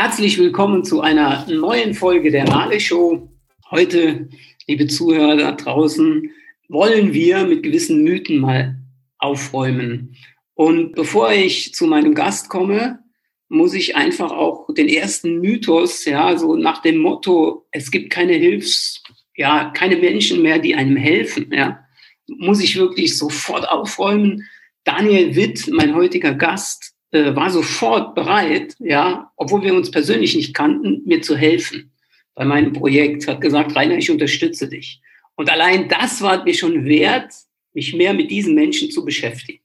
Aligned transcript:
Herzlich 0.00 0.38
willkommen 0.38 0.84
zu 0.84 1.00
einer 1.00 1.44
neuen 1.50 1.92
Folge 1.92 2.30
der 2.30 2.44
Nale 2.44 2.78
Show. 2.78 3.32
Heute, 3.68 4.28
liebe 4.68 4.86
Zuhörer 4.86 5.36
da 5.36 5.50
draußen, 5.50 6.30
wollen 6.68 7.12
wir 7.12 7.44
mit 7.44 7.64
gewissen 7.64 8.04
Mythen 8.04 8.38
mal 8.38 8.78
aufräumen. 9.18 10.14
Und 10.54 10.92
bevor 10.92 11.32
ich 11.32 11.74
zu 11.74 11.88
meinem 11.88 12.14
Gast 12.14 12.48
komme, 12.48 13.00
muss 13.48 13.74
ich 13.74 13.96
einfach 13.96 14.30
auch 14.30 14.72
den 14.72 14.88
ersten 14.88 15.40
Mythos, 15.40 16.04
ja, 16.04 16.38
so 16.38 16.54
nach 16.54 16.80
dem 16.80 16.98
Motto, 16.98 17.66
es 17.72 17.90
gibt 17.90 18.10
keine 18.10 18.34
Hilfs, 18.34 19.02
ja, 19.34 19.70
keine 19.70 19.96
Menschen 19.96 20.42
mehr, 20.42 20.60
die 20.60 20.76
einem 20.76 20.96
helfen, 20.96 21.50
ja, 21.52 21.84
muss 22.28 22.62
ich 22.62 22.76
wirklich 22.76 23.18
sofort 23.18 23.68
aufräumen. 23.68 24.44
Daniel 24.84 25.34
Witt, 25.34 25.68
mein 25.72 25.96
heutiger 25.96 26.34
Gast, 26.34 26.87
äh, 27.10 27.34
war 27.34 27.50
sofort 27.50 28.14
bereit, 28.14 28.74
ja, 28.78 29.30
obwohl 29.36 29.62
wir 29.62 29.74
uns 29.74 29.90
persönlich 29.90 30.34
nicht 30.36 30.54
kannten, 30.54 31.02
mir 31.04 31.22
zu 31.22 31.36
helfen 31.36 31.90
bei 32.34 32.44
meinem 32.44 32.72
Projekt. 32.72 33.26
Hat 33.26 33.40
gesagt, 33.40 33.74
Rainer, 33.74 33.96
ich 33.96 34.10
unterstütze 34.10 34.68
dich. 34.68 35.00
Und 35.34 35.50
allein 35.50 35.88
das 35.88 36.20
war 36.20 36.44
mir 36.44 36.54
schon 36.54 36.84
wert, 36.84 37.32
mich 37.72 37.94
mehr 37.94 38.12
mit 38.12 38.30
diesen 38.30 38.54
Menschen 38.54 38.90
zu 38.90 39.04
beschäftigen. 39.04 39.62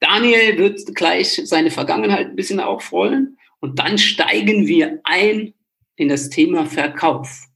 Daniel 0.00 0.58
wird 0.58 0.94
gleich 0.94 1.40
seine 1.44 1.70
Vergangenheit 1.70 2.28
ein 2.28 2.36
bisschen 2.36 2.60
aufrollen 2.60 3.38
und 3.60 3.78
dann 3.78 3.96
steigen 3.96 4.66
wir 4.66 5.00
ein 5.04 5.54
in 5.96 6.08
das 6.08 6.28
Thema 6.28 6.66
Verkauf. 6.66 7.46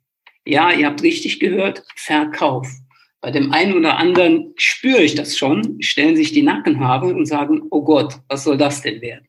Ja, 0.46 0.72
ihr 0.72 0.86
habt 0.86 1.02
richtig 1.02 1.40
gehört, 1.40 1.84
Verkauf. 1.96 2.66
Bei 3.28 3.32
dem 3.32 3.52
einen 3.52 3.74
oder 3.74 3.98
anderen 3.98 4.54
spüre 4.56 5.02
ich 5.02 5.14
das 5.14 5.36
schon, 5.36 5.82
stellen 5.82 6.16
sich 6.16 6.32
die 6.32 6.40
Nackenhaare 6.40 7.08
und 7.08 7.26
sagen, 7.26 7.60
oh 7.70 7.82
Gott, 7.82 8.14
was 8.26 8.44
soll 8.44 8.56
das 8.56 8.80
denn 8.80 9.02
werden? 9.02 9.28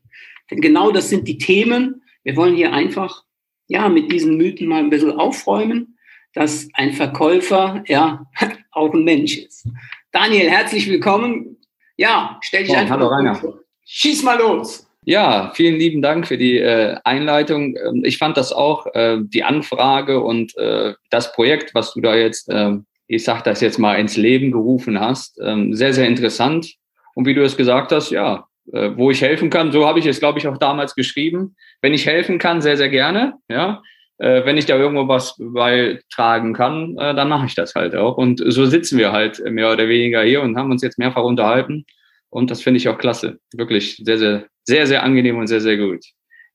Denn 0.50 0.62
genau 0.62 0.90
das 0.92 1.10
sind 1.10 1.28
die 1.28 1.38
Themen. 1.38 2.02
Wir 2.24 2.38
wollen 2.38 2.56
hier 2.56 2.72
einfach, 2.72 3.26
ja, 3.68 3.90
mit 3.90 4.10
diesen 4.10 4.38
Mythen 4.38 4.70
mal 4.70 4.80
ein 4.80 4.90
bisschen 4.90 5.12
aufräumen, 5.12 5.98
dass 6.34 6.70
ein 6.76 6.94
Verkäufer, 6.94 7.84
ja, 7.88 8.26
auch 8.72 8.94
ein 8.94 9.04
Mensch 9.04 9.36
ist. 9.36 9.68
Daniel, 10.14 10.50
herzlich 10.50 10.88
willkommen. 10.88 11.58
Ja, 11.98 12.40
stell 12.42 12.64
dich 12.64 12.72
oh, 12.72 12.78
einfach 12.78 12.96
hallo, 12.96 13.08
Rainer. 13.08 13.38
Schieß 13.84 14.24
mal 14.24 14.40
los. 14.40 14.88
Ja, 15.04 15.52
vielen 15.56 15.76
lieben 15.76 16.02
Dank 16.02 16.26
für 16.26 16.38
die 16.38 16.58
äh, 16.58 16.96
Einleitung. 17.04 17.76
Ähm, 17.76 18.04
ich 18.06 18.18
fand 18.18 18.38
das 18.38 18.54
auch, 18.54 18.86
äh, 18.94 19.18
die 19.20 19.44
Anfrage 19.44 20.22
und 20.22 20.56
äh, 20.56 20.94
das 21.10 21.34
Projekt, 21.34 21.76
was 21.76 21.94
du 21.94 22.00
da 22.00 22.16
jetzt 22.16 22.48
ähm, 22.50 22.86
ich 23.10 23.24
sage 23.24 23.42
das 23.44 23.60
jetzt 23.60 23.80
mal, 23.80 23.96
ins 23.96 24.16
Leben 24.16 24.52
gerufen 24.52 25.00
hast. 25.00 25.40
Ähm, 25.44 25.74
sehr, 25.74 25.94
sehr 25.94 26.08
interessant. 26.08 26.76
Und 27.16 27.26
wie 27.26 27.34
du 27.34 27.44
es 27.44 27.58
gesagt 27.58 27.92
hast, 27.92 28.12
ja, 28.12 28.46
äh, 28.72 28.92
wo 28.96 29.10
ich 29.10 29.22
helfen 29.22 29.50
kann, 29.50 29.72
so 29.72 29.88
habe 29.88 29.98
ich 29.98 30.06
es, 30.06 30.20
glaube 30.20 30.38
ich, 30.38 30.48
auch 30.48 30.58
damals 30.58 30.94
geschrieben. 30.94 31.56
Wenn 31.82 31.94
ich 31.94 32.06
helfen 32.06 32.38
kann, 32.38 32.62
sehr, 32.62 32.78
sehr 32.78 32.90
gerne. 32.90 33.34
Ja, 33.50 33.82
äh, 34.20 34.46
wenn 34.46 34.58
ich 34.58 34.68
da 34.68 34.78
irgendwo 34.78 35.08
was 35.08 35.36
beitragen 35.40 36.54
kann, 36.54 36.98
äh, 37.00 37.16
dann 37.16 37.30
mache 37.30 37.48
ich 37.48 37.56
das 37.56 37.74
halt 37.74 37.96
auch. 37.96 38.16
Und 38.16 38.44
so 38.46 38.68
sitzen 38.68 39.00
wir 39.00 39.12
halt 39.12 39.44
mehr 39.44 39.72
oder 39.72 39.90
weniger 39.90 40.22
hier 40.22 40.44
und 40.44 40.56
haben 40.56 40.70
uns 40.70 40.84
jetzt 40.84 41.00
mehrfach 41.00 41.24
unterhalten. 41.24 41.86
Und 42.30 42.52
das 42.52 42.62
finde 42.62 42.78
ich 42.78 42.90
auch 42.90 43.00
klasse. 43.00 43.40
Wirklich 43.54 43.98
sehr, 44.06 44.20
sehr, 44.20 44.46
sehr, 44.66 44.86
sehr 44.86 45.02
angenehm 45.02 45.40
und 45.40 45.48
sehr, 45.48 45.62
sehr 45.62 45.78
gut. 45.78 46.06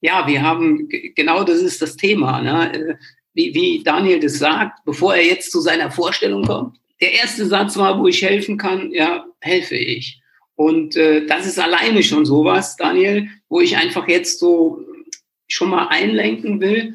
Ja, 0.00 0.24
wir 0.28 0.42
haben, 0.42 0.88
genau 1.16 1.42
das 1.42 1.62
ist 1.62 1.82
das 1.82 1.96
Thema. 1.96 2.40
Ne? 2.42 2.96
Wie, 3.34 3.54
wie 3.54 3.82
Daniel 3.82 4.20
das 4.20 4.38
sagt, 4.38 4.84
bevor 4.84 5.14
er 5.14 5.24
jetzt 5.24 5.50
zu 5.50 5.60
seiner 5.60 5.90
Vorstellung 5.90 6.44
kommt. 6.44 6.76
Der 7.00 7.12
erste 7.12 7.46
Satz 7.46 7.76
war, 7.76 7.98
wo 7.98 8.06
ich 8.06 8.22
helfen 8.22 8.56
kann, 8.56 8.92
ja, 8.92 9.26
helfe 9.40 9.76
ich. 9.76 10.20
Und 10.56 10.96
äh, 10.96 11.26
das 11.26 11.46
ist 11.46 11.58
alleine 11.58 12.02
schon 12.02 12.24
sowas, 12.24 12.76
Daniel, 12.76 13.28
wo 13.48 13.60
ich 13.60 13.76
einfach 13.76 14.08
jetzt 14.08 14.38
so 14.38 14.84
schon 15.48 15.70
mal 15.70 15.88
einlenken 15.88 16.60
will. 16.60 16.94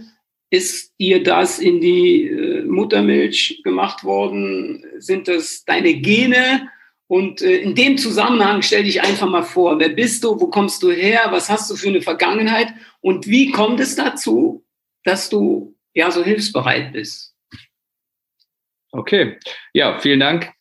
Ist 0.49 0.93
dir 0.99 1.21
das 1.21 1.59
in 1.59 1.79
die 1.79 2.23
äh, 2.23 2.63
Muttermilch 2.63 3.61
gemacht 3.63 4.03
worden? 4.03 4.83
Sind 4.97 5.27
das 5.27 5.63
deine 5.65 5.93
Gene? 5.95 6.69
Und 7.07 7.41
äh, 7.41 7.57
in 7.57 7.75
dem 7.75 7.97
Zusammenhang 7.97 8.61
stell 8.61 8.83
dich 8.83 9.01
einfach 9.01 9.27
mal 9.27 9.43
vor, 9.43 9.79
wer 9.79 9.89
bist 9.89 10.23
du, 10.23 10.39
wo 10.39 10.47
kommst 10.47 10.81
du 10.81 10.91
her, 10.91 11.27
was 11.29 11.49
hast 11.49 11.69
du 11.69 11.75
für 11.75 11.89
eine 11.89 12.01
Vergangenheit 12.01 12.73
und 13.01 13.27
wie 13.27 13.51
kommt 13.51 13.79
es 13.79 13.95
dazu, 13.95 14.63
dass 15.03 15.29
du 15.29 15.75
ja 15.99 16.11
so 16.11 16.23
hilfsbereit 16.23 16.93
bist. 16.93 17.35
Okay, 18.91 19.37
ja, 19.73 19.99
vielen 19.99 20.19
Dank. 20.19 20.51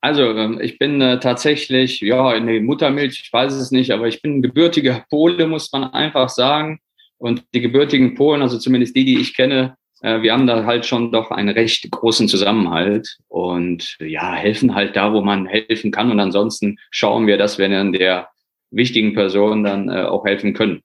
Also 0.00 0.22
ähm, 0.36 0.60
ich 0.60 0.78
bin 0.78 1.00
äh, 1.00 1.18
tatsächlich, 1.20 2.00
ja, 2.00 2.34
in 2.34 2.46
der 2.46 2.60
Muttermilch, 2.60 3.20
ich 3.24 3.32
weiß 3.32 3.54
es 3.54 3.70
nicht, 3.70 3.90
aber 3.90 4.06
ich 4.06 4.22
bin 4.22 4.42
gebürtiger 4.42 5.04
Pole, 5.10 5.46
muss 5.46 5.72
man 5.72 5.84
einfach 5.84 6.28
sagen. 6.28 6.80
Und 7.18 7.42
die 7.54 7.60
gebürtigen 7.60 8.14
Polen, 8.14 8.42
also 8.42 8.58
zumindest 8.58 8.96
die, 8.96 9.04
die 9.04 9.20
ich 9.20 9.34
kenne, 9.34 9.76
äh, 10.02 10.20
wir 10.20 10.32
haben 10.32 10.46
da 10.46 10.64
halt 10.64 10.84
schon 10.84 11.10
doch 11.10 11.30
einen 11.30 11.48
recht 11.48 11.90
großen 11.90 12.28
Zusammenhalt 12.28 13.16
und 13.28 13.96
ja, 14.00 14.34
helfen 14.34 14.74
halt 14.74 14.94
da, 14.94 15.12
wo 15.12 15.22
man 15.22 15.46
helfen 15.46 15.90
kann. 15.90 16.10
Und 16.10 16.20
ansonsten 16.20 16.78
schauen 16.90 17.26
wir, 17.26 17.38
dass 17.38 17.58
wir 17.58 17.68
dann 17.68 17.92
der 17.92 18.28
wichtigen 18.70 19.14
Person 19.14 19.64
dann 19.64 19.88
äh, 19.88 20.02
auch 20.02 20.26
helfen 20.26 20.52
können. 20.52 20.82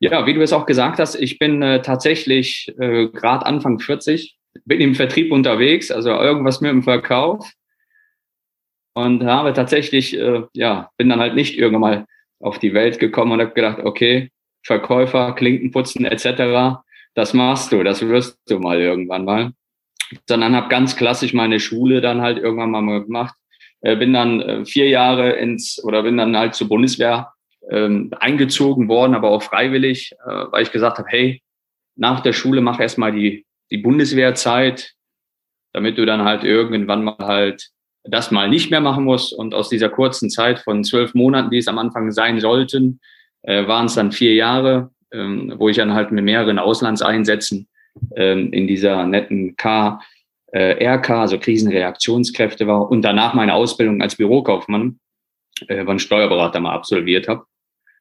Ja, 0.00 0.26
wie 0.26 0.34
du 0.34 0.42
es 0.42 0.52
auch 0.52 0.66
gesagt 0.66 1.00
hast, 1.00 1.16
ich 1.16 1.38
bin 1.38 1.60
äh, 1.60 1.82
tatsächlich 1.82 2.72
äh, 2.78 3.08
gerade 3.08 3.44
Anfang 3.46 3.80
40, 3.80 4.36
bin 4.64 4.80
im 4.80 4.94
Vertrieb 4.94 5.32
unterwegs, 5.32 5.90
also 5.90 6.10
irgendwas 6.10 6.60
mit 6.60 6.70
dem 6.70 6.84
Verkauf 6.84 7.50
und 8.94 9.24
habe 9.24 9.52
tatsächlich, 9.52 10.16
äh, 10.16 10.42
ja, 10.54 10.90
bin 10.96 11.08
dann 11.08 11.20
halt 11.20 11.34
nicht 11.34 11.58
irgendwann 11.58 11.80
mal 11.80 12.06
auf 12.40 12.58
die 12.58 12.74
Welt 12.74 12.98
gekommen 12.98 13.32
und 13.32 13.40
habe 13.40 13.54
gedacht, 13.54 13.78
okay, 13.84 14.30
Verkäufer, 14.64 15.32
Klinken 15.34 15.70
putzen 15.70 16.04
etc., 16.04 16.80
das 17.14 17.34
machst 17.34 17.72
du, 17.72 17.82
das 17.82 18.06
wirst 18.06 18.38
du 18.48 18.60
mal 18.60 18.80
irgendwann 18.80 19.24
mal. 19.24 19.52
Sondern 20.28 20.54
habe 20.54 20.68
ganz 20.68 20.96
klassisch 20.96 21.34
meine 21.34 21.58
Schule 21.58 22.00
dann 22.00 22.22
halt 22.22 22.38
irgendwann 22.38 22.70
mal 22.70 23.04
gemacht. 23.04 23.34
Äh, 23.80 23.96
bin 23.96 24.12
dann 24.12 24.40
äh, 24.40 24.64
vier 24.64 24.88
Jahre 24.88 25.30
ins, 25.32 25.82
oder 25.82 26.02
bin 26.04 26.16
dann 26.16 26.36
halt 26.36 26.54
zur 26.54 26.68
Bundeswehr 26.68 27.32
ähm, 27.70 28.10
eingezogen 28.18 28.88
worden, 28.88 29.14
aber 29.14 29.30
auch 29.30 29.42
freiwillig, 29.42 30.12
äh, 30.26 30.44
weil 30.50 30.62
ich 30.62 30.72
gesagt 30.72 30.98
habe, 30.98 31.08
hey, 31.10 31.42
nach 31.96 32.20
der 32.20 32.32
Schule 32.32 32.60
mach 32.60 32.80
erstmal 32.80 33.12
die, 33.12 33.46
die 33.70 33.78
Bundeswehrzeit, 33.78 34.92
damit 35.72 35.98
du 35.98 36.06
dann 36.06 36.24
halt 36.24 36.44
irgendwann 36.44 37.04
mal 37.04 37.16
halt 37.18 37.70
das 38.04 38.30
mal 38.30 38.48
nicht 38.48 38.70
mehr 38.70 38.80
machen 38.80 39.04
musst. 39.04 39.32
Und 39.32 39.54
aus 39.54 39.68
dieser 39.68 39.88
kurzen 39.88 40.30
Zeit 40.30 40.60
von 40.60 40.84
zwölf 40.84 41.14
Monaten, 41.14 41.50
die 41.50 41.58
es 41.58 41.68
am 41.68 41.78
Anfang 41.78 42.10
sein 42.10 42.40
sollten, 42.40 43.00
äh, 43.42 43.66
waren 43.66 43.86
es 43.86 43.94
dann 43.94 44.12
vier 44.12 44.34
Jahre, 44.34 44.90
ähm, 45.12 45.54
wo 45.56 45.68
ich 45.68 45.76
dann 45.76 45.94
halt 45.94 46.10
mit 46.10 46.24
mehreren 46.24 46.58
Auslandseinsätzen 46.58 47.68
ähm, 48.16 48.52
in 48.52 48.66
dieser 48.66 49.04
netten 49.04 49.56
K, 49.56 50.00
äh, 50.52 50.84
RK, 50.84 51.10
also 51.10 51.38
Krisenreaktionskräfte 51.38 52.66
war 52.66 52.90
und 52.90 53.02
danach 53.02 53.34
meine 53.34 53.54
Ausbildung 53.54 54.00
als 54.00 54.16
Bürokaufmann, 54.16 54.98
äh, 55.66 55.84
wann 55.84 55.98
Steuerberater 55.98 56.60
mal 56.60 56.72
absolviert 56.72 57.28
habe. 57.28 57.44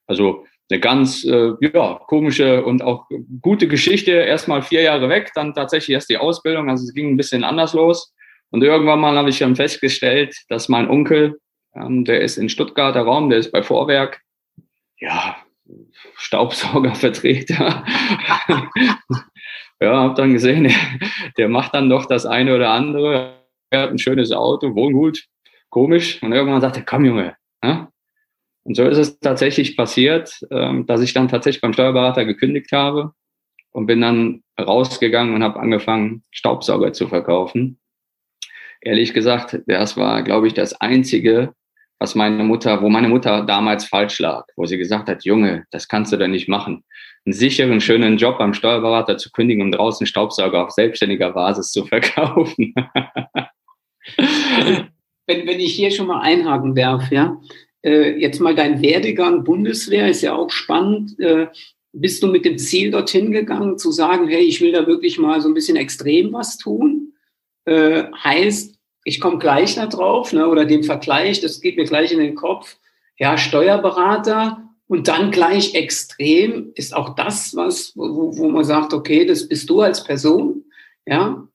Also 0.08 0.46
eine 0.70 0.80
ganz 0.80 1.24
äh, 1.24 1.54
ja, 1.62 2.00
komische 2.08 2.64
und 2.66 2.82
auch 2.84 3.08
gute 3.42 3.68
Geschichte. 3.68 4.12
Erstmal 4.12 4.62
vier 4.62 4.82
Jahre 4.82 5.10
weg, 5.10 5.32
dann 5.36 5.54
tatsächlich 5.54 5.94
erst 5.94 6.10
die 6.10 6.18
Ausbildung. 6.18 6.70
Also 6.70 6.84
es 6.84 6.94
ging 6.94 7.10
ein 7.12 7.18
bisschen 7.18 7.44
anders 7.44 7.74
los. 7.74 8.14
Und 8.50 8.64
irgendwann 8.64 9.00
mal 9.00 9.16
habe 9.18 9.30
ich 9.30 9.40
dann 9.40 9.56
festgestellt, 9.56 10.36
dass 10.50 10.70
mein 10.70 10.90
Onkel, 10.90 11.40
ähm, 11.76 12.06
der 12.06 12.22
ist 12.22 12.38
in 12.38 12.50
Stuttgarter 12.50 13.02
Raum, 13.02 13.30
der 13.30 13.40
ist 13.40 13.52
bei 13.52 13.62
Vorwerk, 13.62 14.22
ja, 15.00 15.38
Staubsaugervertreter. 16.16 17.86
ja, 19.82 19.96
habe 19.96 20.14
dann 20.16 20.34
gesehen, 20.34 20.74
der, 21.38 21.50
macht 21.50 21.76
dann 21.76 21.90
doch 21.90 22.06
das 22.06 22.26
eine 22.26 22.56
oder 22.56 22.72
andere. 22.72 23.44
Er 23.70 23.82
hat 23.82 23.90
ein 23.90 24.00
schönes 24.00 24.32
Auto, 24.32 24.76
Wohngut, 24.76 25.26
komisch. 25.70 26.24
Und 26.24 26.32
irgendwann 26.32 26.62
sagte 26.62 26.80
er, 26.80 26.86
komm 26.86 27.06
Junge, 27.06 27.36
ja? 27.64 27.90
Und 28.68 28.76
so 28.76 28.84
ist 28.84 28.98
es 28.98 29.18
tatsächlich 29.20 29.78
passiert, 29.78 30.42
ähm, 30.52 30.86
dass 30.88 31.02
ich 31.02 31.14
dann 31.14 31.30
tatsächlich 31.30 31.62
beim 31.62 31.72
Steuerberater 31.72 32.26
gekündigt 32.26 32.74
habe 32.74 33.14
und 33.72 33.86
bin 33.86 34.02
dann 34.02 34.44
rausgegangen 34.60 35.34
und 35.34 35.42
habe 35.42 35.62
angefangen, 35.62 36.24
Staubsauger 36.32 36.92
zu 36.92 37.08
verkaufen. 37.08 37.80
Ehrlich 38.82 39.14
gesagt, 39.14 39.62
das 39.68 39.96
war, 39.96 40.22
glaube 40.22 40.48
ich, 40.48 40.54
das 40.54 40.74
Einzige, 40.82 41.54
was 41.98 42.14
meine 42.14 42.44
Mutter, 42.44 42.82
wo 42.82 42.90
meine 42.90 43.08
Mutter 43.08 43.46
damals 43.46 43.86
falsch 43.86 44.20
lag, 44.20 44.44
wo 44.58 44.66
sie 44.66 44.78
gesagt 44.78 45.08
hat, 45.08 45.24
Junge, 45.24 45.64
das 45.72 45.88
kannst 45.88 46.12
du 46.12 46.18
doch 46.18 46.28
nicht 46.28 46.50
machen. 46.50 46.84
Einen 47.26 47.34
sicheren, 47.34 47.80
schönen 47.80 48.18
Job 48.18 48.38
beim 48.38 48.54
Steuerberater 48.54 49.18
zu 49.18 49.32
kündigen 49.32 49.64
und 49.64 49.72
draußen 49.72 50.06
Staubsauger 50.06 50.66
auf 50.66 50.72
selbstständiger 50.72 51.32
Basis 51.32 51.72
zu 51.72 51.86
verkaufen. 51.88 52.74
wenn, 54.18 55.48
wenn 55.48 55.60
ich 55.62 55.74
hier 55.74 55.92
schon 55.92 56.08
mal 56.08 56.20
einhaken 56.20 56.76
darf, 56.76 57.10
ja, 57.14 57.38
äh, 57.88 58.20
jetzt 58.20 58.42
mal 58.42 58.54
dein 58.54 58.82
Werdegang 58.82 59.46
Bundeswehr 59.46 60.10
ist 60.10 60.22
ja 60.22 60.36
auch 60.36 60.52
spannend. 60.52 61.18
Äh, 61.20 61.48
bist 61.94 62.22
du 62.22 62.28
mit 62.28 62.44
dem 62.44 62.58
Ziel 62.58 62.92
dorthin 62.92 63.32
gegangen, 63.32 63.78
zu 63.78 63.92
sagen, 63.92 64.28
hey, 64.28 64.44
ich 64.44 64.60
will 64.62 64.74
da 64.74 64.86
wirklich 64.86 65.18
mal 65.18 65.40
so 65.42 65.48
ein 65.48 65.54
bisschen 65.54 65.78
extrem 65.78 66.34
was 66.34 66.58
tun? 66.58 67.14
Äh, 67.66 68.04
heißt, 68.24 68.76
ich 69.06 69.22
komme 69.22 69.38
gleich 69.38 69.76
da 69.76 69.88
drauf, 69.88 70.34
ne, 70.34 70.48
oder 70.48 70.66
den 70.66 70.84
Vergleich, 70.84 71.40
das 71.40 71.62
geht 71.62 71.78
mir 71.78 71.86
gleich 71.86 72.12
in 72.12 72.20
den 72.20 72.36
Kopf. 72.36 72.78
Ja, 73.18 73.38
Steuerberater 73.38 74.64
Und 74.90 75.08
dann 75.08 75.32
gleich 75.32 75.74
extrem 75.74 76.72
ist 76.76 76.96
auch 76.96 77.16
das, 77.16 77.56
was, 77.56 77.94
wo, 77.96 78.38
wo 78.38 78.50
man 78.50 78.64
sagt, 78.64 78.94
okay, 78.94 79.26
das 79.26 79.48
bist 79.48 79.70
du 79.70 79.82
als 79.82 80.04
Person, 80.04 80.66
ja. 81.06 81.48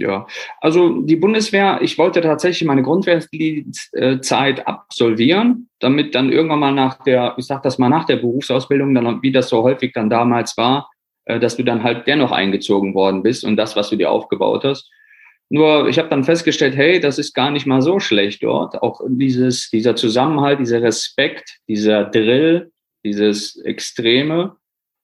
Ja, 0.00 0.28
also 0.60 1.02
die 1.02 1.16
Bundeswehr, 1.16 1.80
ich 1.82 1.98
wollte 1.98 2.20
tatsächlich 2.20 2.64
meine 2.68 2.84
Grundwehrzeit 2.84 4.64
absolvieren, 4.64 5.68
damit 5.80 6.14
dann 6.14 6.30
irgendwann 6.30 6.60
mal 6.60 6.72
nach 6.72 7.02
der, 7.02 7.34
ich 7.36 7.46
sag 7.46 7.64
das 7.64 7.78
mal 7.78 7.88
nach 7.88 8.04
der 8.04 8.18
Berufsausbildung, 8.18 8.94
dann 8.94 9.22
wie 9.22 9.32
das 9.32 9.48
so 9.48 9.64
häufig 9.64 9.92
dann 9.92 10.08
damals 10.08 10.56
war, 10.56 10.88
äh, 11.24 11.40
dass 11.40 11.56
du 11.56 11.64
dann 11.64 11.82
halt 11.82 12.06
dennoch 12.06 12.30
eingezogen 12.30 12.94
worden 12.94 13.24
bist 13.24 13.42
und 13.42 13.56
das, 13.56 13.74
was 13.74 13.90
du 13.90 13.96
dir 13.96 14.12
aufgebaut 14.12 14.62
hast. 14.62 14.88
Nur 15.50 15.88
ich 15.88 15.98
habe 15.98 16.10
dann 16.10 16.22
festgestellt, 16.22 16.76
hey, 16.76 17.00
das 17.00 17.18
ist 17.18 17.34
gar 17.34 17.50
nicht 17.50 17.66
mal 17.66 17.82
so 17.82 17.98
schlecht 17.98 18.44
dort. 18.44 18.80
Auch 18.80 19.00
dieses, 19.08 19.68
dieser 19.68 19.96
Zusammenhalt, 19.96 20.60
dieser 20.60 20.80
Respekt, 20.80 21.58
dieser 21.66 22.04
Drill, 22.04 22.70
dieses 23.04 23.56
Extreme. 23.56 24.57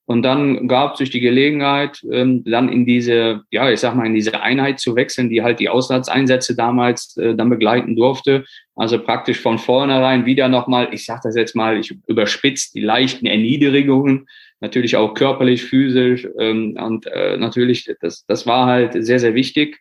Und 0.06 0.22
dann 0.22 0.68
gab 0.68 0.92
es 0.92 0.98
durch 0.98 1.10
die 1.10 1.20
Gelegenheit, 1.20 2.02
ähm, 2.12 2.44
dann 2.44 2.68
in 2.68 2.84
diese, 2.84 3.42
ja, 3.50 3.70
ich 3.70 3.80
sag 3.80 3.94
mal, 3.94 4.06
in 4.06 4.14
diese 4.14 4.40
Einheit 4.40 4.78
zu 4.78 4.96
wechseln, 4.96 5.30
die 5.30 5.42
halt 5.42 5.60
die 5.60 5.70
Auslandseinsätze 5.70 6.54
damals 6.54 7.16
äh, 7.16 7.34
dann 7.34 7.48
begleiten 7.48 7.96
durfte. 7.96 8.44
Also 8.74 9.02
praktisch 9.02 9.40
von 9.40 9.58
vornherein 9.58 10.26
wieder 10.26 10.48
nochmal, 10.48 10.92
ich 10.92 11.06
sag 11.06 11.22
das 11.22 11.36
jetzt 11.36 11.56
mal, 11.56 11.78
ich 11.78 11.96
überspitzt 12.06 12.74
die 12.74 12.82
leichten 12.82 13.24
Erniedrigungen, 13.24 14.26
natürlich 14.60 14.96
auch 14.96 15.14
körperlich, 15.14 15.64
physisch. 15.64 16.28
Ähm, 16.38 16.76
und 16.78 17.06
äh, 17.06 17.38
natürlich, 17.38 17.90
das, 18.00 18.26
das 18.26 18.46
war 18.46 18.66
halt 18.66 18.92
sehr, 19.04 19.18
sehr 19.18 19.34
wichtig. 19.34 19.80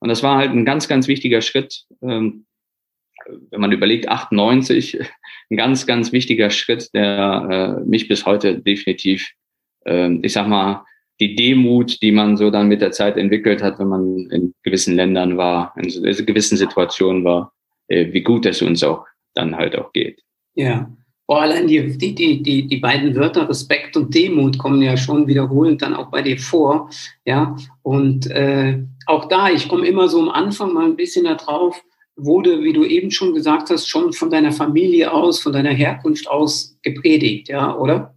Und 0.00 0.10
das 0.10 0.22
war 0.22 0.36
halt 0.36 0.50
ein 0.50 0.66
ganz, 0.66 0.86
ganz 0.86 1.08
wichtiger 1.08 1.40
Schritt. 1.40 1.84
Ähm, 2.02 2.44
wenn 3.50 3.60
man 3.60 3.72
überlegt, 3.72 4.08
98, 4.08 4.98
ein 5.50 5.56
ganz, 5.56 5.86
ganz 5.86 6.12
wichtiger 6.12 6.50
Schritt, 6.50 6.90
der 6.92 7.78
äh, 7.80 7.88
mich 7.88 8.08
bis 8.08 8.26
heute 8.26 8.58
definitiv, 8.58 9.32
ich 9.84 10.32
sag 10.32 10.48
mal, 10.48 10.84
die 11.22 11.36
Demut, 11.36 12.02
die 12.02 12.12
man 12.12 12.36
so 12.36 12.50
dann 12.50 12.68
mit 12.68 12.80
der 12.80 12.90
Zeit 12.90 13.16
entwickelt 13.16 13.62
hat, 13.62 13.78
wenn 13.78 13.88
man 13.88 14.30
in 14.30 14.54
gewissen 14.62 14.96
Ländern 14.96 15.36
war, 15.36 15.72
in 15.76 16.26
gewissen 16.26 16.56
Situationen 16.56 17.24
war, 17.24 17.52
äh, 17.88 18.12
wie 18.12 18.22
gut 18.22 18.44
es 18.46 18.60
uns 18.60 18.82
auch 18.82 19.06
dann 19.34 19.56
halt 19.56 19.76
auch 19.76 19.92
geht. 19.92 20.20
Ja. 20.54 20.90
Vor 21.26 21.40
allein 21.40 21.68
die, 21.68 21.96
die, 21.96 22.14
die, 22.14 22.42
die, 22.42 22.66
die 22.66 22.76
beiden 22.78 23.14
Wörter 23.14 23.48
Respekt 23.48 23.96
und 23.96 24.12
Demut 24.12 24.58
kommen 24.58 24.82
ja 24.82 24.96
schon 24.96 25.28
wiederholend 25.28 25.80
dann 25.80 25.94
auch 25.94 26.10
bei 26.10 26.20
dir 26.20 26.38
vor. 26.38 26.90
Ja, 27.24 27.56
und 27.82 28.28
äh, 28.30 28.82
auch 29.06 29.28
da, 29.28 29.48
ich 29.48 29.68
komme 29.68 29.86
immer 29.86 30.08
so 30.08 30.20
am 30.20 30.28
Anfang 30.28 30.72
mal 30.72 30.84
ein 30.84 30.96
bisschen 30.96 31.24
darauf, 31.24 31.80
wurde, 32.16 32.62
wie 32.64 32.72
du 32.72 32.84
eben 32.84 33.10
schon 33.10 33.32
gesagt 33.32 33.70
hast, 33.70 33.88
schon 33.88 34.12
von 34.12 34.28
deiner 34.28 34.52
Familie 34.52 35.12
aus, 35.12 35.40
von 35.40 35.52
deiner 35.52 35.70
Herkunft 35.70 36.28
aus 36.28 36.76
gepredigt, 36.82 37.48
ja, 37.48 37.76
oder? 37.76 38.14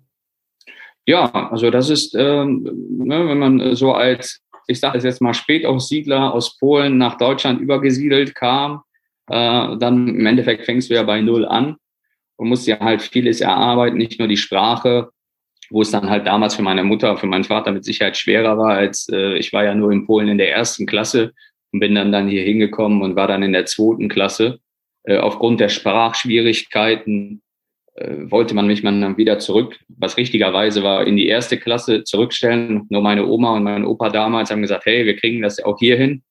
Ja, 1.08 1.50
also 1.52 1.70
das 1.70 1.90
ist, 1.90 2.16
ähm, 2.16 2.64
ne, 2.98 3.28
wenn 3.28 3.38
man 3.38 3.76
so 3.76 3.94
als, 3.94 4.42
ich 4.68 4.80
sage 4.80 4.98
es 4.98 5.04
jetzt 5.04 5.22
mal, 5.22 5.34
Spätaussiedler 5.34 6.34
aus 6.34 6.58
Polen 6.58 6.98
nach 6.98 7.18
Deutschland 7.18 7.62
übergesiedelt 7.62 8.34
kam, 8.34 8.82
äh, 9.30 9.78
dann 9.78 10.08
im 10.08 10.26
Endeffekt 10.26 10.66
fängst 10.66 10.90
du 10.90 10.96
ja 10.96 11.04
bei 11.04 11.22
Null 11.22 11.46
an 11.46 11.76
und 12.38 12.50
musst 12.50 12.68
ja 12.68 12.80
halt 12.80 13.02
vieles 13.02 13.42
erarbeiten, 13.42 13.98
nicht 13.98 14.20
nur 14.20 14.28
die 14.28 14.38
Sprache, 14.38 15.10
wo 15.70 15.82
es 15.82 15.92
dann 15.92 16.10
halt 16.10 16.28
damals 16.28 16.56
für 16.56 16.62
meine 16.64 16.84
Mutter, 16.84 17.18
für 17.18 17.28
meinen 17.28 17.44
Vater 17.44 17.72
mit 17.72 17.86
Sicherheit 17.86 18.18
schwerer 18.18 18.58
war, 18.58 18.76
als 18.76 19.08
äh, 19.12 19.38
ich 19.38 19.54
war 19.54 19.64
ja 19.64 19.76
nur 19.76 19.92
in 19.92 20.06
Polen 20.06 20.28
in 20.28 20.38
der 20.38 20.52
ersten 20.52 20.86
Klasse 20.86 21.34
und 21.72 21.80
bin 21.80 21.96
dann 21.96 22.12
dann 22.12 22.28
hier 22.28 22.44
hingekommen 22.44 23.02
und 23.02 23.16
war 23.16 23.28
dann 23.28 23.44
in 23.44 23.54
der 23.54 23.66
zweiten 23.66 24.10
Klasse. 24.10 24.60
Äh, 25.04 25.18
aufgrund 25.18 25.60
der 25.60 25.70
Sprachschwierigkeiten 25.70 27.42
äh, 27.42 27.45
wollte 27.98 28.54
man 28.54 28.68
mich 28.68 28.82
dann 28.82 29.18
wieder 29.18 29.40
zurück, 29.40 29.80
was 29.88 30.18
richtigerweise 30.18 30.84
war, 30.84 31.08
in 31.08 31.16
die 31.16 31.28
erste 31.28 31.58
Klasse 31.58 32.04
zurückstellen. 32.04 32.86
Nur 32.90 33.02
meine 33.02 33.26
Oma 33.26 33.56
und 33.56 33.64
mein 33.64 33.86
Opa 33.86 34.10
damals 34.10 34.52
haben 34.52 34.62
gesagt, 34.62 34.86
hey, 34.86 35.06
wir 35.06 35.16
kriegen 35.16 35.42
das 35.42 35.64
auch 35.64 35.80
hier 35.80 35.98
hin. 35.98 36.24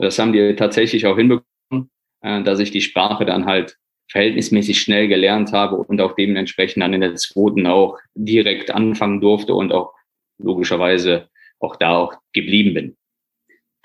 Das 0.00 0.18
haben 0.18 0.32
die 0.32 0.56
tatsächlich 0.56 1.06
auch 1.06 1.16
hinbekommen, 1.16 1.90
äh, 2.22 2.42
dass 2.42 2.58
ich 2.58 2.72
die 2.72 2.80
Sprache 2.80 3.24
dann 3.24 3.46
halt 3.46 3.76
verhältnismäßig 4.10 4.80
schnell 4.80 5.08
gelernt 5.08 5.52
habe 5.52 5.76
und 5.76 6.00
auch 6.00 6.14
dementsprechend 6.14 6.82
dann 6.82 6.92
in 6.92 7.00
der 7.00 7.14
zweiten 7.14 7.66
auch 7.66 7.98
direkt 8.14 8.70
anfangen 8.72 9.20
durfte 9.20 9.54
und 9.54 9.72
auch 9.72 9.92
logischerweise 10.38 11.28
auch 11.60 11.76
da 11.76 11.96
auch 11.96 12.14
geblieben 12.32 12.74
bin. 12.74 12.96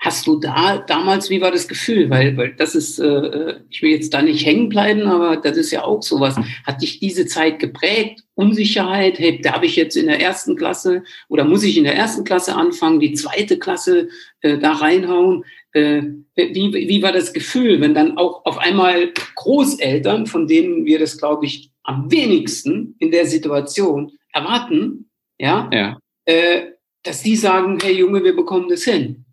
Hast 0.00 0.28
du 0.28 0.38
da 0.38 0.78
damals, 0.78 1.28
wie 1.28 1.40
war 1.40 1.50
das 1.50 1.66
Gefühl? 1.66 2.08
Weil, 2.08 2.36
weil 2.36 2.54
das 2.54 2.76
ist, 2.76 3.00
äh, 3.00 3.56
ich 3.68 3.82
will 3.82 3.90
jetzt 3.90 4.14
da 4.14 4.22
nicht 4.22 4.46
hängen 4.46 4.68
bleiben, 4.68 5.02
aber 5.02 5.38
das 5.38 5.56
ist 5.56 5.72
ja 5.72 5.82
auch 5.82 6.02
sowas. 6.02 6.36
Hat 6.64 6.82
dich 6.82 7.00
diese 7.00 7.26
Zeit 7.26 7.58
geprägt? 7.58 8.22
Unsicherheit? 8.34 9.18
Hey, 9.18 9.40
darf 9.40 9.64
ich 9.64 9.74
jetzt 9.74 9.96
in 9.96 10.06
der 10.06 10.20
ersten 10.20 10.54
Klasse 10.54 11.02
oder 11.28 11.44
muss 11.44 11.64
ich 11.64 11.76
in 11.76 11.82
der 11.82 11.96
ersten 11.96 12.22
Klasse 12.22 12.54
anfangen, 12.54 13.00
die 13.00 13.14
zweite 13.14 13.58
Klasse 13.58 14.08
äh, 14.40 14.58
da 14.58 14.74
reinhauen? 14.74 15.44
Äh, 15.72 16.02
wie, 16.36 16.72
wie 16.72 17.02
war 17.02 17.12
das 17.12 17.32
Gefühl, 17.32 17.80
wenn 17.80 17.94
dann 17.94 18.18
auch 18.18 18.44
auf 18.44 18.58
einmal 18.58 19.12
Großeltern, 19.34 20.26
von 20.26 20.46
denen 20.46 20.84
wir 20.84 21.00
das, 21.00 21.18
glaube 21.18 21.46
ich, 21.46 21.72
am 21.82 22.08
wenigsten 22.10 22.94
in 23.00 23.10
der 23.10 23.26
Situation 23.26 24.12
erwarten, 24.32 25.10
ja, 25.38 25.68
ja. 25.72 25.98
Äh, 26.24 26.72
dass 27.02 27.22
die 27.22 27.36
sagen, 27.36 27.78
hey 27.82 27.96
Junge, 27.96 28.22
wir 28.22 28.36
bekommen 28.36 28.68
das 28.68 28.84
hin. 28.84 29.24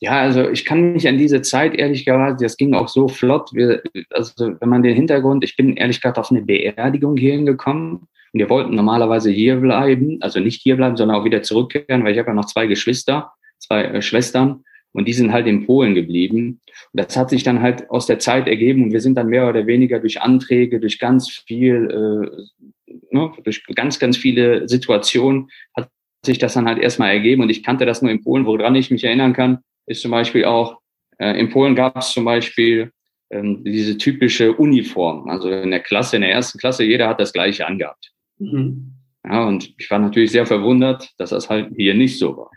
Ja, 0.00 0.20
also 0.20 0.50
ich 0.50 0.64
kann 0.64 0.92
mich 0.92 1.08
an 1.08 1.18
diese 1.18 1.42
Zeit 1.42 1.74
ehrlich 1.74 2.04
gesagt, 2.04 2.42
das 2.42 2.56
ging 2.56 2.74
auch 2.74 2.88
so 2.88 3.08
flott. 3.08 3.50
Wir, 3.52 3.82
also 4.10 4.54
wenn 4.60 4.68
man 4.68 4.82
den 4.82 4.94
Hintergrund, 4.94 5.44
ich 5.44 5.56
bin 5.56 5.76
ehrlich 5.76 6.00
gesagt 6.00 6.18
auf 6.18 6.30
eine 6.30 6.42
Beerdigung 6.42 7.16
hier 7.16 7.32
hingekommen 7.32 7.94
und 8.32 8.40
wir 8.40 8.50
wollten 8.50 8.74
normalerweise 8.74 9.30
hier 9.30 9.56
bleiben, 9.56 10.18
also 10.20 10.40
nicht 10.40 10.60
hier 10.60 10.76
bleiben, 10.76 10.96
sondern 10.96 11.16
auch 11.16 11.24
wieder 11.24 11.42
zurückkehren, 11.42 12.04
weil 12.04 12.12
ich 12.12 12.18
habe 12.18 12.28
ja 12.28 12.34
noch 12.34 12.46
zwei 12.46 12.66
Geschwister, 12.66 13.32
zwei 13.58 13.84
äh, 13.84 14.02
Schwestern 14.02 14.64
und 14.92 15.06
die 15.08 15.12
sind 15.12 15.32
halt 15.32 15.46
in 15.46 15.66
Polen 15.66 15.94
geblieben. 15.94 16.60
Und 16.92 17.00
das 17.00 17.16
hat 17.16 17.30
sich 17.30 17.42
dann 17.42 17.62
halt 17.62 17.90
aus 17.90 18.06
der 18.06 18.18
Zeit 18.18 18.48
ergeben 18.48 18.84
und 18.84 18.92
wir 18.92 19.00
sind 19.00 19.16
dann 19.16 19.28
mehr 19.28 19.48
oder 19.48 19.66
weniger 19.66 20.00
durch 20.00 20.20
Anträge, 20.20 20.80
durch 20.80 20.98
ganz 20.98 21.28
viel, 21.46 21.88
äh, 21.90 22.94
ne, 23.10 23.32
durch 23.42 23.64
ganz, 23.74 23.98
ganz 23.98 24.16
viele 24.16 24.68
Situationen 24.68 25.50
hat 25.76 25.88
sich 26.26 26.38
das 26.38 26.54
dann 26.54 26.66
halt 26.66 26.78
erstmal 26.78 27.10
ergeben 27.10 27.42
und 27.42 27.50
ich 27.50 27.62
kannte 27.62 27.86
das 27.86 28.02
nur 28.02 28.10
in 28.10 28.22
Polen, 28.22 28.46
woran 28.46 28.74
ich 28.74 28.90
mich 28.90 29.04
erinnern 29.04 29.32
kann, 29.32 29.58
ist 29.86 30.02
zum 30.02 30.10
Beispiel 30.10 30.44
auch, 30.44 30.80
äh, 31.18 31.38
in 31.38 31.50
Polen 31.50 31.74
gab 31.74 31.96
es 31.98 32.12
zum 32.12 32.24
Beispiel 32.24 32.92
ähm, 33.30 33.64
diese 33.64 33.98
typische 33.98 34.52
Uniform. 34.52 35.28
Also 35.28 35.50
in 35.50 35.70
der 35.70 35.80
Klasse, 35.80 36.16
in 36.16 36.22
der 36.22 36.32
ersten 36.32 36.58
Klasse, 36.58 36.84
jeder 36.84 37.08
hat 37.08 37.20
das 37.20 37.32
gleiche 37.32 37.66
angehabt. 37.66 38.12
Mhm. 38.38 38.92
Ja, 39.24 39.46
und 39.46 39.74
ich 39.78 39.90
war 39.90 39.98
natürlich 39.98 40.32
sehr 40.32 40.46
verwundert, 40.46 41.10
dass 41.18 41.30
das 41.30 41.48
halt 41.48 41.72
hier 41.76 41.94
nicht 41.94 42.18
so 42.18 42.36
war. 42.36 42.50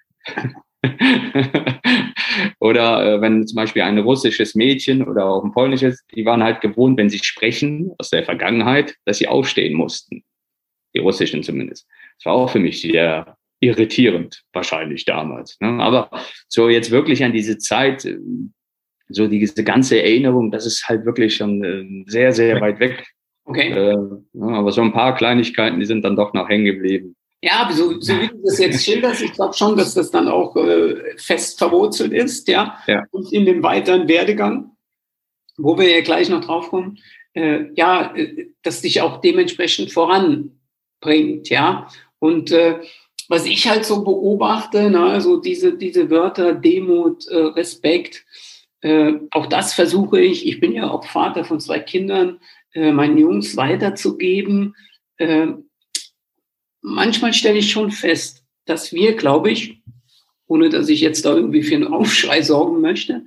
oder 2.60 3.16
äh, 3.16 3.22
wenn 3.22 3.48
zum 3.48 3.56
Beispiel 3.56 3.84
ein 3.84 3.98
russisches 4.00 4.54
Mädchen 4.54 5.08
oder 5.08 5.26
auch 5.26 5.44
ein 5.44 5.54
polnisches, 5.54 6.06
die 6.14 6.26
waren 6.26 6.44
halt 6.44 6.60
gewohnt, 6.60 6.98
wenn 6.98 7.10
sie 7.10 7.20
sprechen 7.20 7.92
aus 7.98 8.10
der 8.10 8.24
Vergangenheit, 8.24 8.96
dass 9.06 9.20
sie 9.20 9.28
aufstehen 9.28 9.76
mussten. 9.76 10.24
Die 10.94 11.00
russischen 11.00 11.44
zumindest. 11.44 11.88
Das 12.18 12.26
war 12.26 12.34
auch 12.34 12.50
für 12.50 12.60
mich 12.60 12.82
sehr 12.82 13.37
irritierend, 13.60 14.44
wahrscheinlich 14.54 15.06
damals. 15.06 15.58
Ne? 15.60 15.82
Aber 15.82 16.10
so 16.48 16.70
jetzt 16.70 16.92
wirklich 16.92 17.24
an 17.24 17.34
diese 17.34 17.58
Zeit, 17.58 18.06
äh, 18.06 18.18
so 19.10 19.28
diese 19.28 19.64
ganze 19.64 20.02
Erinnerung, 20.02 20.52
das 20.52 20.66
ist 20.66 20.88
halt 20.88 21.06
wirklich 21.06 21.36
schon 21.36 21.64
äh, 21.64 22.10
sehr, 22.10 22.34
sehr 22.34 22.60
weit 22.62 22.80
weg. 22.80 23.06
Okay. 23.46 23.72
Äh, 23.72 23.98
aber 24.42 24.72
so 24.72 24.82
ein 24.82 24.92
paar 24.92 25.16
Kleinigkeiten, 25.16 25.80
die 25.80 25.86
sind 25.86 26.04
dann 26.04 26.16
doch 26.16 26.34
noch 26.34 26.50
hängen 26.50 26.66
geblieben. 26.66 27.16
Ja, 27.42 27.70
so, 27.72 28.00
so 28.02 28.14
wie 28.20 28.28
du 28.28 28.42
das 28.44 28.58
jetzt 28.58 28.84
schilderst, 28.84 29.22
ich 29.22 29.32
glaube 29.34 29.54
schon, 29.54 29.78
dass 29.78 29.94
das 29.94 30.10
dann 30.12 30.28
auch 30.28 30.56
äh, 30.56 31.18
fest 31.18 31.58
verwurzelt 31.60 32.12
ist, 32.12 32.48
ja? 32.48 32.78
ja. 32.88 33.04
Und 33.12 33.32
in 33.32 33.46
dem 33.46 33.62
weiteren 33.62 34.08
Werdegang, 34.08 34.72
wo 35.56 35.78
wir 35.78 35.90
ja 35.90 36.02
gleich 36.02 36.30
noch 36.30 36.44
drauf 36.44 36.70
kommen, 36.70 36.98
äh, 37.34 37.66
ja, 37.76 38.14
äh, 38.16 38.48
dass 38.64 38.82
dich 38.82 39.02
auch 39.02 39.22
dementsprechend 39.22 39.94
voranbringt, 39.94 41.50
ja. 41.50 41.88
Und 42.20 42.52
äh, 42.52 42.80
was 43.30 43.46
ich 43.46 43.68
halt 43.68 43.86
so 43.86 44.04
beobachte, 44.04 44.90
na, 44.90 45.10
also 45.10 45.38
diese, 45.38 45.78
diese 45.78 46.10
Wörter 46.10 46.54
Demut, 46.54 47.28
äh, 47.28 47.38
Respekt, 47.38 48.26
äh, 48.82 49.14
auch 49.32 49.48
das 49.48 49.74
versuche 49.74 50.22
ich, 50.22 50.48
ich 50.48 50.60
bin 50.60 50.72
ja 50.72 50.90
auch 50.90 51.06
Vater 51.06 51.44
von 51.44 51.60
zwei 51.60 51.80
Kindern, 51.80 52.40
äh, 52.74 52.92
meinen 52.92 53.18
Jungs 53.18 53.58
weiterzugeben. 53.58 54.76
Äh, 55.18 55.48
manchmal 56.82 57.34
stelle 57.34 57.58
ich 57.58 57.72
schon 57.72 57.92
fest, 57.92 58.44
dass 58.66 58.94
wir, 58.94 59.16
glaube 59.16 59.52
ich, 59.52 59.82
ohne 60.48 60.70
dass 60.70 60.90
ich 60.90 61.02
jetzt 61.02 61.26
da 61.26 61.36
irgendwie 61.36 61.64
für 61.64 61.76
einen 61.76 61.88
Aufschrei 61.88 62.42
sorgen 62.42 62.80
möchte, 62.82 63.26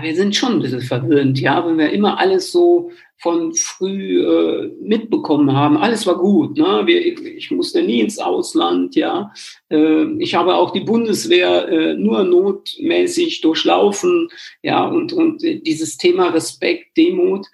wir 0.00 0.14
sind 0.14 0.36
schon 0.36 0.52
ein 0.52 0.60
bisschen 0.60 0.80
verwöhnt, 0.80 1.40
ja, 1.40 1.66
wenn 1.66 1.78
wir 1.78 1.90
immer 1.90 2.18
alles 2.18 2.52
so 2.52 2.92
von 3.18 3.54
früh 3.54 4.24
äh, 4.24 4.72
mitbekommen 4.80 5.52
haben. 5.52 5.76
Alles 5.76 6.06
war 6.06 6.18
gut, 6.18 6.56
ne? 6.56 6.82
Wir, 6.86 7.36
ich 7.36 7.50
musste 7.50 7.82
nie 7.82 8.00
ins 8.00 8.18
Ausland, 8.18 8.94
ja. 8.94 9.32
Äh, 9.70 10.04
ich 10.18 10.34
habe 10.34 10.54
auch 10.54 10.72
die 10.72 10.80
Bundeswehr 10.80 11.68
äh, 11.68 11.94
nur 11.94 12.24
notmäßig 12.24 13.40
durchlaufen, 13.40 14.28
ja, 14.62 14.84
und, 14.86 15.12
und 15.12 15.42
dieses 15.42 15.96
Thema 15.96 16.28
Respekt, 16.28 16.96
Demut, 16.96 17.46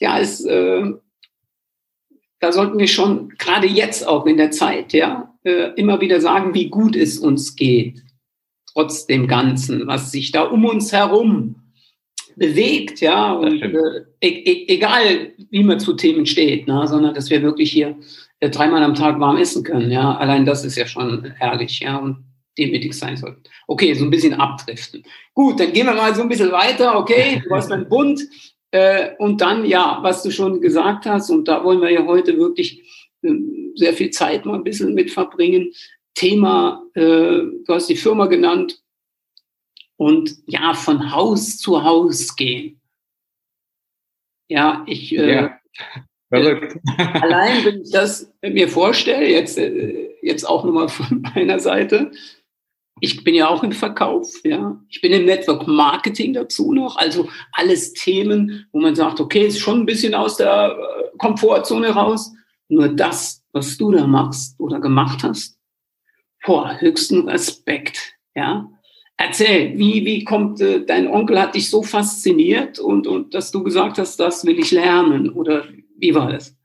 ja, 0.00 0.18
ist, 0.18 0.44
äh, 0.44 0.92
da 2.40 2.52
sollten 2.52 2.78
wir 2.78 2.88
schon 2.88 3.30
gerade 3.30 3.66
jetzt 3.66 4.06
auch 4.06 4.26
in 4.26 4.36
der 4.36 4.52
Zeit, 4.52 4.92
ja, 4.92 5.34
äh, 5.44 5.72
immer 5.74 6.00
wieder 6.00 6.20
sagen, 6.20 6.54
wie 6.54 6.70
gut 6.70 6.94
es 6.94 7.18
uns 7.18 7.56
geht, 7.56 8.02
trotz 8.72 9.06
dem 9.06 9.26
Ganzen, 9.26 9.86
was 9.86 10.12
sich 10.12 10.30
da 10.30 10.42
um 10.42 10.64
uns 10.64 10.92
herum 10.92 11.56
bewegt, 12.36 13.00
ja, 13.00 13.32
und 13.32 13.62
äh, 13.62 14.04
e, 14.20 14.28
e 14.28 14.64
egal 14.68 15.32
wie 15.50 15.64
man 15.64 15.80
zu 15.80 15.94
Themen 15.94 16.26
steht, 16.26 16.66
ne, 16.66 16.86
sondern 16.86 17.14
dass 17.14 17.30
wir 17.30 17.42
wirklich 17.42 17.72
hier 17.72 17.96
äh, 18.40 18.50
dreimal 18.50 18.82
am 18.82 18.94
Tag 18.94 19.20
warm 19.20 19.36
essen 19.36 19.62
können, 19.62 19.90
ja, 19.90 20.16
allein 20.16 20.44
das 20.44 20.64
ist 20.64 20.76
ja 20.76 20.86
schon 20.86 21.32
herrlich, 21.38 21.80
ja, 21.80 21.96
und 21.96 22.24
demütig 22.56 22.94
sein 22.94 23.16
sollten. 23.16 23.42
Okay, 23.66 23.94
so 23.94 24.04
ein 24.04 24.10
bisschen 24.10 24.34
abdriften. 24.34 25.02
Gut, 25.34 25.58
dann 25.58 25.72
gehen 25.72 25.86
wir 25.86 25.94
mal 25.94 26.14
so 26.14 26.22
ein 26.22 26.28
bisschen 26.28 26.52
weiter, 26.52 26.98
okay, 26.98 27.42
du 27.46 27.54
hast 27.54 27.72
einen 27.72 27.88
Bund, 27.88 28.20
äh, 28.70 29.14
und 29.18 29.40
dann, 29.40 29.64
ja, 29.64 29.98
was 30.02 30.22
du 30.22 30.30
schon 30.30 30.60
gesagt 30.60 31.06
hast, 31.06 31.30
und 31.30 31.46
da 31.46 31.62
wollen 31.62 31.80
wir 31.80 31.90
ja 31.90 32.04
heute 32.06 32.36
wirklich 32.36 32.82
äh, 33.22 33.30
sehr 33.76 33.92
viel 33.92 34.10
Zeit 34.10 34.44
mal 34.44 34.56
ein 34.56 34.64
bisschen 34.64 34.94
mit 34.94 35.10
verbringen, 35.10 35.72
Thema, 36.14 36.82
äh, 36.94 37.00
du 37.02 37.64
hast 37.68 37.88
die 37.88 37.96
Firma 37.96 38.26
genannt, 38.26 38.80
und 40.04 40.36
ja, 40.44 40.74
von 40.74 41.12
Haus 41.12 41.56
zu 41.56 41.82
Haus 41.82 42.36
gehen. 42.36 42.78
Ja, 44.50 44.84
ich 44.86 45.16
äh, 45.16 45.34
ja. 45.34 45.58
Verrückt. 46.28 46.76
allein, 46.98 47.64
wenn 47.64 47.80
ich 47.80 47.90
das 47.90 48.30
mir 48.42 48.68
vorstelle, 48.68 49.26
jetzt, 49.26 49.56
äh, 49.56 50.10
jetzt 50.20 50.44
auch 50.44 50.62
nochmal 50.62 50.90
von 50.90 51.22
meiner 51.34 51.58
Seite, 51.58 52.12
ich 53.00 53.24
bin 53.24 53.34
ja 53.34 53.48
auch 53.48 53.62
im 53.64 53.72
Verkauf, 53.72 54.30
ja. 54.44 54.78
Ich 54.90 55.00
bin 55.00 55.10
im 55.10 55.24
Network 55.24 55.66
Marketing 55.66 56.34
dazu 56.34 56.74
noch, 56.74 56.96
also 56.96 57.30
alles 57.52 57.94
Themen, 57.94 58.66
wo 58.72 58.80
man 58.80 58.94
sagt, 58.94 59.20
okay, 59.20 59.46
ist 59.46 59.60
schon 59.60 59.80
ein 59.80 59.86
bisschen 59.86 60.14
aus 60.14 60.36
der 60.36 60.76
äh, 60.78 61.16
Komfortzone 61.16 61.88
raus. 61.88 62.30
Nur 62.68 62.88
das, 62.88 63.42
was 63.52 63.78
du 63.78 63.90
da 63.90 64.06
machst 64.06 64.60
oder 64.60 64.80
gemacht 64.80 65.24
hast, 65.24 65.58
vor 66.42 66.78
höchsten 66.78 67.26
Respekt, 67.26 68.18
ja. 68.34 68.68
Erzähl, 69.16 69.78
wie, 69.78 70.04
wie 70.04 70.24
kommt, 70.24 70.60
äh, 70.60 70.84
dein 70.84 71.06
Onkel 71.06 71.40
hat 71.40 71.54
dich 71.54 71.70
so 71.70 71.82
fasziniert 71.82 72.78
und, 72.78 73.06
und 73.06 73.34
dass 73.34 73.52
du 73.52 73.62
gesagt 73.62 73.98
hast, 73.98 74.18
das 74.18 74.44
will 74.44 74.58
ich 74.58 74.72
lernen 74.72 75.30
oder 75.30 75.64
wie 75.98 76.14
war 76.14 76.32
das? 76.32 76.56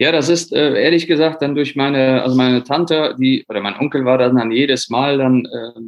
Ja, 0.00 0.10
das 0.10 0.28
ist 0.28 0.52
äh, 0.52 0.82
ehrlich 0.82 1.06
gesagt 1.06 1.40
dann 1.40 1.54
durch 1.54 1.76
meine, 1.76 2.22
also 2.22 2.36
meine 2.36 2.64
Tante, 2.64 3.14
die, 3.18 3.44
oder 3.48 3.60
mein 3.60 3.78
Onkel 3.78 4.04
war 4.04 4.18
dann, 4.18 4.36
dann 4.36 4.50
jedes 4.50 4.90
Mal 4.90 5.18
dann, 5.18 5.46
äh, 5.46 5.80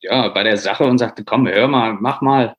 ja, 0.00 0.28
bei 0.28 0.42
der 0.42 0.56
Sache 0.56 0.84
und 0.84 0.96
sagte, 0.96 1.22
komm, 1.24 1.46
hör 1.46 1.68
mal, 1.68 1.94
mach 2.00 2.22
mal. 2.22 2.54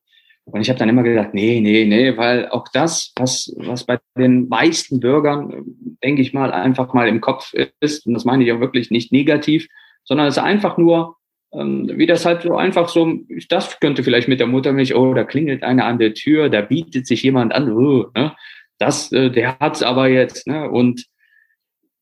Und 0.45 0.61
ich 0.61 0.69
habe 0.69 0.77
dann 0.77 0.89
immer 0.89 1.03
gesagt, 1.03 1.33
nee, 1.33 1.59
nee, 1.61 1.85
nee, 1.85 2.15
weil 2.17 2.49
auch 2.49 2.67
das, 2.71 3.11
was, 3.15 3.51
was 3.57 3.85
bei 3.85 3.97
den 4.17 4.47
meisten 4.49 4.99
Bürgern, 4.99 5.63
denke 6.03 6.21
ich 6.21 6.33
mal, 6.33 6.51
einfach 6.51 6.93
mal 6.93 7.07
im 7.07 7.21
Kopf 7.21 7.53
ist, 7.79 8.05
und 8.05 8.13
das 8.13 8.25
meine 8.25 8.43
ich 8.43 8.51
auch 8.51 8.59
wirklich 8.59 8.91
nicht 8.91 9.11
negativ, 9.11 9.67
sondern 10.03 10.27
es 10.27 10.37
ist 10.37 10.43
einfach 10.43 10.77
nur 10.77 11.15
wie 11.53 12.05
das 12.05 12.25
halt 12.25 12.41
so 12.41 12.55
einfach 12.55 12.89
so, 12.89 13.19
das 13.49 13.79
könnte 13.79 14.03
vielleicht 14.03 14.27
mit 14.27 14.39
der 14.39 14.47
Muttermilch, 14.47 14.95
oh, 14.95 15.13
da 15.13 15.23
klingelt 15.23 15.63
einer 15.63 15.85
an 15.85 15.99
der 15.99 16.13
Tür, 16.13 16.49
da 16.49 16.61
bietet 16.61 17.05
sich 17.05 17.23
jemand 17.23 17.53
an, 17.53 17.71
oh, 17.71 18.07
ne? 18.15 18.35
das, 18.79 19.11
äh, 19.11 19.29
der 19.29 19.59
hat's 19.59 19.83
aber 19.83 20.07
jetzt, 20.07 20.47
ne? 20.47 20.69
Und 20.69 21.05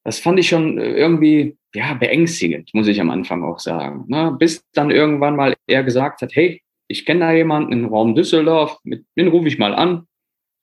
das 0.03 0.20
fand 0.20 0.39
ich 0.39 0.50
schon 0.50 0.77
irgendwie, 0.77 1.58
ja, 1.75 1.93
beängstigend, 1.93 2.74
muss 2.74 2.88
ich 2.88 3.00
am 3.00 3.12
Anfang 3.12 3.43
auch 3.43 3.60
sagen. 3.60 4.05
Ne? 4.08 4.36
Bis 4.38 4.65
dann 4.74 4.91
irgendwann 4.91 5.36
mal 5.36 5.55
er 5.67 5.84
gesagt 5.84 6.22
hat, 6.22 6.31
hey, 6.34 6.62
ich 6.88 7.05
kenne 7.05 7.22
da 7.22 7.31
jemanden 7.31 7.72
im 7.72 7.86
Raum 7.86 8.15
Düsseldorf, 8.15 8.77
mit, 8.84 9.05
den 9.15 9.27
rufe 9.27 9.48
ich 9.48 9.60
mal 9.60 9.74
an. 9.74 10.08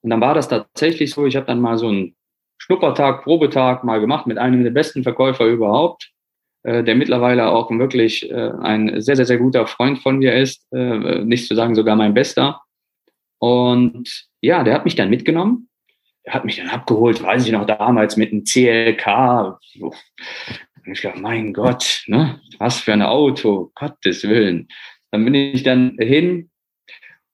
Und 0.02 0.10
dann 0.10 0.20
war 0.20 0.34
das 0.34 0.48
tatsächlich 0.48 1.12
so, 1.12 1.26
ich 1.26 1.36
habe 1.36 1.46
dann 1.46 1.60
mal 1.60 1.78
so 1.78 1.88
einen 1.88 2.16
Schnuppertag, 2.58 3.22
Probetag 3.22 3.84
mal 3.84 4.00
gemacht 4.00 4.26
mit 4.26 4.38
einem 4.38 4.64
der 4.64 4.70
besten 4.70 5.02
Verkäufer 5.02 5.46
überhaupt. 5.46 6.10
Äh, 6.64 6.82
der 6.82 6.96
mittlerweile 6.96 7.48
auch 7.48 7.70
wirklich 7.70 8.30
äh, 8.30 8.50
ein 8.62 9.00
sehr, 9.00 9.16
sehr, 9.16 9.26
sehr 9.26 9.38
guter 9.38 9.66
Freund 9.66 10.00
von 10.00 10.18
mir 10.18 10.34
ist, 10.34 10.66
äh, 10.72 11.24
nicht 11.24 11.46
zu 11.46 11.54
sagen 11.54 11.74
sogar 11.74 11.94
mein 11.94 12.14
bester. 12.14 12.60
Und 13.38 14.26
ja, 14.40 14.64
der 14.64 14.74
hat 14.74 14.84
mich 14.84 14.96
dann 14.96 15.10
mitgenommen. 15.10 15.68
Er 16.24 16.34
hat 16.34 16.44
mich 16.44 16.56
dann 16.56 16.68
abgeholt, 16.68 17.22
weiß 17.22 17.46
ich 17.46 17.52
noch 17.52 17.66
damals, 17.66 18.16
mit 18.16 18.32
einem 18.32 18.44
CLK. 18.44 19.58
Und 19.80 20.92
ich 20.92 21.00
dachte, 21.00 21.20
mein 21.20 21.52
Gott, 21.52 22.02
ne? 22.06 22.40
was 22.58 22.80
für 22.80 22.92
ein 22.92 23.02
Auto, 23.02 23.70
Gottes 23.74 24.24
Willen. 24.24 24.68
Dann 25.10 25.24
bin 25.24 25.34
ich 25.34 25.62
dann 25.62 25.96
hin 25.98 26.50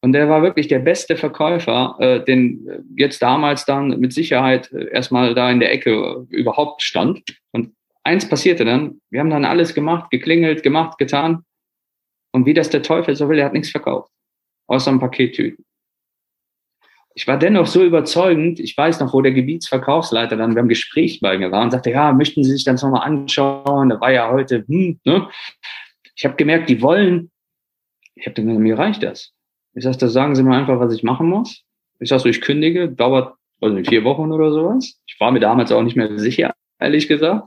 und 0.00 0.12
der 0.12 0.28
war 0.28 0.42
wirklich 0.42 0.68
der 0.68 0.78
beste 0.80 1.16
Verkäufer, 1.16 2.22
den 2.28 2.68
jetzt 2.96 3.20
damals 3.22 3.64
dann 3.64 3.98
mit 3.98 4.12
Sicherheit 4.12 4.70
erstmal 4.70 5.34
da 5.34 5.50
in 5.50 5.60
der 5.60 5.72
Ecke 5.72 6.26
überhaupt 6.28 6.82
stand. 6.82 7.22
Und 7.52 7.74
eins 8.04 8.28
passierte 8.28 8.64
dann, 8.64 9.00
wir 9.10 9.20
haben 9.20 9.30
dann 9.30 9.44
alles 9.44 9.74
gemacht, 9.74 10.10
geklingelt, 10.10 10.62
gemacht, 10.62 10.98
getan. 10.98 11.44
Und 12.32 12.46
wie 12.46 12.54
das 12.54 12.70
der 12.70 12.82
Teufel 12.82 13.16
so 13.16 13.28
will, 13.28 13.38
er 13.38 13.46
hat 13.46 13.52
nichts 13.52 13.70
verkauft. 13.70 14.12
Außer 14.66 14.90
ein 14.90 15.00
Pakettüten. 15.00 15.64
Ich 17.16 17.28
war 17.28 17.38
dennoch 17.38 17.66
so 17.66 17.84
überzeugend, 17.84 18.58
ich 18.58 18.76
weiß 18.76 18.98
noch, 18.98 19.14
wo 19.14 19.22
der 19.22 19.32
Gebietsverkaufsleiter 19.32 20.36
dann 20.36 20.54
beim 20.54 20.68
Gespräch 20.68 21.20
bei 21.20 21.38
mir 21.38 21.52
war 21.52 21.62
und 21.62 21.70
sagte, 21.70 21.90
ja, 21.90 22.12
möchten 22.12 22.42
Sie 22.42 22.50
sich 22.50 22.64
das 22.64 22.82
nochmal 22.82 23.06
anschauen? 23.06 23.88
Da 23.88 24.00
war 24.00 24.10
ja 24.10 24.30
heute, 24.30 24.64
hm, 24.66 24.98
ne? 25.04 25.28
Ich 26.16 26.24
habe 26.24 26.34
gemerkt, 26.34 26.68
die 26.68 26.82
wollen. 26.82 27.30
Ich 28.16 28.26
habe 28.26 28.34
gesagt, 28.34 28.58
mir 28.58 28.78
reicht 28.78 29.02
das. 29.02 29.32
Ich 29.74 29.84
das 29.84 30.12
sagen 30.12 30.34
Sie 30.34 30.42
mir 30.42 30.56
einfach, 30.56 30.80
was 30.80 30.92
ich 30.92 31.02
machen 31.04 31.28
muss. 31.28 31.62
Ich 32.00 32.08
sage 32.08 32.22
so, 32.22 32.28
ich 32.28 32.40
kündige, 32.40 32.88
dauert 32.88 33.36
also 33.60 33.76
vier 33.84 34.02
Wochen 34.04 34.32
oder 34.32 34.50
sowas. 34.50 35.00
Ich 35.06 35.18
war 35.20 35.30
mir 35.30 35.40
damals 35.40 35.70
auch 35.70 35.82
nicht 35.82 35.96
mehr 35.96 36.18
sicher, 36.18 36.52
ehrlich 36.80 37.06
gesagt 37.06 37.44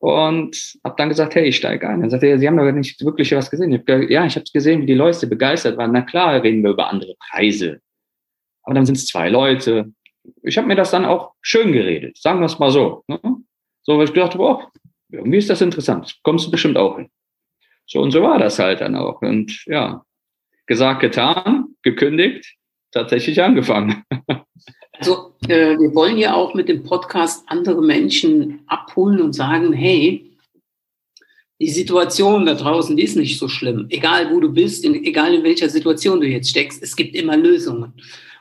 und 0.00 0.78
habe 0.82 0.94
dann 0.96 1.10
gesagt, 1.10 1.34
hey, 1.34 1.44
ich 1.44 1.56
steige 1.56 1.86
ein. 1.86 2.00
Dann 2.00 2.08
sagte 2.08 2.26
er, 2.26 2.38
Sie 2.38 2.48
haben 2.48 2.56
doch 2.56 2.72
nicht 2.72 3.04
wirklich 3.04 3.32
was 3.32 3.50
gesehen. 3.50 3.70
Ich 3.70 3.80
hab, 3.80 4.10
ja, 4.10 4.24
ich 4.24 4.34
habe 4.34 4.46
gesehen, 4.52 4.80
wie 4.80 4.86
die 4.86 4.94
Leute 4.94 5.26
begeistert 5.26 5.76
waren. 5.76 5.92
Na 5.92 6.00
klar, 6.00 6.42
reden 6.42 6.62
wir 6.62 6.70
über 6.70 6.88
andere 6.88 7.14
Preise. 7.30 7.80
Aber 8.62 8.74
dann 8.74 8.86
sind 8.86 8.96
es 8.96 9.06
zwei 9.06 9.28
Leute. 9.28 9.92
Ich 10.42 10.56
habe 10.56 10.66
mir 10.66 10.74
das 10.74 10.90
dann 10.90 11.04
auch 11.04 11.34
schön 11.42 11.72
geredet, 11.72 12.16
sagen 12.16 12.40
wir 12.40 12.46
es 12.46 12.58
mal 12.58 12.70
so. 12.70 13.04
Ne? 13.08 13.20
So, 13.82 13.98
weil 13.98 14.04
ich 14.04 14.14
gedacht 14.14 14.32
habe, 14.34 14.42
oh, 14.42 14.62
irgendwie 15.10 15.38
ist 15.38 15.50
das 15.50 15.60
interessant. 15.60 16.18
Kommst 16.22 16.46
du 16.46 16.50
bestimmt 16.50 16.78
auch 16.78 16.96
hin. 16.96 17.10
So 17.86 18.00
und 18.00 18.10
so 18.10 18.22
war 18.22 18.38
das 18.38 18.58
halt 18.58 18.80
dann 18.80 18.96
auch. 18.96 19.20
Und 19.20 19.66
ja, 19.66 20.02
gesagt, 20.66 21.00
getan, 21.00 21.74
gekündigt, 21.82 22.56
tatsächlich 22.90 23.42
angefangen. 23.42 24.02
Also 25.00 25.32
äh, 25.48 25.78
wir 25.78 25.94
wollen 25.94 26.18
ja 26.18 26.34
auch 26.34 26.52
mit 26.52 26.68
dem 26.68 26.82
Podcast 26.82 27.42
andere 27.46 27.80
Menschen 27.80 28.60
abholen 28.66 29.22
und 29.22 29.32
sagen, 29.32 29.72
hey, 29.72 30.30
die 31.58 31.70
Situation 31.70 32.44
da 32.44 32.54
draußen 32.54 32.96
die 32.96 33.02
ist 33.02 33.16
nicht 33.16 33.38
so 33.38 33.48
schlimm. 33.48 33.86
Egal 33.88 34.30
wo 34.30 34.40
du 34.40 34.52
bist, 34.52 34.84
in, 34.84 35.02
egal 35.04 35.34
in 35.34 35.42
welcher 35.42 35.70
Situation 35.70 36.20
du 36.20 36.26
jetzt 36.26 36.50
steckst, 36.50 36.82
es 36.82 36.96
gibt 36.96 37.14
immer 37.14 37.36
Lösungen. 37.36 37.94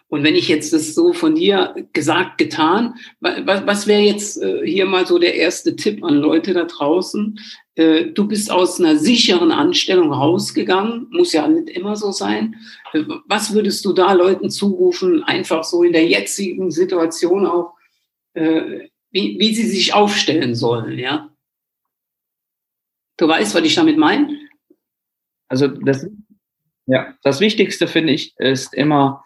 Und 0.09 0.23
wenn 0.23 0.35
ich 0.35 0.49
jetzt 0.49 0.73
das 0.73 0.95
so 0.95 1.13
von 1.13 1.35
dir 1.35 1.75
gesagt, 1.93 2.37
getan, 2.37 2.95
was, 3.21 3.65
was 3.65 3.87
wäre 3.87 4.01
jetzt 4.01 4.41
äh, 4.41 4.65
hier 4.65 4.85
mal 4.85 5.05
so 5.07 5.17
der 5.17 5.35
erste 5.35 5.77
Tipp 5.77 6.03
an 6.03 6.15
Leute 6.15 6.53
da 6.53 6.65
draußen? 6.65 7.39
Äh, 7.79 8.11
du 8.11 8.27
bist 8.27 8.51
aus 8.51 8.77
einer 8.81 8.97
sicheren 8.97 9.53
Anstellung 9.53 10.11
rausgegangen, 10.11 11.07
muss 11.11 11.31
ja 11.31 11.47
nicht 11.47 11.69
immer 11.69 11.95
so 11.95 12.11
sein. 12.11 12.57
Äh, 12.91 13.03
was 13.25 13.53
würdest 13.53 13.85
du 13.85 13.93
da 13.93 14.11
Leuten 14.11 14.49
zurufen, 14.49 15.23
einfach 15.23 15.63
so 15.63 15.83
in 15.83 15.93
der 15.93 16.05
jetzigen 16.05 16.71
Situation 16.71 17.45
auch, 17.45 17.75
äh, 18.33 18.89
wie, 19.11 19.39
wie 19.39 19.55
sie 19.55 19.65
sich 19.65 19.93
aufstellen 19.93 20.55
sollen, 20.55 20.99
ja? 20.99 21.29
Du 23.15 23.29
weißt, 23.29 23.55
was 23.55 23.63
ich 23.63 23.75
damit 23.75 23.97
meine? 23.97 24.37
Also 25.47 25.67
das, 25.67 26.05
ja, 26.85 27.15
das 27.23 27.39
Wichtigste 27.39 27.87
finde 27.87 28.13
ich 28.13 28.37
ist 28.37 28.73
immer, 28.73 29.23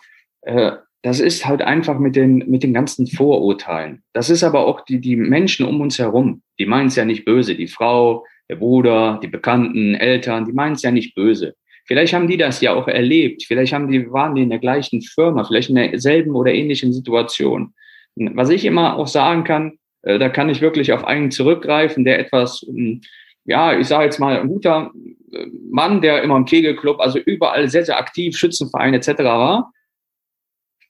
das 1.04 1.20
ist 1.20 1.46
halt 1.46 1.62
einfach 1.62 2.00
mit 2.00 2.16
den, 2.16 2.38
mit 2.50 2.64
den 2.64 2.74
ganzen 2.74 3.08
Vorurteilen. 3.08 4.04
Das 4.14 4.30
ist 4.30 4.44
aber 4.44 4.66
auch 4.66 4.82
die, 4.82 5.00
die 5.00 5.16
Menschen 5.16 5.66
um 5.66 5.80
uns 5.80 6.00
herum. 6.00 6.42
Die 6.60 6.66
meinen 6.66 6.88
es 6.88 6.96
ja 6.96 7.06
nicht 7.06 7.24
böse. 7.24 7.56
Die 7.56 7.68
Frau, 7.68 8.26
der 8.54 8.60
Bruder, 8.60 9.20
die 9.22 9.28
Bekannten, 9.28 9.96
Eltern, 9.96 10.46
die 10.46 10.54
meinen 10.54 10.74
es 10.74 10.84
ja 10.84 10.92
nicht 10.92 11.16
böse. 11.16 11.56
Vielleicht 11.86 12.14
haben 12.14 12.28
die 12.28 12.38
das 12.38 12.62
ja 12.62 12.74
auch 12.74 12.88
erlebt. 12.88 13.44
Vielleicht 13.48 13.74
haben 13.74 13.90
die, 13.90 14.12
waren 14.12 14.36
die 14.36 14.44
in 14.44 14.50
der 14.50 14.60
gleichen 14.60 15.02
Firma, 15.02 15.44
vielleicht 15.44 15.70
in 15.70 15.76
derselben 15.76 16.36
oder 16.36 16.54
ähnlichen 16.54 16.94
Situation. 16.94 17.74
Was 18.16 18.50
ich 18.50 18.64
immer 18.64 18.96
auch 18.96 19.08
sagen 19.08 19.44
kann, 19.44 19.80
äh, 20.04 20.20
da 20.20 20.30
kann 20.30 20.50
ich 20.50 20.62
wirklich 20.62 20.94
auf 20.94 21.04
einen 21.04 21.32
zurückgreifen, 21.32 22.06
der 22.06 22.20
etwas, 22.20 22.66
ähm, 22.70 23.02
ja, 23.46 23.78
ich 23.78 23.88
sage 23.88 24.06
jetzt 24.06 24.20
mal, 24.20 24.40
ein 24.40 24.48
guter 24.48 24.92
äh, 25.32 25.48
Mann, 25.70 26.02
der 26.02 26.22
immer 26.22 26.38
im 26.38 26.46
Kegelclub, 26.46 27.00
also 27.00 27.20
überall 27.20 27.68
sehr, 27.68 27.84
sehr 27.84 27.98
aktiv, 27.98 28.38
Schützenverein 28.38 28.94
etc. 28.94 29.24
war 29.24 29.74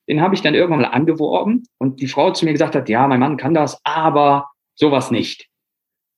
den 0.09 0.21
habe 0.21 0.35
ich 0.35 0.41
dann 0.41 0.53
irgendwann 0.53 0.81
mal 0.81 0.89
angeworben 0.89 1.63
und 1.77 2.01
die 2.01 2.07
Frau 2.07 2.31
zu 2.31 2.43
mir 2.43 2.51
gesagt 2.51 2.75
hat, 2.75 2.89
ja, 2.89 3.07
mein 3.07 3.21
Mann 3.21 3.37
kann 3.37 3.53
das, 3.53 3.79
aber 3.85 4.49
sowas 4.75 5.11
nicht. 5.11 5.47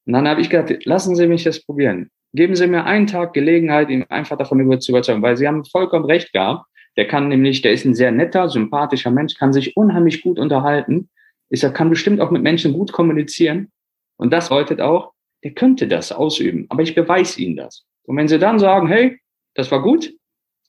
Und 0.05 0.13
dann 0.13 0.27
habe 0.27 0.41
ich 0.41 0.49
gesagt, 0.49 0.85
lassen 0.85 1.15
Sie 1.15 1.27
mich 1.27 1.43
das 1.43 1.63
probieren. 1.63 2.09
Geben 2.33 2.55
Sie 2.55 2.67
mir 2.67 2.85
einen 2.85 3.07
Tag 3.07 3.33
Gelegenheit, 3.33 3.89
ihn 3.89 4.03
einfach 4.09 4.37
davon 4.37 4.81
zu 4.81 4.91
überzeugen, 4.91 5.21
weil 5.21 5.37
Sie 5.37 5.47
haben 5.47 5.65
vollkommen 5.65 6.05
recht 6.05 6.33
gehabt. 6.33 6.65
Der 6.97 7.07
kann 7.07 7.27
nämlich, 7.27 7.61
der 7.61 7.73
ist 7.73 7.85
ein 7.85 7.95
sehr 7.95 8.11
netter, 8.11 8.49
sympathischer 8.49 9.11
Mensch, 9.11 9.35
kann 9.35 9.53
sich 9.53 9.75
unheimlich 9.75 10.21
gut 10.21 10.39
unterhalten. 10.39 11.09
ist, 11.49 11.63
er 11.63 11.71
kann 11.71 11.89
bestimmt 11.89 12.21
auch 12.21 12.31
mit 12.31 12.41
Menschen 12.41 12.73
gut 12.73 12.91
kommunizieren. 12.91 13.71
Und 14.17 14.31
das 14.31 14.49
bedeutet 14.49 14.81
auch, 14.81 15.13
der 15.43 15.51
könnte 15.51 15.87
das 15.87 16.11
ausüben, 16.11 16.65
aber 16.69 16.81
ich 16.81 16.95
beweise 16.95 17.41
Ihnen 17.41 17.57
das. 17.57 17.85
Und 18.03 18.17
wenn 18.17 18.27
Sie 18.27 18.39
dann 18.39 18.59
sagen, 18.59 18.87
hey, 18.87 19.19
das 19.53 19.71
war 19.71 19.81
gut, 19.81 20.13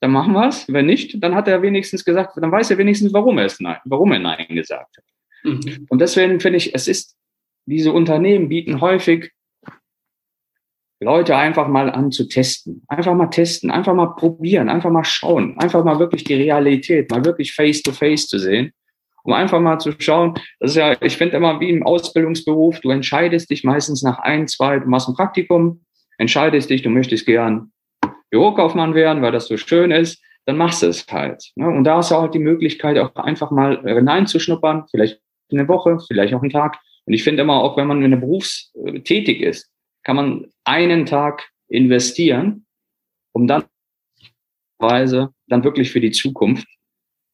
dann 0.01 0.11
machen 0.11 0.35
wir 0.35 0.49
es. 0.49 0.71
Wenn 0.71 0.87
nicht, 0.87 1.23
dann 1.23 1.35
hat 1.35 1.49
er 1.49 1.63
wenigstens 1.63 2.05
gesagt, 2.05 2.37
dann 2.37 2.53
weiß 2.53 2.71
er 2.71 2.79
wenigstens, 2.79 3.13
warum 3.13 3.39
er 3.39 3.47
es 3.47 3.61
nein, 3.61 3.79
warum 3.85 4.13
er 4.13 4.19
nein 4.19 4.47
gesagt 4.49 4.97
hat. 4.97 5.05
Mhm. 5.45 5.87
Und 5.89 6.01
deswegen 6.01 6.41
finde 6.41 6.59
ich, 6.59 6.75
es 6.75 6.89
ist, 6.89 7.17
diese 7.67 7.93
Unternehmen 7.93 8.49
bieten 8.49 8.81
häufig 8.81 9.33
Leute 11.01 11.37
einfach 11.37 11.69
mal 11.69 11.91
an 11.91 12.11
zu 12.11 12.27
testen. 12.27 12.83
Einfach 12.89 13.15
mal 13.15 13.27
testen, 13.27 13.71
einfach 13.71 13.95
mal 13.95 14.15
probieren, 14.15 14.69
einfach 14.69 14.91
mal 14.91 15.05
schauen, 15.05 15.59
einfach 15.59 15.85
mal 15.85 15.99
wirklich 15.99 16.25
die 16.25 16.35
Realität, 16.35 17.11
mal 17.11 17.25
wirklich 17.25 17.53
face 17.53 17.83
to 17.83 17.93
face 17.93 18.27
zu 18.29 18.39
sehen, 18.39 18.73
um 19.23 19.35
einfach 19.35 19.61
mal 19.61 19.79
zu 19.79 19.93
schauen. 19.99 20.35
Das 20.59 20.71
ist 20.71 20.77
ja, 20.77 20.97
ich 21.03 21.17
finde 21.19 21.37
immer 21.37 21.61
wie 21.61 21.69
im 21.69 21.85
Ausbildungsberuf, 21.85 22.81
du 22.81 22.91
entscheidest 22.91 23.51
dich 23.51 23.63
meistens 23.63 24.03
nach 24.03 24.19
ein, 24.21 24.49
zwei, 24.49 24.79
du 24.79 24.89
machst 24.89 25.09
ein 25.09 25.15
Praktikum, 25.15 25.85
entscheidest 26.17 26.71
dich, 26.71 26.83
du 26.83 26.89
möchtest 26.89 27.27
gern 27.27 27.73
Bürokaufmann 28.31 28.95
werden, 28.95 29.23
weil 29.23 29.33
das 29.33 29.49
so 29.49 29.57
schön 29.59 29.91
ist, 29.91 30.23
dann 30.47 30.57
machst 30.57 30.83
du 30.83 30.87
es 30.87 31.07
halt. 31.09 31.53
Ne? 31.57 31.69
Und 31.69 31.85
da 31.85 31.99
hast 31.99 32.11
du 32.11 32.15
auch 32.15 32.31
die 32.31 32.39
Möglichkeit, 32.39 32.99
auch 32.99 33.15
einfach 33.17 33.51
mal 33.51 33.83
hineinzuschnuppern, 33.85 34.87
vielleicht 34.91 35.21
eine 35.53 35.69
Woche, 35.69 35.99
vielleicht 36.07 36.35
auch 36.35 36.43
einen 36.43 36.51
Tag. 36.51 36.79
Und 37.07 37.13
ich 37.13 37.25
finde 37.25 37.43
immer, 37.43 37.63
auch 37.63 37.77
wenn 37.77 37.87
man 37.87 38.03
in 38.03 38.11
der 38.11 38.19
Berufs 38.19 38.73
tätig 39.05 39.41
ist, 39.41 39.71
kann 40.03 40.17
man 40.17 40.47
einen 40.65 41.07
Tag 41.07 41.49
investieren, 41.69 42.67
um 43.33 43.47
dann 43.47 43.65
Weise 44.79 45.31
dann 45.49 45.65
wirklich 45.65 45.91
für 45.91 46.01
die 46.01 46.11
Zukunft 46.11 46.67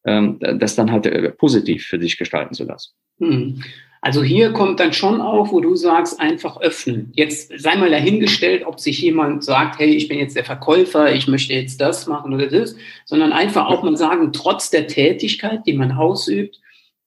ähm, 0.05 0.39
das 0.39 0.75
dann 0.75 0.91
halt 0.91 1.05
äh, 1.05 1.31
positiv 1.31 1.85
für 1.85 1.99
sich 1.99 2.17
gestalten 2.17 2.53
zu 2.53 2.65
lassen. 2.65 2.91
Hm. 3.19 3.63
Also 4.01 4.21
hier 4.21 4.51
kommt 4.51 4.81
dann 4.81 4.91
schon 4.91 5.21
auf, 5.21 5.53
wo 5.53 5.61
du 5.61 5.75
sagst, 5.77 6.19
einfach 6.19 6.59
öffnen. 6.59 7.13
Jetzt 7.15 7.53
sei 7.57 7.77
mal 7.77 7.89
dahingestellt, 7.89 8.65
ob 8.65 8.81
sich 8.81 8.99
jemand 8.99 9.45
sagt, 9.45 9.79
hey, 9.79 9.95
ich 9.95 10.09
bin 10.09 10.19
jetzt 10.19 10.35
der 10.35 10.43
Verkäufer, 10.43 11.15
ich 11.15 11.29
möchte 11.29 11.53
jetzt 11.53 11.79
das 11.79 12.05
machen 12.05 12.33
oder 12.33 12.47
das, 12.47 12.75
sondern 13.05 13.31
einfach 13.31 13.67
auch 13.67 13.81
mal 13.81 13.95
sagen, 13.95 14.33
trotz 14.33 14.69
der 14.71 14.87
Tätigkeit, 14.87 15.61
die 15.65 15.71
man 15.71 15.93
ausübt, 15.93 16.59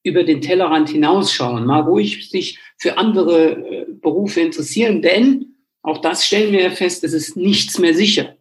über 0.07 0.23
den 0.23 0.41
Tellerrand 0.41 0.89
hinausschauen, 0.89 1.65
mal 1.65 1.81
ruhig 1.81 2.29
sich 2.29 2.59
für 2.77 2.97
andere 2.97 3.51
äh, 3.51 3.85
Berufe 4.01 4.41
interessieren, 4.41 5.01
denn 5.01 5.55
auch 5.81 5.99
das 5.99 6.25
stellen 6.25 6.51
wir 6.51 6.63
ja 6.63 6.69
fest, 6.69 7.03
es 7.03 7.13
ist 7.13 7.37
nichts 7.37 7.79
mehr 7.79 7.93
sicher 7.93 8.35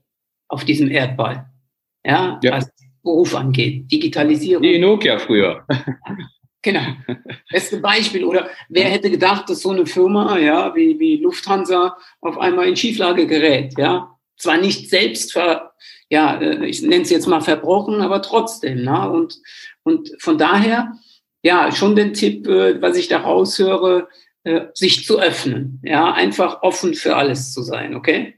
auf 0.49 0.65
diesem 0.65 0.91
Erdball. 0.91 1.47
Ja, 2.05 2.41
ja. 2.43 2.53
was 2.53 2.71
Beruf 3.03 3.35
angeht. 3.35 3.91
Digitalisierung. 3.91 4.63
Die 4.63 4.79
Nokia 4.79 5.19
früher. 5.19 5.65
Genau. 6.63 6.83
Beste 7.49 7.77
Beispiel. 7.79 8.25
Oder 8.25 8.51
wer 8.69 8.87
hätte 8.87 9.09
gedacht, 9.09 9.49
dass 9.49 9.63
so 9.63 9.71
eine 9.71 9.87
Firma, 9.87 10.37
ja, 10.37 10.75
wie, 10.75 10.99
wie 10.99 11.19
Lufthansa 11.19 11.97
auf 12.21 12.39
einmal 12.39 12.67
in 12.67 12.77
Schieflage 12.77 13.29
gerät, 13.29 13.79
ja. 13.79 14.11
Zwar 14.37 14.59
nicht 14.59 14.91
selbst 14.91 15.33
ver, 15.33 15.75
ja, 16.11 16.41
äh, 16.41 16.67
ich 16.67 16.83
nenne 16.83 17.03
es 17.03 17.11
jetzt 17.11 17.29
mal 17.29 17.41
verbrochen, 17.41 18.01
aber 18.01 18.21
trotzdem, 18.21 18.83
ne? 18.83 19.09
Und, 19.09 19.41
und 19.85 20.11
von 20.19 20.39
daher, 20.39 20.99
ja, 21.47 21.71
schon 21.71 21.95
den 21.95 22.13
Tipp, 22.13 22.49
äh, 22.49 22.83
was 22.83 22.97
ich 22.97 23.07
da 23.07 23.19
raushöre, 23.19 24.09
äh, 24.43 24.63
sich 24.75 25.05
zu 25.07 25.21
öffnen. 25.21 25.81
Ja, 25.85 26.13
einfach 26.13 26.63
offen 26.63 26.95
für 26.95 27.15
alles 27.15 27.53
zu 27.53 27.63
sein, 27.63 27.95
okay? 27.95 28.35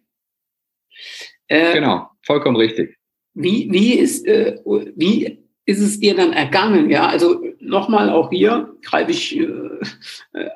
Äh, 1.47 1.73
genau, 1.73 2.11
vollkommen 2.21 2.57
richtig. 2.57 2.99
Wie, 3.33 3.69
wie, 3.71 3.95
ist, 3.95 4.27
äh, 4.27 4.59
wie 4.95 5.43
ist 5.65 5.81
es 5.81 6.01
dir 6.01 6.15
dann 6.17 6.35
ergangen? 6.35 6.91
Ja, 6.91 7.07
also 7.07 7.43
nochmal 7.61 8.11
auch 8.11 8.29
hier 8.29 8.77
greife 8.83 9.11
ich 9.11 9.39
äh, 9.39 9.49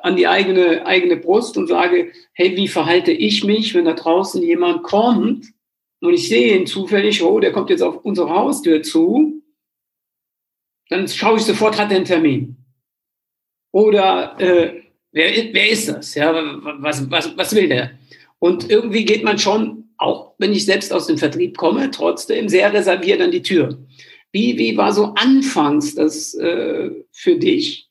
an 0.03 0.17
die 0.17 0.29
eigene, 0.29 0.85
eigene 0.85 1.17
Brust 1.17 1.57
und 1.57 1.69
sage, 1.69 2.13
hey, 2.35 2.55
wie 2.55 2.69
verhalte 2.69 3.13
ich 3.13 3.45
mich, 3.45 3.75
wenn 3.75 3.87
da 3.87 3.95
draußen 3.95 4.43
jemand 4.43 4.83
kommt 4.83 5.47
und 6.03 6.13
ich 6.13 6.29
sehe 6.29 6.55
ihn 6.55 6.67
zufällig, 6.67 7.23
oh, 7.23 7.41
der 7.41 7.53
kommt 7.53 7.71
jetzt 7.71 7.83
auf 7.83 8.05
unsere 8.05 8.29
Haustür 8.29 8.83
zu, 8.83 9.42
dann 10.93 11.09
schaue 11.09 11.39
ich 11.39 11.45
sofort, 11.45 11.79
hat 11.79 11.91
er 11.91 11.97
einen 11.97 12.05
Termin. 12.05 12.57
Oder 13.73 14.39
äh, 14.39 14.83
Wer, 15.13 15.31
wer 15.53 15.71
ist 15.71 15.89
das? 15.89 16.15
Ja, 16.15 16.33
was, 16.35 17.11
was, 17.11 17.37
was 17.37 17.55
will 17.55 17.69
der? 17.69 17.93
Und 18.39 18.71
irgendwie 18.71 19.05
geht 19.05 19.23
man 19.23 19.39
schon, 19.39 19.85
auch 19.99 20.33
wenn 20.39 20.53
ich 20.53 20.65
selbst 20.65 20.93
aus 20.93 21.07
dem 21.07 21.19
Vertrieb 21.19 21.57
komme, 21.59 21.91
trotzdem 21.91 22.49
sehr 22.49 22.73
reserviert 22.73 23.21
an 23.21 23.31
die 23.31 23.43
Tür. 23.43 23.79
Wie, 24.33 24.57
wie 24.57 24.77
war 24.77 24.93
so 24.93 25.13
anfangs 25.15 25.95
das 25.95 26.35
äh, 26.35 26.91
für 27.13 27.37
dich? 27.37 27.89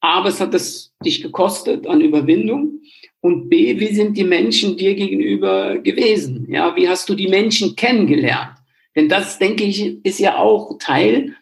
A, 0.00 0.24
was 0.24 0.40
hat 0.40 0.54
das 0.54 0.92
dich 1.04 1.22
gekostet 1.22 1.86
an 1.86 2.00
Überwindung? 2.00 2.80
Und 3.20 3.50
B, 3.50 3.78
wie 3.78 3.94
sind 3.94 4.16
die 4.16 4.24
Menschen 4.24 4.76
dir 4.76 4.94
gegenüber 4.94 5.78
gewesen? 5.78 6.46
Ja, 6.50 6.74
wie 6.74 6.88
hast 6.88 7.08
du 7.08 7.14
die 7.14 7.28
Menschen 7.28 7.76
kennengelernt? 7.76 8.56
Denn 8.96 9.08
das, 9.08 9.38
denke 9.38 9.64
ich, 9.64 10.04
ist 10.04 10.18
ja 10.18 10.38
auch 10.38 10.78
Teil 10.78 11.36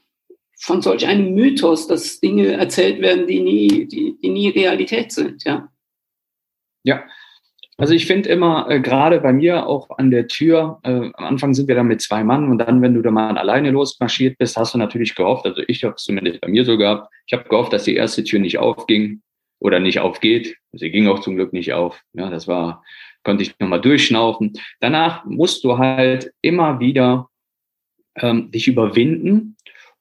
von 0.60 0.82
solch 0.82 1.06
einem 1.06 1.34
Mythos, 1.34 1.86
dass 1.86 2.20
Dinge 2.20 2.52
erzählt 2.52 3.00
werden, 3.00 3.26
die 3.26 3.40
nie, 3.40 3.86
die, 3.86 4.18
die 4.22 4.28
nie 4.28 4.48
Realität 4.50 5.10
sind, 5.12 5.44
ja. 5.44 5.68
Ja, 6.84 7.04
also 7.80 7.94
ich 7.94 8.06
finde 8.06 8.28
immer, 8.28 8.68
äh, 8.68 8.80
gerade 8.80 9.20
bei 9.20 9.32
mir 9.32 9.66
auch 9.66 9.88
an 9.96 10.10
der 10.10 10.28
Tür, 10.28 10.80
äh, 10.82 10.90
am 10.90 11.14
Anfang 11.16 11.54
sind 11.54 11.66
wir 11.66 11.74
dann 11.74 11.86
mit 11.86 12.02
zwei 12.02 12.22
Mann 12.24 12.50
und 12.50 12.58
dann, 12.58 12.82
wenn 12.82 12.94
du 12.94 13.00
da 13.00 13.10
mal 13.10 13.38
alleine 13.38 13.70
losmarschiert 13.70 14.36
bist, 14.36 14.58
hast 14.58 14.74
du 14.74 14.78
natürlich 14.78 15.14
gehofft, 15.14 15.46
also 15.46 15.62
ich 15.66 15.82
habe 15.82 15.94
es 15.96 16.04
zumindest 16.04 16.42
bei 16.42 16.48
mir 16.48 16.64
so 16.66 16.76
gehabt, 16.76 17.10
ich 17.26 17.32
habe 17.32 17.48
gehofft, 17.48 17.72
dass 17.72 17.84
die 17.84 17.94
erste 17.94 18.22
Tür 18.22 18.38
nicht 18.38 18.58
aufging 18.58 19.22
oder 19.60 19.80
nicht 19.80 20.00
aufgeht. 20.00 20.56
Sie 20.72 20.90
ging 20.90 21.08
auch 21.08 21.20
zum 21.20 21.36
Glück 21.36 21.52
nicht 21.52 21.72
auf. 21.72 22.02
Ja, 22.12 22.28
das 22.28 22.48
war, 22.48 22.82
konnte 23.22 23.42
ich 23.42 23.58
nochmal 23.58 23.80
durchschnaufen. 23.80 24.54
Danach 24.80 25.24
musst 25.24 25.64
du 25.64 25.78
halt 25.78 26.32
immer 26.42 26.80
wieder 26.80 27.28
ähm, 28.16 28.50
dich 28.50 28.68
überwinden 28.68 29.56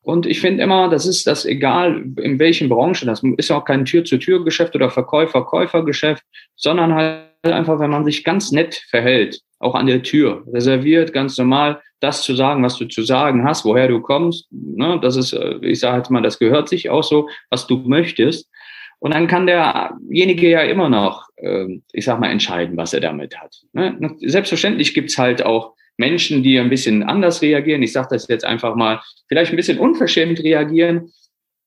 und 0.09 0.25
ich 0.25 0.41
finde 0.41 0.63
immer, 0.63 0.89
das 0.89 1.05
ist 1.05 1.27
das 1.27 1.45
egal, 1.45 2.03
in 2.19 2.39
welchen 2.39 2.67
Branchen, 2.67 3.05
das 3.05 3.21
ist 3.37 3.49
ja 3.49 3.57
auch 3.57 3.63
kein 3.63 3.85
Tür-zu-Tür-Geschäft 3.85 4.75
oder 4.75 4.89
Verkäufer-Käufer-Geschäft, 4.89 6.23
sondern 6.55 6.95
halt 6.95 7.27
einfach, 7.43 7.79
wenn 7.79 7.91
man 7.91 8.05
sich 8.05 8.23
ganz 8.23 8.51
nett 8.51 8.83
verhält, 8.89 9.39
auch 9.59 9.75
an 9.75 9.85
der 9.85 10.01
Tür, 10.01 10.43
reserviert, 10.51 11.13
ganz 11.13 11.37
normal, 11.37 11.79
das 11.99 12.23
zu 12.23 12.33
sagen, 12.33 12.63
was 12.63 12.77
du 12.77 12.87
zu 12.87 13.03
sagen 13.03 13.43
hast, 13.43 13.65
woher 13.65 13.87
du 13.87 14.01
kommst, 14.01 14.47
ne, 14.51 14.99
das 14.99 15.15
ist, 15.15 15.33
äh, 15.33 15.59
ich 15.61 15.79
sage 15.79 15.97
jetzt 15.97 16.09
mal, 16.09 16.23
das 16.23 16.39
gehört 16.39 16.69
sich 16.69 16.89
auch 16.89 17.03
so, 17.03 17.29
was 17.51 17.67
du 17.67 17.77
möchtest. 17.77 18.49
Und 18.97 19.13
dann 19.13 19.27
kann 19.27 19.45
derjenige 19.45 20.49
ja 20.49 20.61
immer 20.61 20.89
noch, 20.89 21.27
ähm, 21.37 21.83
ich 21.93 22.05
sag 22.05 22.19
mal, 22.19 22.31
entscheiden, 22.31 22.77
was 22.77 22.95
er 22.95 23.01
damit 23.01 23.39
hat. 23.39 23.55
Ne? 23.73 24.15
Selbstverständlich 24.21 24.95
gibt's 24.95 25.19
halt 25.19 25.45
auch 25.45 25.75
Menschen, 25.99 26.41
die 26.41 26.57
ein 26.59 26.69
bisschen 26.69 27.03
anders 27.03 27.41
reagieren. 27.41 27.83
Ich 27.83 27.91
sage 27.91 28.07
das 28.11 28.27
jetzt 28.27 28.45
einfach 28.45 28.75
mal, 28.75 29.01
vielleicht 29.27 29.51
ein 29.51 29.57
bisschen 29.57 29.77
unverschämt 29.77 30.41
reagieren. 30.41 31.11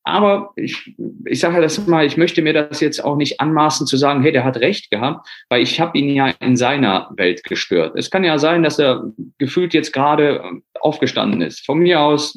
Aber 0.05 0.53
ich, 0.57 0.97
ich 1.27 1.39
sage 1.39 1.61
das 1.61 1.87
mal, 1.87 2.05
ich 2.05 2.17
möchte 2.17 2.43
mir 2.43 2.53
das 2.53 2.81
jetzt 2.81 3.05
auch 3.05 3.17
nicht 3.17 3.41
anmaßen 3.41 3.87
zu 3.87 3.97
sagen, 3.97 4.23
hey, 4.23 4.33
der 4.33 4.43
hat 4.43 4.57
recht 4.57 4.91
gehabt, 4.91 5.29
weil 5.49 5.63
ich 5.63 5.79
habe 5.79 5.97
ihn 5.97 6.09
ja 6.09 6.35
in 6.41 6.57
seiner 6.57 7.09
Welt 7.17 7.45
gestört. 7.45 7.95
Es 7.97 8.11
kann 8.11 8.25
ja 8.25 8.39
sein, 8.39 8.65
dass 8.65 8.81
er 8.81 9.05
gefühlt 9.39 9.75
jetzt 9.75 9.93
gerade 9.93 10.43
aufgestanden 10.81 11.41
ist. 11.41 11.65
Von 11.65 11.79
mir 11.79 12.01
aus, 12.01 12.37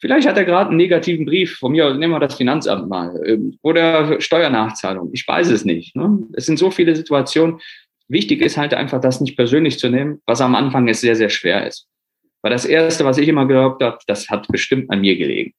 vielleicht 0.00 0.28
hat 0.28 0.36
er 0.36 0.44
gerade 0.44 0.68
einen 0.68 0.76
negativen 0.76 1.24
Brief, 1.24 1.56
von 1.56 1.72
mir 1.72 1.86
aus, 1.86 1.96
nehmen 1.96 2.12
wir 2.12 2.20
das 2.20 2.34
Finanzamt 2.34 2.90
mal, 2.90 3.18
oder 3.62 4.20
Steuernachzahlung. 4.20 5.08
Ich 5.14 5.26
weiß 5.26 5.48
es 5.52 5.64
nicht. 5.64 5.96
Ne? 5.96 6.18
Es 6.34 6.44
sind 6.44 6.58
so 6.58 6.70
viele 6.70 6.94
Situationen, 6.94 7.60
Wichtig 8.08 8.42
ist 8.42 8.56
halt 8.56 8.74
einfach, 8.74 9.00
das 9.00 9.20
nicht 9.20 9.36
persönlich 9.36 9.78
zu 9.78 9.88
nehmen, 9.88 10.20
was 10.26 10.40
am 10.40 10.54
Anfang 10.54 10.86
jetzt 10.86 11.00
sehr, 11.00 11.16
sehr 11.16 11.30
schwer 11.30 11.66
ist. 11.66 11.88
Weil 12.42 12.52
das 12.52 12.64
Erste, 12.64 13.04
was 13.04 13.18
ich 13.18 13.28
immer 13.28 13.46
geglaubt 13.46 13.82
habe, 13.82 13.98
das 14.06 14.28
hat 14.28 14.46
bestimmt 14.48 14.90
an 14.90 15.00
mir 15.00 15.16
gelegen. 15.16 15.54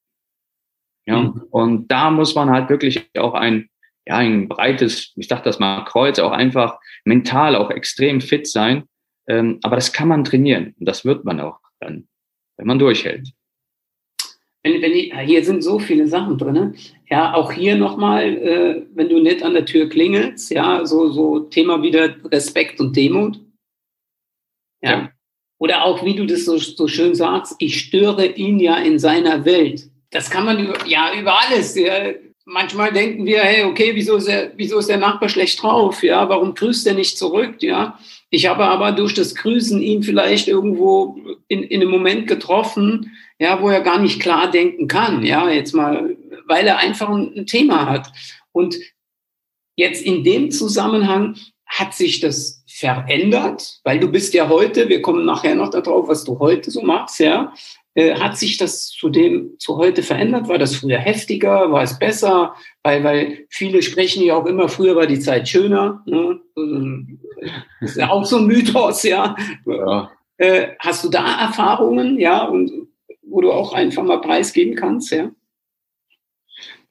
Ja, 1.06 1.22
mhm. 1.22 1.42
und 1.50 1.88
da 1.88 2.10
muss 2.10 2.34
man 2.34 2.50
halt 2.50 2.68
wirklich 2.68 3.08
auch 3.18 3.34
ein, 3.34 3.68
ja, 4.06 4.16
ein 4.16 4.48
breites, 4.48 5.12
ich 5.16 5.28
sag 5.28 5.44
das 5.44 5.58
mal, 5.58 5.84
Kreuz, 5.84 6.18
auch 6.18 6.32
einfach 6.32 6.78
mental 7.04 7.56
auch 7.56 7.70
extrem 7.70 8.20
fit 8.20 8.46
sein. 8.46 8.84
Ähm, 9.28 9.58
aber 9.62 9.76
das 9.76 9.92
kann 9.92 10.08
man 10.08 10.24
trainieren 10.24 10.74
und 10.78 10.86
das 10.86 11.04
wird 11.04 11.24
man 11.24 11.40
auch 11.40 11.58
dann, 11.80 12.06
wenn 12.56 12.66
man 12.66 12.78
durchhält 12.78 13.32
wenn, 14.66 14.82
wenn 14.82 14.92
die, 14.92 15.12
hier 15.24 15.44
sind 15.44 15.62
so 15.62 15.78
viele 15.78 16.06
Sachen 16.08 16.38
drin. 16.38 16.74
Ja, 17.08 17.34
auch 17.34 17.52
hier 17.52 17.76
nochmal, 17.76 18.24
äh, 18.24 18.82
wenn 18.94 19.08
du 19.08 19.20
nicht 19.20 19.42
an 19.42 19.54
der 19.54 19.64
Tür 19.64 19.88
klingelst, 19.88 20.50
ja, 20.50 20.84
so, 20.84 21.10
so 21.10 21.40
Thema 21.40 21.82
wieder 21.82 22.16
Respekt 22.24 22.80
und 22.80 22.96
Demut. 22.96 23.38
Ja. 24.82 24.90
ja. 24.90 25.10
Oder 25.58 25.84
auch, 25.84 26.04
wie 26.04 26.14
du 26.14 26.26
das 26.26 26.44
so, 26.44 26.58
so 26.58 26.88
schön 26.88 27.14
sagst, 27.14 27.54
ich 27.58 27.78
störe 27.78 28.26
ihn 28.26 28.58
ja 28.58 28.76
in 28.76 28.98
seiner 28.98 29.44
Welt. 29.44 29.88
Das 30.10 30.30
kann 30.30 30.44
man 30.44 30.58
über, 30.58 30.86
ja 30.86 31.12
über 31.18 31.40
alles. 31.40 31.76
Ja. 31.76 32.12
Manchmal 32.44 32.92
denken 32.92 33.24
wir, 33.24 33.40
hey, 33.40 33.64
okay, 33.64 33.92
wieso 33.94 34.16
ist, 34.16 34.28
der, 34.28 34.52
wieso 34.56 34.78
ist 34.78 34.88
der 34.88 34.98
Nachbar 34.98 35.28
schlecht 35.28 35.62
drauf? 35.62 36.02
Ja, 36.02 36.28
warum 36.28 36.54
grüßt 36.54 36.86
er 36.86 36.94
nicht 36.94 37.18
zurück? 37.18 37.56
Ja, 37.60 37.98
ich 38.30 38.46
habe 38.46 38.64
aber 38.64 38.92
durch 38.92 39.14
das 39.14 39.34
Grüßen 39.34 39.80
ihn 39.80 40.02
vielleicht 40.02 40.46
irgendwo 40.46 41.16
in, 41.48 41.62
in 41.62 41.80
einem 41.80 41.90
Moment 41.90 42.26
getroffen, 42.26 43.16
ja, 43.38 43.60
wo 43.60 43.68
er 43.68 43.80
gar 43.80 43.98
nicht 44.00 44.20
klar 44.20 44.50
denken 44.50 44.88
kann, 44.88 45.24
ja, 45.24 45.48
jetzt 45.50 45.74
mal, 45.74 46.15
weil 46.46 46.66
er 46.66 46.78
einfach 46.78 47.08
ein, 47.08 47.46
Thema 47.46 47.88
hat. 47.88 48.12
Und 48.52 48.76
jetzt 49.76 50.02
in 50.02 50.24
dem 50.24 50.50
Zusammenhang 50.50 51.36
hat 51.66 51.94
sich 51.94 52.20
das 52.20 52.64
verändert, 52.66 53.80
weil 53.84 53.98
du 53.98 54.08
bist 54.08 54.34
ja 54.34 54.48
heute, 54.48 54.88
wir 54.88 55.02
kommen 55.02 55.24
nachher 55.24 55.54
noch 55.54 55.70
darauf, 55.70 56.08
was 56.08 56.24
du 56.24 56.38
heute 56.38 56.70
so 56.70 56.82
machst, 56.82 57.20
ja. 57.20 57.52
Äh, 57.94 58.14
hat 58.16 58.36
sich 58.36 58.58
das 58.58 58.90
zu 58.90 59.08
dem, 59.08 59.58
zu 59.58 59.78
heute 59.78 60.02
verändert? 60.02 60.48
War 60.48 60.58
das 60.58 60.76
früher 60.76 60.98
heftiger? 60.98 61.72
War 61.72 61.82
es 61.82 61.98
besser? 61.98 62.54
Weil, 62.82 63.02
weil 63.02 63.46
viele 63.48 63.80
sprechen 63.80 64.22
ja 64.22 64.36
auch 64.36 64.44
immer, 64.44 64.68
früher 64.68 64.94
war 64.96 65.06
die 65.06 65.18
Zeit 65.18 65.48
schöner. 65.48 66.02
Ne? 66.04 66.38
Das 67.80 67.90
ist 67.92 67.96
ja 67.96 68.10
auch 68.10 68.26
so 68.26 68.36
ein 68.36 68.46
Mythos, 68.46 69.02
ja. 69.02 69.34
ja. 69.64 70.10
Äh, 70.36 70.68
hast 70.78 71.04
du 71.04 71.08
da 71.08 71.40
Erfahrungen, 71.40 72.18
ja, 72.18 72.44
und 72.44 72.70
wo 73.22 73.40
du 73.40 73.50
auch 73.50 73.72
einfach 73.72 74.02
mal 74.02 74.20
preisgeben 74.20 74.76
kannst, 74.76 75.12
ja? 75.12 75.30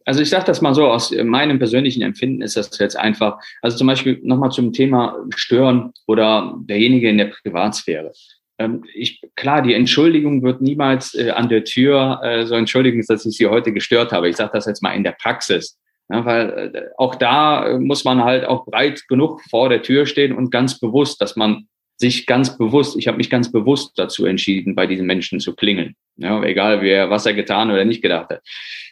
Also 0.06 0.22
ich 0.22 0.30
sage 0.30 0.46
das 0.46 0.62
mal 0.62 0.76
so, 0.76 0.86
aus 0.88 1.12
meinem 1.12 1.58
persönlichen 1.58 2.04
Empfinden 2.04 2.42
ist 2.42 2.56
das 2.56 2.78
jetzt 2.78 2.96
einfach, 2.96 3.40
also 3.62 3.76
zum 3.76 3.88
Beispiel 3.88 4.20
nochmal 4.24 4.52
zum 4.52 4.72
Thema 4.72 5.18
Stören 5.36 5.92
oder 6.08 6.56
derjenige 6.60 7.10
in 7.10 7.18
der 7.18 7.32
Privatsphäre. 7.44 8.12
Ähm, 8.58 8.84
ich, 8.94 9.22
klar, 9.36 9.62
die 9.62 9.74
Entschuldigung 9.74 10.44
wird 10.44 10.62
niemals 10.62 11.16
äh, 11.16 11.32
an 11.32 11.50
der 11.50 11.64
Tür 11.64 12.22
äh, 12.24 12.46
so 12.46 12.56
entschuldigen, 12.56 13.04
dass 13.08 13.26
ich 13.26 13.36
Sie 13.36 13.48
heute 13.48 13.74
gestört 13.74 14.12
habe. 14.12 14.30
Ich 14.30 14.38
sage 14.38 14.52
das 14.54 14.66
jetzt 14.66 14.82
mal 14.82 14.94
in 14.94 15.04
der 15.04 15.12
Praxis. 15.20 15.78
Ja, 16.10 16.24
weil 16.24 16.72
äh, 16.76 16.82
auch 16.98 17.16
da 17.16 17.78
muss 17.80 18.06
man 18.06 18.24
halt 18.24 18.46
auch 18.46 18.66
breit 18.66 19.08
genug 19.08 19.42
vor 19.50 19.70
der 19.70 19.82
Tür 19.82 20.06
stehen 20.06 20.34
und 20.38 20.52
ganz 20.52 20.80
bewusst, 20.80 21.20
dass 21.20 21.36
man 21.36 21.68
sich 21.98 22.26
ganz 22.26 22.58
bewusst, 22.58 22.98
ich 22.98 23.08
habe 23.08 23.18
mich 23.18 23.30
ganz 23.30 23.52
bewusst 23.52 23.94
dazu 23.98 24.26
entschieden, 24.26 24.76
bei 24.76 24.86
diesen 24.86 25.06
Menschen 25.06 25.40
zu 25.40 25.56
klingeln. 25.56 25.96
Ja, 26.18 26.42
egal, 26.44 26.82
wer 26.82 27.10
was 27.10 27.26
er 27.26 27.34
getan 27.34 27.72
oder 27.72 27.86
nicht 27.86 28.02
gedacht 28.02 28.30
hat. 28.30 28.42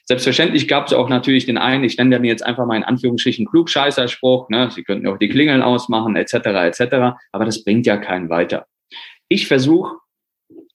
Selbstverständlich 0.06 0.68
gab 0.68 0.88
es 0.88 0.94
auch 0.94 1.10
natürlich 1.10 1.46
den 1.46 1.58
einen, 1.58 1.84
ich 1.84 1.98
nenne 1.98 2.16
dann 2.16 2.26
jetzt 2.26 2.46
einfach 2.46 2.66
mal 2.66 2.76
in 2.76 2.84
Anführungsstrichen 2.84 3.46
Klugscheißerspruch, 3.46 4.50
ne? 4.50 4.70
Sie 4.72 4.84
könnten 4.84 5.08
auch 5.08 5.18
die 5.18 5.30
Klingeln 5.30 5.62
ausmachen, 5.62 6.16
etc., 6.16 6.34
etc., 6.34 7.16
aber 7.32 7.46
das 7.46 7.64
bringt 7.64 7.86
ja 7.86 7.98
keinen 7.98 8.30
weiter. 8.30 8.66
Ich 9.30 9.48
versuche, 9.48 9.98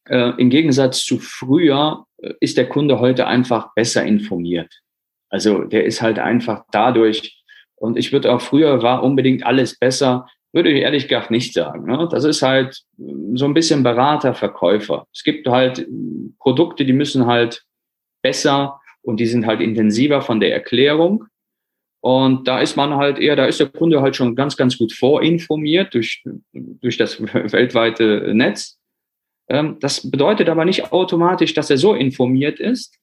äh, 0.09 0.33
im 0.39 0.49
Gegensatz 0.49 1.05
zu 1.05 1.19
früher, 1.19 2.07
äh, 2.23 2.33
ist 2.41 2.57
der 2.57 2.69
Kunde 2.69 3.01
heute 3.01 3.27
einfach 3.27 3.75
besser 3.75 4.05
informiert. 4.05 4.81
Also 5.29 5.65
der 5.65 5.85
ist 5.85 6.01
halt 6.01 6.19
einfach 6.19 6.65
dadurch, 6.73 7.43
und 7.77 7.99
ich 7.99 8.13
würde 8.13 8.33
auch 8.33 8.41
früher 8.41 8.83
war 8.83 9.03
unbedingt 9.03 9.45
alles 9.45 9.79
besser, 9.79 10.27
würde 10.53 10.71
ich 10.71 10.83
ehrlich 10.83 11.09
gesagt 11.09 11.31
nicht 11.31 11.53
sagen. 11.53 11.85
Ne? 11.85 12.09
Das 12.11 12.25
ist 12.25 12.43
halt 12.43 12.83
so 13.35 13.45
ein 13.45 13.55
bisschen 13.55 13.83
Berater, 13.83 14.35
Verkäufer. 14.35 15.07
Es 15.13 15.23
gibt 15.23 15.47
halt 15.47 15.87
Produkte, 16.39 16.85
die 16.85 16.93
müssen 16.93 17.27
halt 17.27 17.65
besser 18.23 18.81
und 19.03 19.21
die 19.21 19.27
sind 19.27 19.47
halt 19.47 19.61
intensiver 19.61 20.23
von 20.23 20.41
der 20.41 20.53
Erklärung. 20.53 21.25
Und 22.01 22.47
da 22.47 22.61
ist 22.61 22.77
man 22.77 22.95
halt 22.95 23.19
eher, 23.19 23.37
da 23.37 23.47
ist 23.47 23.61
der 23.61 23.69
Kunde 23.69 24.01
halt 24.01 24.17
schon 24.17 24.37
ganz, 24.37 24.57
ganz 24.57 24.79
gut 24.79 24.93
vorinformiert 24.93 25.93
durch, 25.95 26.23
durch 26.53 26.97
das 26.97 27.21
weltweite 27.53 28.33
Netz. 28.35 28.79
Ähm, 29.49 29.79
das 29.81 30.09
bedeutet 30.11 30.49
aber 30.49 30.65
nicht 30.65 30.93
automatisch, 30.93 31.55
dass 31.55 31.71
er 31.71 31.79
so 31.79 31.95
informiert 31.95 32.61
ist, 32.61 32.97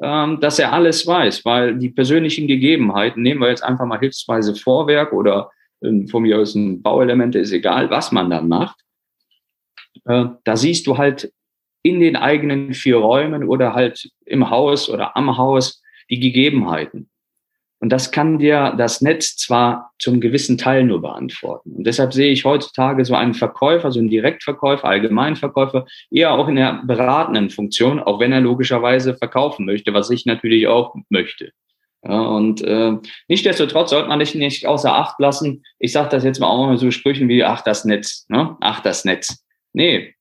ähm, 0.00 0.38
dass 0.40 0.58
er 0.58 0.72
alles 0.72 1.06
weiß, 1.06 1.44
weil 1.44 1.76
die 1.76 1.90
persönlichen 1.90 2.46
Gegebenheiten, 2.46 3.22
nehmen 3.22 3.40
wir 3.40 3.48
jetzt 3.48 3.64
einfach 3.64 3.86
mal 3.86 3.98
hilfsweise 3.98 4.54
Vorwerk 4.54 5.12
oder 5.12 5.50
von 5.80 6.22
mir 6.22 6.38
aus 6.38 6.54
ein 6.54 6.82
Bauelemente, 6.82 7.38
ist 7.38 7.52
egal, 7.52 7.90
was 7.90 8.12
man 8.12 8.30
dann 8.30 8.48
macht. 8.48 8.80
Äh, 10.04 10.26
da 10.44 10.56
siehst 10.56 10.86
du 10.86 10.98
halt 10.98 11.32
in 11.82 12.00
den 12.00 12.16
eigenen 12.16 12.74
vier 12.74 12.96
Räumen 12.96 13.44
oder 13.44 13.74
halt 13.74 14.10
im 14.26 14.50
Haus 14.50 14.90
oder 14.90 15.16
am 15.16 15.36
Haus 15.36 15.82
die 16.10 16.20
Gegebenheiten. 16.20 17.08
Und 17.80 17.90
das 17.90 18.10
kann 18.10 18.38
dir 18.38 18.74
das 18.76 19.02
Netz 19.02 19.36
zwar 19.36 19.92
zum 20.00 20.20
gewissen 20.20 20.58
Teil 20.58 20.82
nur 20.82 21.00
beantworten. 21.00 21.76
Und 21.76 21.86
deshalb 21.86 22.12
sehe 22.12 22.32
ich 22.32 22.44
heutzutage 22.44 23.04
so 23.04 23.14
einen 23.14 23.34
Verkäufer, 23.34 23.92
so 23.92 24.00
einen 24.00 24.08
Direktverkäufer, 24.08 24.84
Allgemeinverkäufer, 24.84 25.86
eher 26.10 26.32
auch 26.32 26.48
in 26.48 26.56
der 26.56 26.82
beratenden 26.84 27.50
Funktion, 27.50 28.00
auch 28.00 28.18
wenn 28.18 28.32
er 28.32 28.40
logischerweise 28.40 29.14
verkaufen 29.14 29.64
möchte, 29.64 29.94
was 29.94 30.10
ich 30.10 30.26
natürlich 30.26 30.66
auch 30.66 30.96
möchte. 31.08 31.52
Ja, 32.04 32.20
und 32.20 32.62
äh, 32.62 32.92
nichtsdestotrotz 33.26 33.90
sollte 33.90 34.08
man 34.08 34.20
dich 34.20 34.34
nicht 34.34 34.66
außer 34.66 34.94
Acht 34.94 35.18
lassen. 35.18 35.64
Ich 35.78 35.92
sage 35.92 36.10
das 36.10 36.24
jetzt 36.24 36.40
mal 36.40 36.46
auch 36.46 36.66
mal 36.66 36.78
so 36.78 36.90
Sprüchen 36.90 37.28
wie, 37.28 37.42
ach, 37.42 37.62
das 37.62 37.84
Netz, 37.84 38.26
ne? 38.28 38.56
ach, 38.60 38.80
das 38.80 39.04
Netz. 39.04 39.44
Nee, 39.72 40.14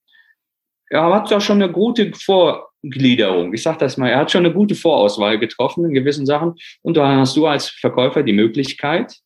er 0.89 1.13
hat 1.13 1.31
doch 1.31 1.41
schon 1.41 1.61
eine 1.61 1.71
gute 1.71 2.11
Vorgliederung. 2.13 3.53
Ich 3.53 3.63
sage 3.63 3.77
das 3.79 3.97
mal, 3.97 4.09
er 4.09 4.19
hat 4.19 4.31
schon 4.31 4.45
eine 4.45 4.53
gute 4.53 4.75
Vorauswahl 4.75 5.37
getroffen 5.37 5.85
in 5.85 5.93
gewissen 5.93 6.25
Sachen. 6.25 6.55
Und 6.81 6.97
da 6.97 7.17
hast 7.17 7.35
du 7.35 7.45
als 7.45 7.69
Verkäufer 7.69 8.23
die 8.23 8.33
Möglichkeit, 8.33 9.17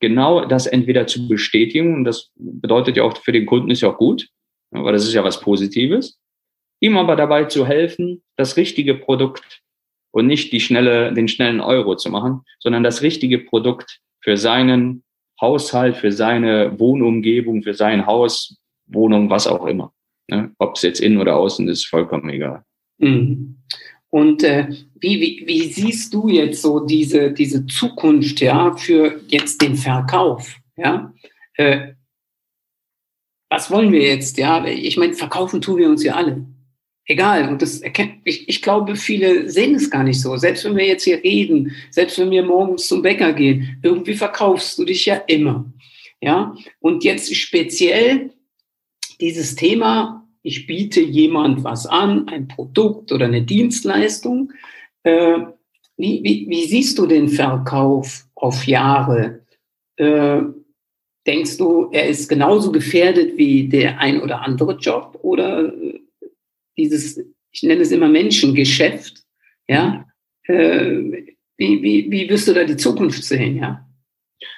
genau 0.00 0.44
das 0.44 0.66
entweder 0.66 1.06
zu 1.06 1.28
bestätigen, 1.28 1.94
und 1.94 2.04
das 2.04 2.30
bedeutet 2.34 2.96
ja 2.96 3.04
auch 3.04 3.16
für 3.18 3.32
den 3.32 3.46
Kunden 3.46 3.70
ist 3.70 3.82
ja 3.82 3.90
auch 3.90 3.98
gut, 3.98 4.28
aber 4.72 4.92
das 4.92 5.04
ist 5.04 5.14
ja 5.14 5.24
was 5.24 5.40
Positives, 5.40 6.18
ihm 6.80 6.96
aber 6.96 7.16
dabei 7.16 7.44
zu 7.44 7.66
helfen, 7.66 8.22
das 8.36 8.56
richtige 8.56 8.94
Produkt 8.94 9.62
und 10.14 10.28
nicht 10.28 10.52
die 10.52 10.60
schnelle, 10.60 11.12
den 11.12 11.26
schnellen 11.26 11.60
Euro 11.60 11.96
zu 11.96 12.08
machen, 12.08 12.42
sondern 12.60 12.84
das 12.84 13.02
richtige 13.02 13.40
Produkt 13.40 13.98
für 14.20 14.36
seinen 14.36 15.02
Haushalt, 15.40 15.96
für 15.96 16.12
seine 16.12 16.78
Wohnumgebung, 16.78 17.64
für 17.64 17.74
sein 17.74 18.06
Haus, 18.06 18.56
Wohnung, 18.86 19.28
was 19.28 19.48
auch 19.48 19.66
immer. 19.66 19.92
Ne? 20.28 20.52
Ob 20.58 20.76
es 20.76 20.82
jetzt 20.82 21.00
innen 21.00 21.18
oder 21.18 21.36
außen 21.36 21.68
ist, 21.68 21.86
vollkommen 21.86 22.28
egal. 22.30 22.62
Mhm. 22.98 23.56
Und 24.08 24.44
äh, 24.44 24.68
wie, 25.00 25.20
wie, 25.20 25.42
wie 25.48 25.62
siehst 25.62 26.14
du 26.14 26.28
jetzt 26.28 26.62
so 26.62 26.86
diese, 26.86 27.32
diese 27.32 27.66
Zukunft 27.66 28.40
ja, 28.40 28.76
für 28.76 29.20
jetzt 29.26 29.60
den 29.62 29.74
Verkauf? 29.74 30.56
Ja? 30.76 31.12
Äh, 31.54 31.94
was 33.50 33.68
wollen 33.68 33.90
wir 33.90 34.02
jetzt? 34.02 34.38
Ja, 34.38 34.64
ich 34.64 34.96
meine, 34.96 35.14
verkaufen 35.14 35.60
tun 35.60 35.78
wir 35.78 35.88
uns 35.88 36.04
ja 36.04 36.14
alle 36.14 36.46
egal. 37.06 37.48
Und 37.48 37.62
das 37.62 37.80
erkennt, 37.80 38.16
ich, 38.24 38.48
ich 38.48 38.62
glaube, 38.62 38.96
viele 38.96 39.50
sehen 39.50 39.74
es 39.74 39.90
gar 39.90 40.04
nicht 40.04 40.20
so. 40.20 40.36
Selbst 40.36 40.64
wenn 40.64 40.76
wir 40.76 40.86
jetzt 40.86 41.04
hier 41.04 41.22
reden, 41.22 41.72
selbst 41.90 42.18
wenn 42.18 42.30
wir 42.30 42.42
morgens 42.42 42.88
zum 42.88 43.02
Bäcker 43.02 43.32
gehen, 43.32 43.78
irgendwie 43.82 44.14
verkaufst 44.14 44.78
du 44.78 44.84
dich 44.84 45.06
ja 45.06 45.16
immer. 45.26 45.66
Ja, 46.20 46.56
und 46.80 47.04
jetzt 47.04 47.34
speziell 47.34 48.30
dieses 49.20 49.56
Thema, 49.56 50.26
ich 50.42 50.66
biete 50.66 51.00
jemand 51.00 51.64
was 51.64 51.86
an, 51.86 52.28
ein 52.28 52.48
Produkt 52.48 53.12
oder 53.12 53.26
eine 53.26 53.42
Dienstleistung. 53.42 54.52
Äh, 55.02 55.40
wie, 55.96 56.22
wie, 56.24 56.46
wie 56.48 56.64
siehst 56.64 56.98
du 56.98 57.06
den 57.06 57.28
Verkauf 57.28 58.24
auf 58.34 58.66
Jahre? 58.66 59.44
Äh, 59.96 60.42
denkst 61.26 61.58
du, 61.58 61.88
er 61.92 62.08
ist 62.08 62.28
genauso 62.28 62.72
gefährdet 62.72 63.36
wie 63.36 63.68
der 63.68 63.98
ein 63.98 64.20
oder 64.20 64.42
andere 64.42 64.76
Job 64.76 65.18
oder 65.22 65.72
dieses, 66.76 67.20
ich 67.50 67.62
nenne 67.62 67.82
es 67.82 67.90
immer 67.90 68.08
Menschengeschäft, 68.08 69.22
ja, 69.68 70.04
äh, 70.44 71.26
wie, 71.56 71.82
wie, 71.82 72.10
wie 72.10 72.28
wirst 72.28 72.48
du 72.48 72.52
da 72.52 72.64
die 72.64 72.76
Zukunft 72.76 73.22
sehen, 73.24 73.56
ja? 73.56 73.86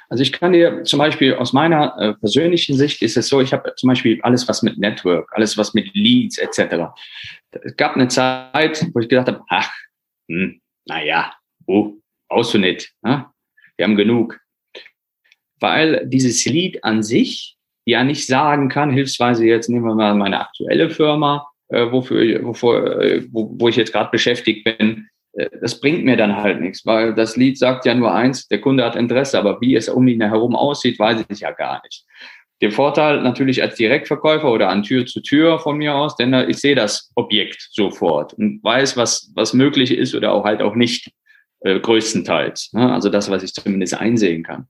Also 0.08 0.22
ich 0.22 0.32
kann 0.32 0.52
dir 0.52 0.84
zum 0.84 0.98
Beispiel 0.98 1.34
aus 1.34 1.52
meiner 1.52 1.96
äh, 1.98 2.14
persönlichen 2.14 2.76
Sicht 2.76 3.02
ist 3.02 3.16
es 3.16 3.28
so, 3.28 3.40
ich 3.40 3.52
habe 3.52 3.74
zum 3.76 3.88
Beispiel 3.88 4.20
alles, 4.22 4.48
was 4.48 4.62
mit 4.62 4.78
Network, 4.78 5.28
alles, 5.32 5.58
was 5.58 5.74
mit 5.74 5.92
Leads 5.94 6.38
etc. 6.38 6.86
Es 7.50 7.76
gab 7.76 7.96
eine 7.96 8.08
Zeit, 8.08 8.86
wo 8.92 9.00
ich 9.00 9.08
gedacht 9.08 9.28
habe, 9.28 9.42
ach, 9.48 9.70
hm, 10.28 10.60
naja, 10.86 11.34
oh, 11.66 11.94
brauchst 12.28 12.54
du 12.54 12.58
nicht. 12.58 12.92
Ne? 13.02 13.26
Wir 13.76 13.84
haben 13.84 13.96
genug. 13.96 14.38
Weil 15.58 16.06
dieses 16.06 16.44
Lead 16.44 16.84
an 16.84 17.02
sich 17.02 17.56
ja 17.84 18.04
nicht 18.04 18.26
sagen 18.26 18.68
kann, 18.68 18.90
hilfsweise 18.90 19.46
jetzt 19.46 19.68
nehmen 19.68 19.86
wir 19.86 19.94
mal 19.94 20.14
meine 20.14 20.40
aktuelle 20.40 20.90
Firma, 20.90 21.48
äh, 21.68 21.90
wofür, 21.90 22.44
wovor, 22.44 23.00
äh, 23.00 23.24
wo, 23.30 23.54
wo 23.58 23.68
ich 23.68 23.76
jetzt 23.76 23.92
gerade 23.92 24.10
beschäftigt 24.10 24.64
bin, 24.64 25.08
äh, 25.32 25.48
das 25.60 25.80
bringt 25.80 26.04
mir 26.04 26.16
dann 26.16 26.36
halt 26.36 26.60
nichts, 26.60 26.84
weil 26.86 27.14
das 27.14 27.36
Lied 27.36 27.58
sagt 27.58 27.86
ja 27.86 27.94
nur 27.94 28.14
eins, 28.14 28.48
der 28.48 28.60
Kunde 28.60 28.84
hat 28.84 28.96
Interesse, 28.96 29.38
aber 29.38 29.60
wie 29.60 29.74
es 29.74 29.88
um 29.88 30.06
ihn 30.08 30.22
herum 30.22 30.56
aussieht, 30.56 30.98
weiß 30.98 31.24
ich 31.28 31.40
ja 31.40 31.52
gar 31.52 31.82
nicht. 31.84 32.04
Den 32.62 32.70
Vorteil 32.70 33.20
natürlich 33.20 33.62
als 33.62 33.74
Direktverkäufer 33.74 34.50
oder 34.50 34.70
an 34.70 34.82
Tür 34.82 35.04
zu 35.04 35.20
Tür 35.20 35.58
von 35.58 35.76
mir 35.76 35.94
aus, 35.94 36.16
denn 36.16 36.32
ich 36.48 36.56
sehe 36.56 36.74
das 36.74 37.12
Objekt 37.14 37.68
sofort 37.70 38.32
und 38.32 38.64
weiß, 38.64 38.96
was, 38.96 39.30
was 39.34 39.52
möglich 39.52 39.90
ist 39.92 40.14
oder 40.14 40.32
auch 40.32 40.44
halt 40.44 40.62
auch 40.62 40.74
nicht, 40.74 41.10
äh, 41.60 41.80
größtenteils. 41.80 42.72
Ne? 42.74 42.92
Also 42.92 43.08
das, 43.08 43.30
was 43.30 43.42
ich 43.42 43.52
zumindest 43.52 43.94
einsehen 43.94 44.42
kann. 44.42 44.68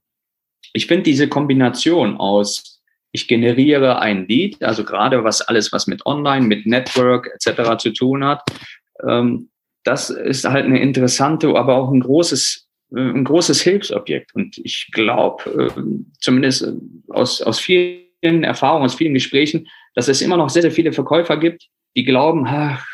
Ich 0.73 0.87
finde 0.87 1.03
diese 1.03 1.27
Kombination 1.27 2.17
aus 2.17 2.76
ich 3.11 3.27
generiere 3.27 3.99
ein 3.99 4.27
Lead, 4.27 4.61
also 4.63 4.83
gerade 4.83 5.23
was 5.23 5.41
alles, 5.41 5.71
was 5.71 5.87
mit 5.87 6.05
Online, 6.05 6.45
mit 6.45 6.65
Network 6.65 7.29
etc. 7.33 7.77
zu 7.77 7.91
tun 7.91 8.23
hat. 8.23 8.43
Ähm, 9.07 9.49
das 9.83 10.09
ist 10.09 10.45
halt 10.45 10.65
eine 10.65 10.81
interessante, 10.81 11.47
aber 11.55 11.75
auch 11.75 11.91
ein 11.91 12.01
großes, 12.01 12.67
äh, 12.95 12.99
ein 12.99 13.23
großes 13.23 13.61
Hilfsobjekt. 13.61 14.35
Und 14.35 14.57
ich 14.57 14.89
glaube, 14.91 15.71
äh, 15.75 15.81
zumindest 16.19 16.73
aus, 17.09 17.41
aus 17.41 17.59
vielen 17.59 18.43
Erfahrungen, 18.43 18.85
aus 18.85 18.95
vielen 18.95 19.13
Gesprächen, 19.13 19.67
dass 19.95 20.09
es 20.09 20.21
immer 20.21 20.37
noch 20.37 20.49
sehr, 20.49 20.61
sehr 20.61 20.71
viele 20.71 20.91
Verkäufer 20.91 21.37
gibt, 21.37 21.67
die 21.95 22.03
glauben, 22.03 22.45
ach, 22.47 22.85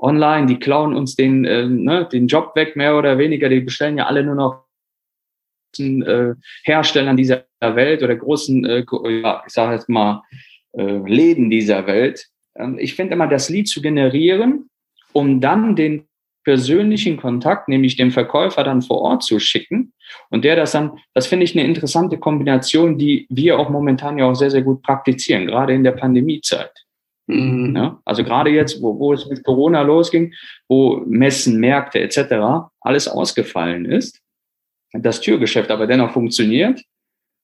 online, 0.00 0.46
die 0.46 0.58
klauen 0.58 0.94
uns 0.94 1.16
den, 1.16 1.44
äh, 1.44 1.66
ne, 1.66 2.08
den 2.10 2.26
Job 2.26 2.54
weg, 2.54 2.76
mehr 2.76 2.96
oder 2.96 3.18
weniger, 3.18 3.48
die 3.48 3.60
bestellen 3.60 3.98
ja 3.98 4.06
alle 4.06 4.24
nur 4.24 4.34
noch 4.34 4.64
äh, 5.78 6.34
Herstellern 6.64 7.16
dieser 7.16 7.47
Welt 7.60 8.02
oder 8.02 8.16
großen, 8.16 8.64
äh, 8.64 8.84
ja, 9.22 9.42
ich 9.46 9.52
sage 9.52 9.74
jetzt 9.74 9.88
mal, 9.88 10.22
äh, 10.72 10.98
Läden 11.06 11.50
dieser 11.50 11.86
Welt. 11.86 12.26
Ähm, 12.56 12.78
ich 12.78 12.94
finde 12.94 13.14
immer, 13.14 13.26
das 13.26 13.48
Lied 13.48 13.68
zu 13.68 13.82
generieren, 13.82 14.68
um 15.12 15.40
dann 15.40 15.76
den 15.76 16.04
persönlichen 16.44 17.18
Kontakt, 17.18 17.68
nämlich 17.68 17.96
dem 17.96 18.10
Verkäufer 18.10 18.64
dann 18.64 18.80
vor 18.80 19.02
Ort 19.02 19.22
zu 19.22 19.38
schicken 19.38 19.92
und 20.30 20.44
der 20.44 20.56
das 20.56 20.72
dann, 20.72 20.98
das 21.12 21.26
finde 21.26 21.44
ich 21.44 21.54
eine 21.54 21.66
interessante 21.66 22.16
Kombination, 22.16 22.96
die 22.96 23.26
wir 23.28 23.58
auch 23.58 23.68
momentan 23.68 24.18
ja 24.18 24.24
auch 24.24 24.34
sehr, 24.34 24.50
sehr 24.50 24.62
gut 24.62 24.82
praktizieren, 24.82 25.46
gerade 25.46 25.74
in 25.74 25.84
der 25.84 25.92
Pandemiezeit. 25.92 26.72
Mhm. 27.26 27.76
Ja, 27.76 28.00
also 28.06 28.24
gerade 28.24 28.50
jetzt, 28.50 28.80
wo, 28.80 28.98
wo 28.98 29.12
es 29.12 29.28
mit 29.28 29.44
Corona 29.44 29.82
losging, 29.82 30.32
wo 30.68 31.02
Messen, 31.06 31.60
Märkte 31.60 32.00
etc. 32.00 32.70
alles 32.80 33.08
ausgefallen 33.08 33.84
ist, 33.84 34.18
das 34.94 35.20
Türgeschäft 35.20 35.70
aber 35.70 35.86
dennoch 35.86 36.12
funktioniert. 36.12 36.80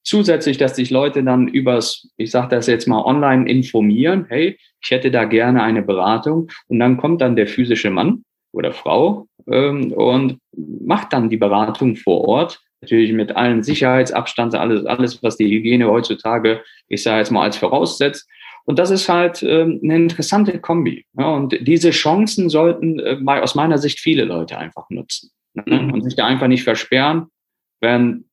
Zusätzlich, 0.04 0.58
dass 0.58 0.76
sich 0.76 0.90
Leute 0.90 1.24
dann 1.24 1.48
übers, 1.48 2.08
ich 2.18 2.30
sage 2.30 2.54
das 2.54 2.66
jetzt 2.66 2.86
mal 2.86 3.02
online 3.02 3.48
informieren, 3.48 4.26
hey, 4.28 4.58
ich 4.82 4.90
hätte 4.90 5.10
da 5.10 5.24
gerne 5.24 5.62
eine 5.62 5.82
Beratung 5.82 6.50
und 6.68 6.78
dann 6.78 6.98
kommt 6.98 7.22
dann 7.22 7.36
der 7.36 7.46
physische 7.46 7.90
Mann 7.90 8.22
oder 8.52 8.72
Frau 8.72 9.26
ähm, 9.50 9.92
und 9.92 10.38
macht 10.52 11.12
dann 11.14 11.30
die 11.30 11.38
Beratung 11.38 11.96
vor 11.96 12.28
Ort. 12.28 12.60
Natürlich 12.82 13.12
mit 13.12 13.34
allen 13.34 13.62
Sicherheitsabstand, 13.62 14.54
alles, 14.54 14.84
alles, 14.84 15.22
was 15.22 15.38
die 15.38 15.48
Hygiene 15.48 15.90
heutzutage, 15.90 16.62
ich 16.88 17.02
sage 17.02 17.20
jetzt 17.20 17.30
mal, 17.30 17.42
als 17.42 17.56
voraussetzt. 17.56 18.28
Und 18.66 18.78
das 18.78 18.90
ist 18.90 19.08
halt 19.08 19.42
ähm, 19.42 19.80
eine 19.82 19.96
interessante 19.96 20.58
Kombi. 20.58 21.06
Ja, 21.18 21.30
und 21.30 21.56
diese 21.66 21.90
Chancen 21.90 22.50
sollten 22.50 22.98
äh, 22.98 23.18
aus 23.26 23.54
meiner 23.54 23.78
Sicht 23.78 24.00
viele 24.00 24.24
Leute 24.24 24.58
einfach 24.58 24.88
nutzen. 24.90 25.30
Ne? 25.54 25.64
Mhm. 25.66 25.92
Und 25.94 26.02
sich 26.02 26.14
da 26.14 26.26
einfach 26.26 26.48
nicht 26.48 26.64
versperren, 26.64 27.28
wenn 27.80 28.26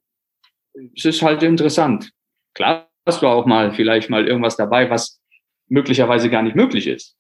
es 0.96 1.06
ist 1.06 1.22
halt 1.22 1.44
interessant. 1.44 2.12
Klar 2.54 2.90
hast 3.06 3.22
du 3.22 3.28
auch 3.28 3.46
mal 3.46 3.74
vielleicht 3.74 4.10
mal 4.10 4.28
irgendwas 4.28 4.58
dabei, 4.58 4.90
was 4.90 5.22
möglicherweise 5.68 6.30
gar 6.30 6.44
nicht 6.44 6.56
möglich 6.56 6.88
ist. 6.88 7.16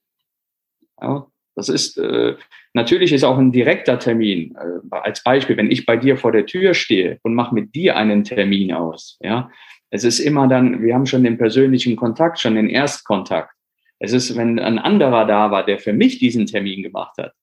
Ja, 1.01 1.27
das 1.55 1.69
ist 1.69 1.97
äh, 1.97 2.35
natürlich 2.73 3.13
ist 3.13 3.23
auch 3.23 3.37
ein 3.37 3.51
direkter 3.51 3.99
Termin. 3.99 4.55
Äh, 4.55 4.95
als 4.95 5.23
Beispiel, 5.23 5.57
wenn 5.57 5.71
ich 5.71 5.85
bei 5.85 5.97
dir 5.97 6.17
vor 6.17 6.31
der 6.31 6.45
Tür 6.45 6.73
stehe 6.73 7.19
und 7.23 7.33
mache 7.33 7.55
mit 7.55 7.73
dir 7.75 7.95
einen 7.95 8.23
Termin 8.23 8.73
aus, 8.73 9.17
ja, 9.21 9.49
es 9.89 10.03
ist 10.03 10.19
immer 10.19 10.47
dann, 10.47 10.81
wir 10.81 10.93
haben 10.93 11.05
schon 11.05 11.23
den 11.23 11.37
persönlichen 11.37 11.95
Kontakt, 11.95 12.39
schon 12.39 12.55
den 12.55 12.69
Erstkontakt. 12.69 13.53
Es 13.99 14.13
ist, 14.13 14.35
wenn 14.35 14.57
ein 14.57 14.79
anderer 14.79 15.25
da 15.25 15.51
war, 15.51 15.65
der 15.65 15.79
für 15.79 15.93
mich 15.93 16.17
diesen 16.17 16.45
Termin 16.45 16.81
gemacht 16.81 17.17
hat, 17.17 17.33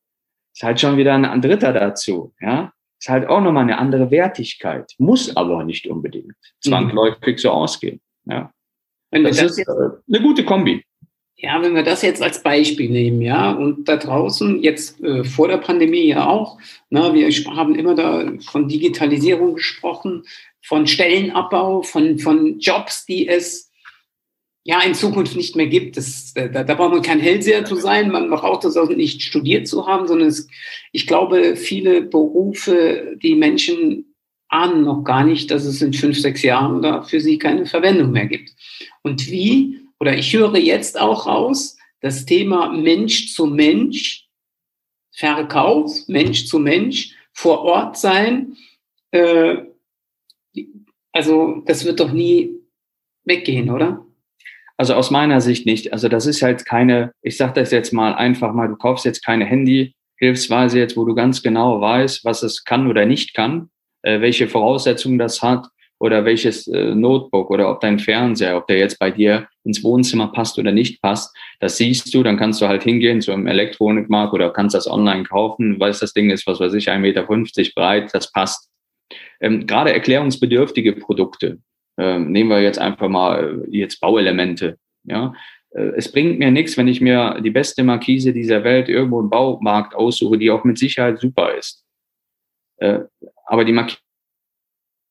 ist 0.55 0.63
halt 0.63 0.81
schon 0.81 0.97
wieder 0.97 1.15
ein 1.15 1.43
Dritter 1.43 1.73
dazu, 1.73 2.35
ja. 2.41 2.73
Ist 2.99 3.09
halt 3.09 3.29
auch 3.29 3.41
nochmal 3.41 3.63
eine 3.63 3.79
andere 3.79 4.11
Wertigkeit. 4.11 4.93
Muss 4.99 5.37
aber 5.37 5.65
nicht 5.65 5.87
unbedingt 5.87 6.35
zwangsläufig 6.61 7.39
so 7.39 7.51
ausgehen, 7.51 8.01
ja. 8.27 8.53
Wenn 9.11 9.25
das, 9.25 9.39
das 9.39 9.53
ist 9.53 9.59
äh, 9.59 9.73
eine 10.09 10.23
gute 10.23 10.45
Kombi. 10.45 10.85
Ja, 11.37 11.63
wenn 11.63 11.75
wir 11.75 11.85
das 11.85 12.03
jetzt 12.03 12.21
als 12.21 12.43
Beispiel 12.43 12.91
nehmen, 12.91 13.23
ja, 13.23 13.53
und 13.53 13.89
da 13.89 13.97
draußen 13.97 14.61
jetzt 14.61 15.01
äh, 15.01 15.23
vor 15.23 15.47
der 15.47 15.59
Pandemie 15.59 16.09
ja 16.09 16.27
auch, 16.27 16.59
na, 16.91 17.15
wir 17.15 17.31
haben 17.55 17.77
immer 17.77 17.95
da 17.95 18.33
von 18.51 18.67
Digitalisierung 18.67 19.55
gesprochen, 19.55 20.25
von 20.63 20.89
Stellenabbau, 20.89 21.83
von, 21.83 22.19
von 22.19 22.59
Jobs, 22.59 23.07
die 23.07 23.29
es 23.29 23.68
ja 24.69 24.83
in 24.83 24.95
Zukunft 24.95 25.35
nicht 25.35 25.57
mehr 25.57 25.67
gibt. 25.67 25.97
Das, 25.97 26.35
da, 26.35 26.47
da 26.47 26.75
braucht 26.75 26.93
man 26.93 27.01
kein 27.01 27.21
Hellseher 27.21 27.65
zu 27.65 27.77
sein, 27.77 28.11
man 28.11 28.29
braucht 28.29 28.65
das 28.65 28.77
auch 28.77 28.91
nicht 28.91 29.23
studiert 29.23 29.67
zu 29.67 29.87
haben, 29.87 30.07
sondern 30.07 30.29
es, 30.29 30.47
ich 30.93 31.07
glaube, 31.07 31.57
viele 31.57 32.03
Berufe, 32.03 33.17
die 33.23 33.35
Menschen 33.35 34.15
ahnen 34.49 34.83
noch 34.83 35.05
gar 35.05 35.25
nicht, 35.25 35.51
dass 35.51 35.65
es 35.65 35.81
in 35.81 35.95
fünf, 35.95 36.21
sechs 36.21 36.43
Jahren 36.43 36.83
da 36.83 37.03
für 37.03 37.19
sie 37.19 37.39
keine 37.39 37.65
Verwendung 37.65 38.13
mehr 38.13 38.27
gibt. 38.27 38.51
Und 39.03 39.31
wie 39.31 39.81
oder 40.01 40.17
ich 40.17 40.35
höre 40.35 40.59
jetzt 40.59 41.01
auch 41.01 41.27
raus, 41.27 41.79
das 42.01 42.27
Thema 42.27 42.71
Mensch 42.71 43.33
zu 43.33 43.47
Mensch, 43.47 44.29
Verkauf, 45.13 46.07
Mensch 46.09 46.45
zu 46.47 46.59
Mensch, 46.59 47.15
vor 47.33 47.63
Ort 47.63 47.97
sein, 47.97 48.55
äh, 49.13 49.57
also 51.13 51.63
das 51.65 51.87
wird 51.87 52.01
doch 52.01 52.13
nie 52.13 52.53
weggehen, 53.25 53.71
oder? 53.71 54.05
Also 54.79 54.95
aus 54.95 55.11
meiner 55.11 55.41
Sicht 55.41 55.67
nicht. 55.67 55.93
Also 55.93 56.09
das 56.09 56.25
ist 56.25 56.41
halt 56.41 56.65
keine, 56.65 57.13
ich 57.21 57.37
sage 57.37 57.55
das 57.55 57.73
jetzt 57.73 57.93
mal 57.93 58.15
einfach 58.15 58.53
mal, 58.53 58.69
du 58.69 58.77
kaufst 58.77 59.05
jetzt 59.05 59.25
keine 59.25 59.45
Handy-Hilfsweise 59.45 60.79
jetzt, 60.79 60.97
wo 60.97 61.05
du 61.05 61.17
ganz 61.17 61.43
genau 61.43 61.81
weißt, 61.81 62.25
was 62.25 62.45
es 62.45 62.63
kann 62.63 62.87
oder 62.87 63.05
nicht 63.05 63.35
kann, 63.35 63.71
äh, 64.03 64.21
welche 64.21 64.47
Voraussetzungen 64.47 65.19
das 65.19 65.43
hat 65.43 65.67
oder 65.99 66.25
welches 66.25 66.69
äh, 66.69 66.95
Notebook 66.95 67.51
oder 67.51 67.69
ob 67.73 67.81
dein 67.81 67.99
Fernseher, 67.99 68.57
ob 68.57 68.69
der 68.69 68.79
jetzt 68.79 69.01
bei 69.01 69.11
dir 69.11 69.49
ins 69.65 69.83
Wohnzimmer 69.83 70.29
passt 70.29 70.57
oder 70.61 70.71
nicht 70.71 71.03
passt, 71.03 71.37
das 71.59 71.77
siehst 71.77 72.15
du, 72.15 72.23
dann 72.23 72.37
kannst 72.37 72.61
du 72.61 72.69
halt 72.69 72.85
hingehen 72.85 73.21
zu 73.21 73.33
einem 73.33 73.49
Elektronikmarkt 73.49 74.33
oder 74.33 74.51
kannst 74.51 74.77
das 74.77 74.89
online 74.89 75.25
kaufen, 75.25 75.81
weißt, 75.81 76.01
das 76.01 76.13
Ding 76.13 76.31
ist, 76.31 76.47
was 76.47 76.61
weiß 76.61 76.75
ich, 76.75 76.89
1,50 76.89 76.99
Meter 77.01 77.27
breit, 77.75 78.11
das 78.15 78.31
passt. 78.31 78.71
Ähm, 79.41 79.67
gerade 79.67 79.93
erklärungsbedürftige 79.93 80.93
Produkte, 80.93 81.59
ähm, 81.99 82.33
nehmen 82.33 82.51
wir 82.51 82.63
jetzt 82.63 82.79
einfach 82.79 83.09
mal 83.09 83.65
äh, 83.69 83.77
jetzt 83.77 84.01
Bauelemente, 84.01 84.79
ja, 85.05 85.35
äh, 85.71 85.93
es 85.97 86.11
bringt 86.11 86.39
mir 86.39 86.51
nichts, 86.51 86.77
wenn 86.77 86.89
ich 86.89 87.01
mir 87.01 87.41
die 87.43 87.51
beste 87.51 87.83
Markise 87.83 88.33
dieser 88.33 88.65
Welt 88.65 88.89
irgendwo 88.89 89.21
im 89.21 89.31
Baumarkt 89.31 89.95
aussuche, 89.95 90.39
die 90.39 90.51
auch 90.51 90.65
mit 90.65 90.79
Sicherheit 90.79 91.19
super 91.21 91.55
ist. 91.55 91.85
Äh, 92.79 93.01
aber 93.47 93.65
die 93.65 93.73
Markise 93.73 93.99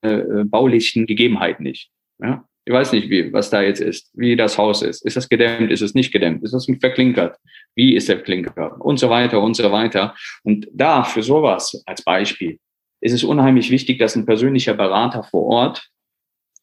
äh, 0.02 0.44
baulichen 0.46 1.06
Gegebenheiten 1.06 1.64
nicht. 1.64 1.92
Ja? 2.20 2.46
Ich 2.66 2.74
weiß 2.74 2.92
nicht, 2.92 3.10
wie, 3.10 3.32
was 3.32 3.50
da 3.50 3.62
jetzt 3.62 3.80
ist, 3.80 4.12
wie 4.14 4.36
das 4.36 4.58
Haus 4.58 4.82
ist. 4.82 5.06
Ist 5.06 5.16
das 5.16 5.30
gedämmt? 5.30 5.72
Ist 5.72 5.82
es 5.82 5.94
nicht 5.94 6.12
gedämmt? 6.12 6.44
Ist 6.44 6.54
das 6.54 6.68
verklinkert? 6.80 7.38
Wie 7.76 7.96
ist 7.96 8.10
der 8.10 8.22
Klinker? 8.22 8.76
Und 8.82 9.00
so 9.00 9.10
weiter 9.10 9.42
und 9.42 9.56
so 9.56 9.72
weiter. 9.72 10.16
Und 10.44 10.68
da, 10.74 11.04
für 11.04 11.24
sowas 11.24 11.82
als 11.86 12.04
Beispiel, 12.04 12.60
ist 13.00 13.14
es 13.14 13.24
unheimlich 13.24 13.72
wichtig, 13.72 14.00
dass 14.00 14.16
ein 14.16 14.26
persönlicher 14.26 14.74
Berater 14.74 15.24
vor 15.24 15.46
Ort 15.46 15.90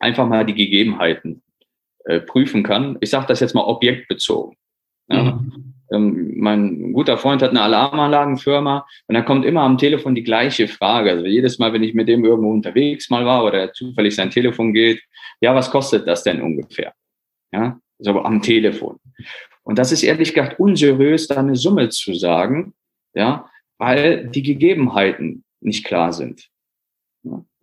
einfach 0.04 0.28
mal 0.28 0.44
die 0.44 0.54
Gegebenheiten 0.54 1.42
äh, 2.04 2.20
prüfen 2.20 2.62
kann. 2.62 2.96
Ich 3.00 3.10
sage 3.10 3.26
das 3.26 3.40
jetzt 3.40 3.54
mal 3.54 3.64
objektbezogen. 3.64 4.56
Ja? 5.08 5.22
Mhm. 5.22 5.74
Ähm, 5.92 6.34
mein 6.38 6.92
guter 6.92 7.18
Freund 7.18 7.42
hat 7.42 7.50
eine 7.50 7.62
Alarmanlagenfirma 7.62 8.86
und 9.06 9.14
dann 9.14 9.24
kommt 9.24 9.44
immer 9.44 9.62
am 9.62 9.78
Telefon 9.78 10.14
die 10.14 10.22
gleiche 10.22 10.68
Frage. 10.68 11.10
Also 11.10 11.26
jedes 11.26 11.58
Mal, 11.58 11.72
wenn 11.72 11.82
ich 11.82 11.94
mit 11.94 12.08
dem 12.08 12.24
irgendwo 12.24 12.50
unterwegs 12.50 13.10
mal 13.10 13.24
war 13.24 13.44
oder 13.44 13.72
zufällig 13.72 14.14
sein 14.14 14.30
Telefon 14.30 14.72
geht, 14.72 15.02
ja, 15.40 15.54
was 15.54 15.70
kostet 15.70 16.06
das 16.06 16.22
denn 16.22 16.40
ungefähr? 16.40 16.94
Ja, 17.52 17.78
so 17.98 18.22
am 18.22 18.42
Telefon. 18.42 18.98
Und 19.62 19.78
das 19.78 19.92
ist 19.92 20.02
ehrlich 20.02 20.34
gesagt 20.34 20.60
unseriös, 20.60 21.26
da 21.28 21.36
eine 21.36 21.56
Summe 21.56 21.88
zu 21.88 22.14
sagen, 22.14 22.74
ja, 23.14 23.48
weil 23.78 24.28
die 24.28 24.42
Gegebenheiten 24.42 25.44
nicht 25.60 25.84
klar 25.84 26.12
sind. 26.12 26.48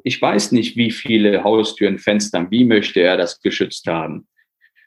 Ich 0.03 0.21
weiß 0.21 0.51
nicht, 0.51 0.75
wie 0.77 0.91
viele 0.91 1.43
Haustüren, 1.43 1.99
Fenstern, 1.99 2.49
wie 2.51 2.65
möchte 2.65 3.01
er 3.01 3.17
das 3.17 3.41
geschützt 3.41 3.87
haben 3.87 4.27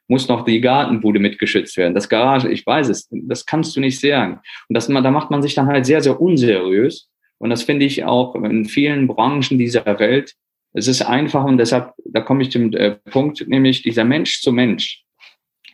muss 0.09 0.29
noch 0.29 0.45
die 0.45 0.61
Gartenbude 0.61 1.19
mitgeschützt 1.19 1.77
werden, 1.77 1.95
das 1.95 2.09
Garage, 2.09 2.51
ich 2.51 2.67
weiß 2.67 2.89
es, 2.89 3.09
das 3.11 3.47
kannst 3.47 3.75
du 3.77 3.81
nicht 3.81 4.01
sagen. 4.01 4.41
Und 4.69 4.75
das, 4.75 4.87
da 4.89 5.11
macht 5.11 5.31
man 5.31 5.43
sich 5.43 5.55
dann 5.55 5.67
halt 5.67 5.87
sehr, 5.87 6.03
sehr 6.03 6.21
unseriös. 6.21 7.09
Und 7.39 7.51
das 7.51 7.63
finde 7.63 7.87
ich 7.87 8.05
auch 8.05 8.35
in 8.37 8.65
vielen 8.65 9.07
Branchen 9.07 9.59
dieser 9.59 9.85
Welt. 9.99 10.35
Es 10.73 10.89
ist 10.89 11.03
einfach 11.03 11.45
und 11.45 11.59
deshalb, 11.59 11.93
da 12.05 12.21
komme 12.21 12.43
ich 12.43 12.51
zum 12.51 12.73
äh, 12.73 12.93
Punkt, 13.11 13.47
nämlich 13.49 13.83
dieser 13.83 14.05
Mensch 14.05 14.41
zu 14.41 14.53
Mensch, 14.53 15.05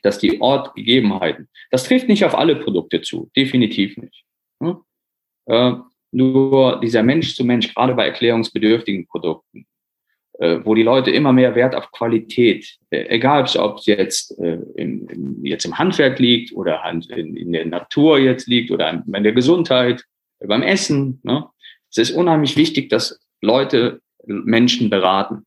dass 0.02 0.18
die 0.18 0.40
Ortgegebenheiten, 0.40 1.48
das 1.70 1.84
trifft 1.84 2.08
nicht 2.08 2.24
auf 2.24 2.34
alle 2.34 2.56
Produkte 2.56 3.02
zu, 3.02 3.30
definitiv 3.36 3.96
nicht. 3.96 4.24
Hm? 4.62 4.78
Äh, 5.46 5.72
nur 6.12 6.80
dieser 6.80 7.02
Mensch 7.02 7.34
zu 7.34 7.44
Mensch, 7.44 7.72
gerade 7.74 7.94
bei 7.94 8.06
erklärungsbedürftigen 8.06 9.06
Produkten, 9.06 9.66
äh, 10.40 10.64
wo 10.64 10.74
die 10.74 10.82
Leute 10.82 11.10
immer 11.10 11.34
mehr 11.34 11.54
Wert 11.54 11.74
auf 11.74 11.92
Qualität, 11.92 12.78
äh, 12.88 13.04
egal 13.08 13.44
ob 13.58 13.76
es 13.76 13.86
jetzt, 13.86 14.38
äh, 14.38 14.58
in, 14.74 15.06
in, 15.08 15.44
jetzt 15.44 15.66
im 15.66 15.78
Handwerk 15.78 16.18
liegt 16.18 16.52
oder 16.54 16.82
in, 16.90 17.36
in, 17.36 17.52
der 17.52 17.66
Natur 17.66 18.18
jetzt 18.18 18.48
liegt 18.48 18.70
oder 18.70 18.90
in 18.90 19.22
der 19.22 19.32
Gesundheit, 19.32 20.02
beim 20.38 20.62
Essen. 20.62 21.20
Ne? 21.24 21.46
Es 21.90 21.98
ist 21.98 22.12
unheimlich 22.12 22.56
wichtig, 22.56 22.88
dass 22.88 23.20
Leute 23.42 24.00
Menschen 24.24 24.88
beraten 24.88 25.44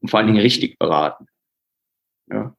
und 0.00 0.08
vor 0.08 0.20
allen 0.20 0.28
Dingen 0.28 0.40
richtig 0.40 0.78
beraten. 0.78 1.26
Ja? 2.30 2.54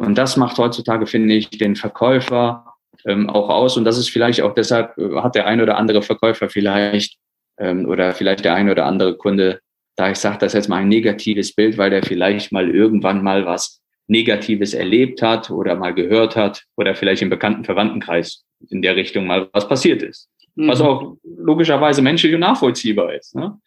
Und 0.00 0.16
das 0.18 0.36
macht 0.36 0.58
heutzutage, 0.58 1.06
finde 1.06 1.34
ich, 1.34 1.50
den 1.50 1.76
Verkäufer 1.76 2.69
ähm, 3.06 3.28
auch 3.30 3.48
aus. 3.48 3.76
Und 3.76 3.84
das 3.84 3.98
ist 3.98 4.10
vielleicht 4.10 4.42
auch 4.42 4.54
deshalb, 4.54 4.96
hat 5.16 5.34
der 5.34 5.46
ein 5.46 5.60
oder 5.60 5.76
andere 5.76 6.02
Verkäufer 6.02 6.48
vielleicht 6.48 7.16
ähm, 7.58 7.86
oder 7.86 8.12
vielleicht 8.12 8.44
der 8.44 8.54
ein 8.54 8.70
oder 8.70 8.86
andere 8.86 9.16
Kunde 9.16 9.60
da 10.00 10.10
ich 10.10 10.16
sage 10.16 10.38
das 10.38 10.54
jetzt 10.54 10.68
mal 10.68 10.78
ein 10.78 10.88
negatives 10.88 11.54
Bild, 11.54 11.76
weil 11.76 11.90
der 11.90 12.02
vielleicht 12.02 12.52
mal 12.52 12.74
irgendwann 12.74 13.22
mal 13.22 13.44
was 13.44 13.82
Negatives 14.06 14.72
erlebt 14.72 15.20
hat 15.20 15.50
oder 15.50 15.76
mal 15.76 15.92
gehört 15.92 16.36
hat 16.36 16.64
oder 16.76 16.94
vielleicht 16.94 17.20
im 17.20 17.28
bekannten 17.28 17.64
Verwandtenkreis 17.64 18.42
in 18.70 18.80
der 18.80 18.96
Richtung 18.96 19.26
mal 19.26 19.50
was 19.52 19.68
passiert 19.68 20.02
ist. 20.02 20.30
Mhm. 20.54 20.68
Was 20.68 20.80
auch 20.80 21.16
logischerweise 21.22 22.00
menschlich 22.00 22.32
und 22.32 22.40
nachvollziehbar 22.40 23.14
ist. 23.14 23.34
Ne? 23.34 23.58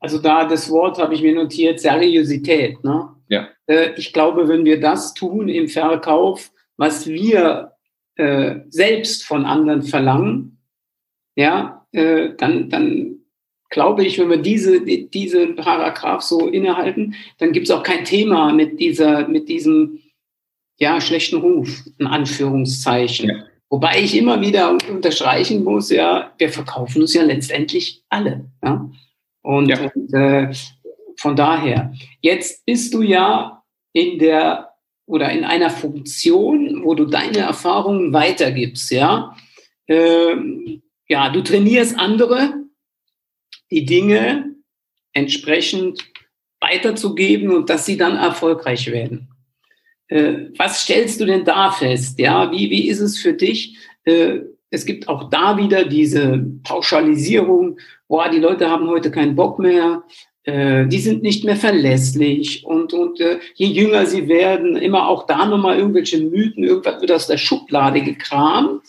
Also 0.00 0.18
da 0.18 0.44
das 0.44 0.68
Wort 0.70 0.98
habe 0.98 1.14
ich 1.14 1.22
mir 1.22 1.34
notiert, 1.34 1.78
Seriosität. 1.78 2.82
Ne? 2.82 3.10
Ja. 3.28 3.48
Äh, 3.66 3.92
ich 3.96 4.12
glaube, 4.12 4.48
wenn 4.48 4.64
wir 4.64 4.80
das 4.80 5.14
tun 5.14 5.48
im 5.48 5.68
Verkauf, 5.68 6.50
was 6.76 7.06
wir 7.06 7.73
äh, 8.16 8.60
selbst 8.68 9.24
von 9.24 9.44
anderen 9.44 9.82
verlangen, 9.82 10.58
ja, 11.36 11.86
äh, 11.92 12.30
dann, 12.36 12.70
dann 12.70 13.16
glaube 13.70 14.04
ich, 14.04 14.18
wenn 14.18 14.30
wir 14.30 14.38
diese, 14.38 14.80
diese 14.82 15.48
Paragraph 15.48 16.22
so 16.22 16.48
innehalten, 16.48 17.14
dann 17.38 17.52
gibt 17.52 17.66
es 17.66 17.70
auch 17.70 17.82
kein 17.82 18.04
Thema 18.04 18.52
mit 18.52 18.78
dieser, 18.78 19.26
mit 19.26 19.48
diesem 19.48 20.00
ja, 20.78 21.00
schlechten 21.00 21.36
Ruf, 21.36 21.84
in 21.98 22.06
Anführungszeichen. 22.06 23.28
Ja. 23.28 23.44
Wobei 23.70 24.00
ich 24.00 24.16
immer 24.16 24.40
wieder 24.40 24.70
unterstreichen 24.70 25.64
muss, 25.64 25.90
ja, 25.90 26.32
wir 26.38 26.50
verkaufen 26.50 27.02
uns 27.02 27.14
ja 27.14 27.22
letztendlich 27.22 28.04
alle. 28.08 28.48
Ja? 28.62 28.88
Und, 29.42 29.68
ja. 29.68 29.90
und 29.92 30.14
äh, 30.14 30.52
von 31.18 31.34
daher, 31.34 31.92
jetzt 32.20 32.64
bist 32.66 32.94
du 32.94 33.02
ja 33.02 33.62
in 33.92 34.18
der 34.18 34.73
oder 35.06 35.30
in 35.30 35.44
einer 35.44 35.70
Funktion, 35.70 36.82
wo 36.84 36.94
du 36.94 37.04
deine 37.04 37.38
Erfahrungen 37.38 38.12
weitergibst, 38.12 38.90
ja. 38.90 39.36
Ähm, 39.86 40.82
ja, 41.08 41.28
du 41.30 41.42
trainierst 41.42 41.98
andere, 41.98 42.54
die 43.70 43.84
Dinge 43.84 44.54
entsprechend 45.12 46.04
weiterzugeben 46.60 47.50
und 47.50 47.68
dass 47.68 47.84
sie 47.84 47.96
dann 47.96 48.16
erfolgreich 48.16 48.90
werden. 48.90 49.28
Äh, 50.08 50.50
was 50.56 50.82
stellst 50.82 51.20
du 51.20 51.26
denn 51.26 51.44
da 51.44 51.70
fest? 51.70 52.18
Ja, 52.18 52.50
wie, 52.50 52.70
wie 52.70 52.88
ist 52.88 53.00
es 53.00 53.18
für 53.18 53.34
dich? 53.34 53.76
Äh, 54.04 54.40
es 54.70 54.86
gibt 54.86 55.08
auch 55.08 55.30
da 55.30 55.56
wieder 55.56 55.84
diese 55.84 56.44
Pauschalisierung, 56.64 57.78
boah, 58.08 58.28
die 58.28 58.38
Leute 58.38 58.70
haben 58.70 58.88
heute 58.88 59.10
keinen 59.10 59.36
Bock 59.36 59.58
mehr, 59.58 60.02
äh, 60.44 60.86
die 60.86 60.98
sind 60.98 61.22
nicht 61.22 61.44
mehr 61.44 61.56
verlässlich 61.56 62.64
und, 62.66 62.92
und 62.92 63.18
äh, 63.20 63.38
je 63.54 63.66
jünger 63.66 64.04
sie 64.04 64.28
werden, 64.28 64.76
immer 64.76 65.08
auch 65.08 65.26
da 65.26 65.46
nochmal 65.46 65.78
irgendwelche 65.78 66.18
Mythen, 66.18 66.64
irgendwas 66.64 67.00
wird 67.00 67.12
aus 67.12 67.26
der 67.26 67.38
Schublade 67.38 68.02
gekramt. 68.02 68.82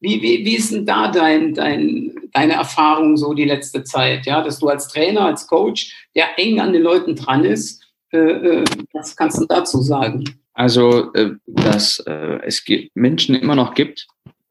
Wie, 0.00 0.20
wie, 0.20 0.44
wie 0.44 0.56
ist 0.56 0.72
denn 0.72 0.84
da 0.84 1.10
dein, 1.10 1.54
dein, 1.54 2.12
deine 2.32 2.54
Erfahrung 2.54 3.16
so 3.16 3.34
die 3.34 3.44
letzte 3.44 3.82
Zeit, 3.84 4.26
ja, 4.26 4.42
dass 4.42 4.58
du 4.58 4.68
als 4.68 4.88
Trainer, 4.88 5.22
als 5.22 5.46
Coach, 5.46 6.08
der 6.14 6.38
eng 6.38 6.60
an 6.60 6.72
den 6.72 6.82
Leuten 6.82 7.14
dran 7.14 7.44
ist, 7.44 7.82
äh, 8.12 8.18
äh 8.18 8.64
was 8.92 9.16
kannst 9.16 9.40
du 9.40 9.46
dazu 9.46 9.80
sagen? 9.80 10.24
Also, 10.54 11.12
äh, 11.14 11.30
dass 11.46 12.00
äh, 12.00 12.40
es 12.44 12.64
Menschen 12.94 13.36
immer 13.36 13.54
noch 13.54 13.74
gibt, 13.74 14.06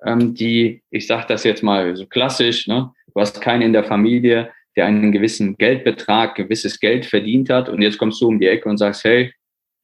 ähm, 0.06 0.34
die, 0.34 0.84
ich 0.90 1.06
sage 1.06 1.26
das 1.28 1.44
jetzt 1.44 1.64
mal 1.64 1.96
so 1.96 2.06
klassisch, 2.06 2.68
ne, 2.68 2.92
du 3.14 3.20
hast 3.20 3.42
keinen 3.42 3.62
in 3.62 3.74
der 3.74 3.84
Familie, 3.84 4.52
der 4.76 4.86
einen 4.86 5.12
gewissen 5.12 5.58
Geldbetrag, 5.58 6.36
gewisses 6.36 6.80
Geld 6.80 7.06
verdient 7.06 7.50
hat 7.50 7.70
und 7.70 7.82
jetzt 7.82 7.98
kommst 7.98 8.22
du 8.22 8.28
um 8.28 8.40
die 8.40 8.48
Ecke 8.48 8.68
und 8.70 8.78
sagst, 8.78 9.04
hey, 9.04 9.34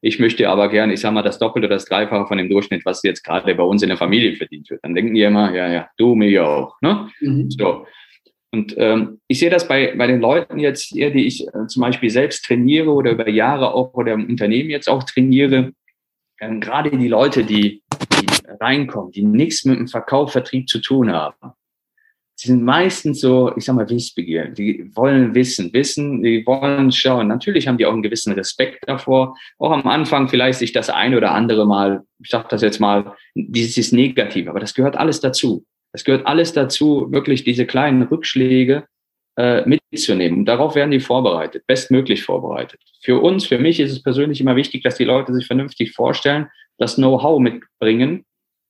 ich 0.03 0.19
möchte 0.19 0.49
aber 0.49 0.67
gerne, 0.69 0.93
ich 0.93 0.99
sage 0.99 1.13
mal, 1.13 1.21
das 1.21 1.37
Doppelte 1.37 1.67
oder 1.67 1.75
das 1.75 1.85
Dreifache 1.85 2.25
von 2.25 2.37
dem 2.37 2.49
Durchschnitt, 2.49 2.83
was 2.85 3.03
jetzt 3.03 3.23
gerade 3.23 3.53
bei 3.53 3.63
uns 3.63 3.83
in 3.83 3.89
der 3.89 3.97
Familie 3.97 4.35
verdient 4.35 4.69
wird. 4.69 4.83
Dann 4.83 4.95
denken 4.95 5.13
die 5.13 5.21
immer, 5.21 5.53
ja, 5.53 5.71
ja, 5.71 5.89
du 5.97 6.15
mir 6.15 6.47
auch. 6.47 6.75
Ne? 6.81 7.09
Mhm. 7.19 7.51
So. 7.51 7.85
Und 8.51 8.73
ähm, 8.77 9.19
ich 9.27 9.39
sehe 9.39 9.51
das 9.51 9.67
bei, 9.67 9.95
bei 9.95 10.07
den 10.07 10.19
Leuten 10.19 10.59
jetzt 10.59 10.81
hier, 10.81 11.11
die 11.11 11.27
ich 11.27 11.47
äh, 11.47 11.67
zum 11.67 11.81
Beispiel 11.81 12.09
selbst 12.09 12.43
trainiere 12.43 12.89
oder 12.89 13.11
über 13.11 13.29
Jahre 13.29 13.73
auch 13.73 13.93
oder 13.93 14.13
im 14.13 14.25
Unternehmen 14.25 14.71
jetzt 14.71 14.89
auch 14.89 15.03
trainiere. 15.03 15.71
Ähm, 16.41 16.59
gerade 16.59 16.89
die 16.89 17.07
Leute, 17.07 17.45
die, 17.45 17.83
die 18.19 18.27
reinkommen, 18.59 19.11
die 19.11 19.23
nichts 19.23 19.63
mit 19.65 19.77
dem 19.77 19.87
Verkauf, 19.87 20.31
Vertrieb 20.31 20.67
zu 20.67 20.79
tun 20.79 21.11
haben 21.11 21.53
die 22.41 22.47
sind 22.47 22.63
meistens 22.63 23.21
so, 23.21 23.55
ich 23.55 23.65
sag 23.65 23.75
mal, 23.75 23.89
wissbegierig. 23.89 24.55
Die 24.55 24.89
wollen 24.95 25.35
wissen, 25.35 25.71
wissen, 25.73 26.23
die 26.23 26.45
wollen 26.45 26.91
schauen. 26.91 27.27
Natürlich 27.27 27.67
haben 27.67 27.77
die 27.77 27.85
auch 27.85 27.93
einen 27.93 28.01
gewissen 28.01 28.33
Respekt 28.33 28.83
davor. 28.87 29.37
Auch 29.59 29.71
am 29.71 29.85
Anfang 29.87 30.27
vielleicht 30.27 30.59
sich 30.59 30.71
das 30.71 30.89
ein 30.89 31.13
oder 31.13 31.31
andere 31.31 31.67
Mal, 31.67 32.03
ich 32.19 32.29
sag 32.29 32.49
das 32.49 32.61
jetzt 32.61 32.79
mal, 32.79 33.15
dieses 33.35 33.91
Negative, 33.91 34.49
aber 34.49 34.59
das 34.59 34.73
gehört 34.73 34.97
alles 34.97 35.19
dazu. 35.19 35.65
Das 35.93 36.03
gehört 36.03 36.25
alles 36.25 36.53
dazu, 36.53 37.11
wirklich 37.11 37.43
diese 37.43 37.65
kleinen 37.65 38.03
Rückschläge 38.03 38.85
äh, 39.37 39.63
mitzunehmen. 39.67 40.39
Und 40.39 40.45
darauf 40.45 40.75
werden 40.75 40.91
die 40.91 40.99
vorbereitet, 40.99 41.65
bestmöglich 41.67 42.23
vorbereitet. 42.23 42.79
Für 43.01 43.21
uns, 43.21 43.45
für 43.45 43.59
mich 43.59 43.79
ist 43.79 43.91
es 43.91 44.01
persönlich 44.01 44.41
immer 44.41 44.55
wichtig, 44.55 44.83
dass 44.83 44.95
die 44.95 45.03
Leute 45.03 45.33
sich 45.33 45.45
vernünftig 45.45 45.91
vorstellen, 45.91 46.47
das 46.77 46.95
Know-how 46.95 47.39
mitbringen, 47.39 48.25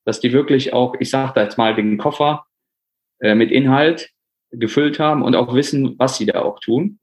dass 0.05 0.19
die 0.19 0.33
wirklich 0.33 0.73
auch, 0.73 0.95
ich 0.99 1.09
sage 1.09 1.33
da 1.35 1.43
jetzt 1.43 1.57
mal 1.57 1.75
den 1.75 1.97
Koffer 1.97 2.45
äh, 3.21 3.35
mit 3.35 3.51
Inhalt 3.51 4.09
gefüllt 4.51 4.99
haben 4.99 5.23
und 5.23 5.35
auch 5.35 5.53
wissen, 5.55 5.95
was 5.97 6.17
sie 6.17 6.25
da 6.25 6.41
auch 6.41 6.59
tun. 6.59 6.99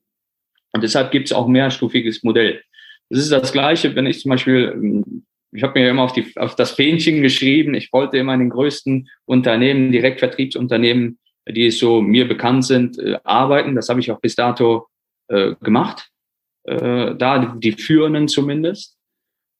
Und 0.72 0.82
deshalb 0.82 1.10
gibt 1.10 1.26
es 1.26 1.32
auch 1.32 1.48
mehrstufiges 1.48 2.22
Modell. 2.22 2.62
Das 3.08 3.20
ist 3.20 3.32
das 3.32 3.52
Gleiche, 3.52 3.94
wenn 3.94 4.06
ich 4.06 4.20
zum 4.20 4.30
Beispiel, 4.30 4.72
ähm, 4.74 5.24
ich 5.52 5.62
habe 5.62 5.78
mir 5.78 5.88
immer 5.88 6.02
auf, 6.02 6.12
die, 6.12 6.30
auf 6.36 6.56
das 6.56 6.72
Fähnchen 6.72 7.22
geschrieben, 7.22 7.74
ich 7.74 7.92
wollte 7.92 8.18
immer 8.18 8.34
in 8.34 8.40
den 8.40 8.50
größten 8.50 9.08
Unternehmen, 9.24 9.92
Direktvertriebsunternehmen, 9.92 11.18
die 11.48 11.70
so 11.70 12.02
mir 12.02 12.28
bekannt 12.28 12.66
sind, 12.66 12.98
äh, 12.98 13.18
arbeiten. 13.24 13.74
Das 13.74 13.88
habe 13.88 14.00
ich 14.00 14.10
auch 14.10 14.20
bis 14.20 14.34
dato 14.34 14.88
äh, 15.28 15.54
gemacht, 15.62 16.10
äh, 16.64 17.14
da 17.16 17.38
die, 17.38 17.60
die 17.60 17.72
führenden 17.72 18.28
zumindest. 18.28 18.96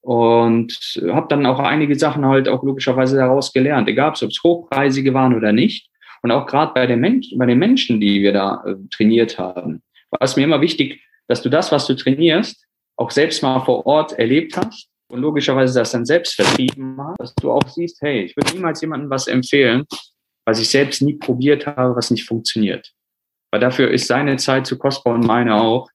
Und 0.01 1.01
habe 1.09 1.27
dann 1.29 1.45
auch 1.45 1.59
einige 1.59 1.99
Sachen 1.99 2.25
halt 2.25 2.49
auch 2.49 2.63
logischerweise 2.63 3.17
daraus 3.17 3.53
gelernt, 3.53 3.89
egal 3.89 4.11
ob 4.11 4.15
es 4.15 4.43
hochpreisige 4.43 5.13
waren 5.13 5.35
oder 5.35 5.53
nicht. 5.53 5.91
Und 6.23 6.31
auch 6.31 6.47
gerade 6.47 6.73
bei, 6.75 6.87
den 6.87 7.01
Menschen, 7.01 7.39
bei 7.39 7.47
den 7.47 7.59
Menschen, 7.59 8.01
die 8.01 8.23
wir 8.23 8.33
da 8.33 8.63
äh, 8.67 8.75
trainiert 8.91 9.39
haben, 9.39 9.83
war 10.11 10.23
es 10.23 10.37
mir 10.37 10.45
immer 10.45 10.61
wichtig, 10.61 11.01
dass 11.29 11.43
du 11.43 11.49
das, 11.49 11.71
was 11.71 11.87
du 11.87 11.95
trainierst, 11.95 12.65
auch 12.97 13.11
selbst 13.11 13.43
mal 13.43 13.61
vor 13.61 13.87
Ort 13.87 14.13
erlebt 14.19 14.57
hast 14.57 14.89
und 15.11 15.21
logischerweise 15.21 15.79
das 15.79 15.93
dann 15.93 16.05
selbst 16.05 16.35
vertrieben 16.35 17.01
hast, 17.01 17.21
dass 17.21 17.35
du 17.37 17.53
auch 17.53 17.69
siehst, 17.69 18.01
hey, 18.03 18.25
ich 18.25 18.37
würde 18.37 18.53
niemals 18.55 18.81
jemandem 18.81 19.11
was 19.11 19.27
empfehlen, 19.27 19.85
was 20.45 20.61
ich 20.61 20.69
selbst 20.69 21.03
nie 21.03 21.15
probiert 21.15 21.67
habe, 21.67 21.95
was 21.95 22.11
nicht 22.11 22.25
funktioniert. 22.25 22.93
Weil 23.51 23.61
dafür 23.61 23.91
ist 23.91 24.07
seine 24.07 24.37
Zeit 24.37 24.67
zu 24.67 24.79
kostbar 24.79 25.15
und 25.15 25.25
meine 25.25 25.55
auch. 25.61 25.89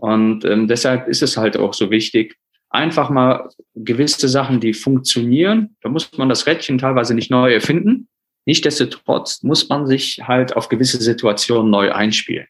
Und 0.00 0.44
ähm, 0.44 0.68
deshalb 0.68 1.08
ist 1.08 1.22
es 1.22 1.36
halt 1.36 1.56
auch 1.56 1.74
so 1.74 1.90
wichtig, 1.90 2.36
einfach 2.70 3.10
mal 3.10 3.48
gewisse 3.74 4.28
Sachen, 4.28 4.60
die 4.60 4.74
funktionieren, 4.74 5.76
da 5.80 5.88
muss 5.88 6.16
man 6.18 6.28
das 6.28 6.46
Rädchen 6.46 6.78
teilweise 6.78 7.14
nicht 7.14 7.30
neu 7.30 7.52
erfinden, 7.52 8.08
Nichtsdestotrotz 8.48 9.42
muss 9.42 9.68
man 9.68 9.86
sich 9.86 10.22
halt 10.26 10.56
auf 10.56 10.70
gewisse 10.70 10.96
Situationen 10.96 11.70
neu 11.70 11.92
einspielen. 11.92 12.46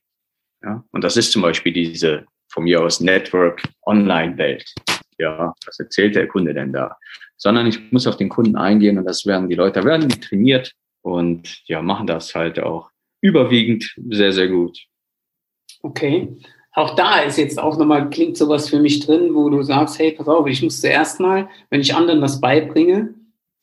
Ja? 0.62 0.84
Und 0.92 1.02
das 1.02 1.16
ist 1.16 1.32
zum 1.32 1.42
Beispiel 1.42 1.72
diese 1.72 2.24
von 2.52 2.62
mir 2.62 2.80
aus 2.80 3.00
Network 3.00 3.64
Online 3.84 4.38
Welt. 4.38 4.64
Ja, 5.18 5.52
was 5.66 5.80
erzählt 5.80 6.14
der 6.14 6.28
Kunde 6.28 6.54
denn 6.54 6.72
da? 6.72 6.96
Sondern 7.36 7.66
ich 7.66 7.90
muss 7.90 8.06
auf 8.06 8.16
den 8.16 8.28
Kunden 8.28 8.54
eingehen 8.54 8.96
und 8.96 9.06
das 9.06 9.26
werden 9.26 9.48
die 9.48 9.56
Leute, 9.56 9.82
werden 9.82 10.08
die 10.08 10.20
trainiert 10.20 10.72
und 11.02 11.62
ja, 11.66 11.82
machen 11.82 12.06
das 12.06 12.32
halt 12.32 12.60
auch 12.60 12.92
überwiegend 13.20 13.92
sehr, 14.08 14.32
sehr 14.32 14.46
gut. 14.46 14.78
Okay. 15.82 16.28
Auch 16.74 16.94
da 16.94 17.22
ist 17.22 17.38
jetzt 17.38 17.58
auch 17.58 17.76
nochmal, 17.76 18.08
klingt 18.08 18.36
sowas 18.36 18.68
für 18.68 18.78
mich 18.78 19.04
drin, 19.04 19.34
wo 19.34 19.50
du 19.50 19.64
sagst, 19.64 19.98
hey, 19.98 20.12
pass 20.12 20.28
auf, 20.28 20.46
ich 20.46 20.62
muss 20.62 20.80
zuerst 20.80 21.18
mal, 21.18 21.48
wenn 21.70 21.80
ich 21.80 21.92
anderen 21.92 22.20
was 22.20 22.40
beibringe, 22.40 23.14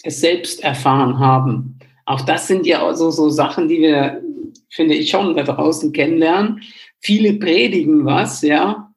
es 0.03 0.19
selbst 0.19 0.61
erfahren 0.65 1.17
haben. 1.17 1.79
Auch 2.05 2.21
das 2.21 2.47
sind 2.47 2.65
ja 2.65 2.93
so, 2.93 3.09
so 3.09 3.29
Sachen, 3.29 3.67
die 3.67 3.79
wir, 3.79 4.21
finde 4.69 4.95
ich, 4.95 5.09
schon 5.09 5.35
da 5.35 5.43
draußen 5.43 5.91
kennenlernen. 5.91 6.61
Viele 6.99 7.33
predigen 7.33 8.05
was, 8.05 8.41
ja, 8.41 8.93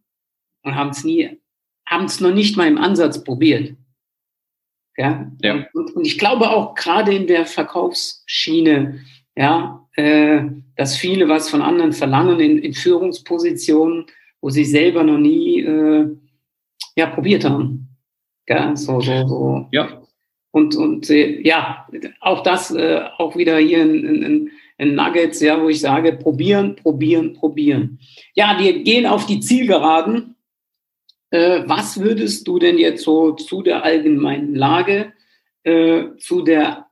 und 0.62 0.75
haben 0.75 0.90
es 0.90 1.05
nie, 1.05 1.41
haben 1.87 2.05
es 2.05 2.20
noch 2.20 2.32
nicht 2.32 2.57
mal 2.57 2.68
im 2.68 2.78
Ansatz 2.78 3.24
probiert. 3.24 3.74
Ja. 4.97 5.30
ja. 5.43 5.66
Und, 5.72 5.95
und 5.95 6.07
ich 6.07 6.18
glaube 6.18 6.51
auch 6.51 6.74
gerade 6.74 7.14
in 7.14 7.26
der 7.26 7.47
Verkaufsschiene, 7.47 9.01
ja, 9.37 9.87
äh, 9.95 10.43
dass 10.76 10.97
viele 10.97 11.28
was 11.28 11.49
von 11.49 11.62
anderen 11.62 11.93
verlangen 11.93 12.41
in, 12.41 12.59
in 12.59 12.74
Führungspositionen, 12.74 14.07
wo 14.41 14.51
sie 14.51 14.64
selber 14.64 15.05
noch 15.05 15.18
nie 15.18 15.61
äh, 15.61 16.09
ja, 16.97 17.07
probiert 17.07 17.45
haben. 17.45 17.97
Ja, 18.49 18.74
so, 18.74 19.01
so, 19.01 19.26
so. 19.26 19.66
Ja. 19.72 20.03
Und, 20.51 20.76
und 20.76 21.11
äh, 21.11 21.40
ja, 21.42 21.86
auch 22.20 22.42
das, 22.42 22.70
äh, 22.70 23.03
auch 23.18 23.36
wieder 23.36 23.59
hier 23.59 23.82
ein, 23.82 24.24
ein, 24.24 24.51
ein 24.78 24.94
Nuggets, 24.94 25.40
ja, 25.40 25.61
wo 25.61 25.68
ich 25.68 25.80
sage, 25.80 26.12
probieren, 26.12 26.76
probieren, 26.76 27.34
probieren. 27.34 27.99
Ja, 28.34 28.57
wir 28.59 28.82
gehen 28.82 29.07
auf 29.07 29.26
die 29.26 29.40
Zielgeraden. 29.40 30.36
Äh, 31.30 31.62
was 31.66 32.01
würdest 32.01 32.49
du 32.49 32.59
denn 32.59 32.78
jetzt 32.78 33.05
so 33.05 33.32
zu 33.32 33.62
der 33.62 33.84
allgemeinen 33.84 34.55
Lage, 34.55 35.12
äh, 35.64 36.16
zu 36.18 36.42
der 36.42 36.86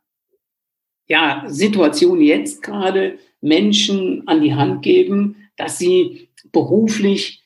ja, 1.09 1.45
Situation 1.47 2.21
jetzt 2.21 2.63
gerade 2.63 3.19
Menschen 3.41 4.27
an 4.29 4.43
die 4.43 4.55
Hand 4.55 4.83
geben, 4.83 5.49
dass 5.57 5.79
sie 5.79 6.29
beruflich 6.53 7.45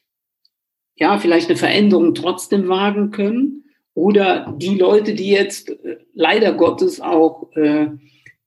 ja 0.96 1.18
vielleicht 1.18 1.48
eine 1.48 1.56
Veränderung 1.56 2.14
trotzdem 2.14 2.68
wagen 2.68 3.12
können? 3.12 3.59
Oder 3.94 4.54
die 4.56 4.76
Leute, 4.76 5.14
die 5.14 5.30
jetzt 5.30 5.70
äh, 5.70 5.98
leider 6.14 6.52
Gottes 6.52 7.00
auch 7.00 7.50
äh, 7.56 7.88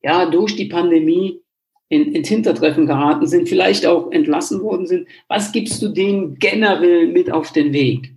ja, 0.01 0.25
durch 0.29 0.55
die 0.55 0.65
Pandemie 0.65 1.41
in, 1.89 2.13
ins 2.13 2.27
Hintertreffen 2.27 2.87
geraten 2.87 3.27
sind, 3.27 3.47
vielleicht 3.47 3.85
auch 3.85 4.11
entlassen 4.11 4.61
worden 4.61 4.87
sind. 4.87 5.07
Was 5.27 5.51
gibst 5.51 5.81
du 5.81 5.89
denen 5.89 6.35
generell 6.35 7.07
mit 7.07 7.31
auf 7.31 7.51
den 7.51 7.73
Weg? 7.73 8.13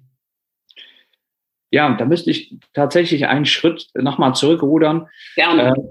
Ja, 1.70 1.94
da 1.96 2.04
müsste 2.04 2.30
ich 2.30 2.54
tatsächlich 2.72 3.26
einen 3.26 3.44
Schritt 3.44 3.88
nochmal 3.94 4.34
zurückrudern. 4.34 5.08
Gerne. 5.34 5.74
Äh, 5.76 5.82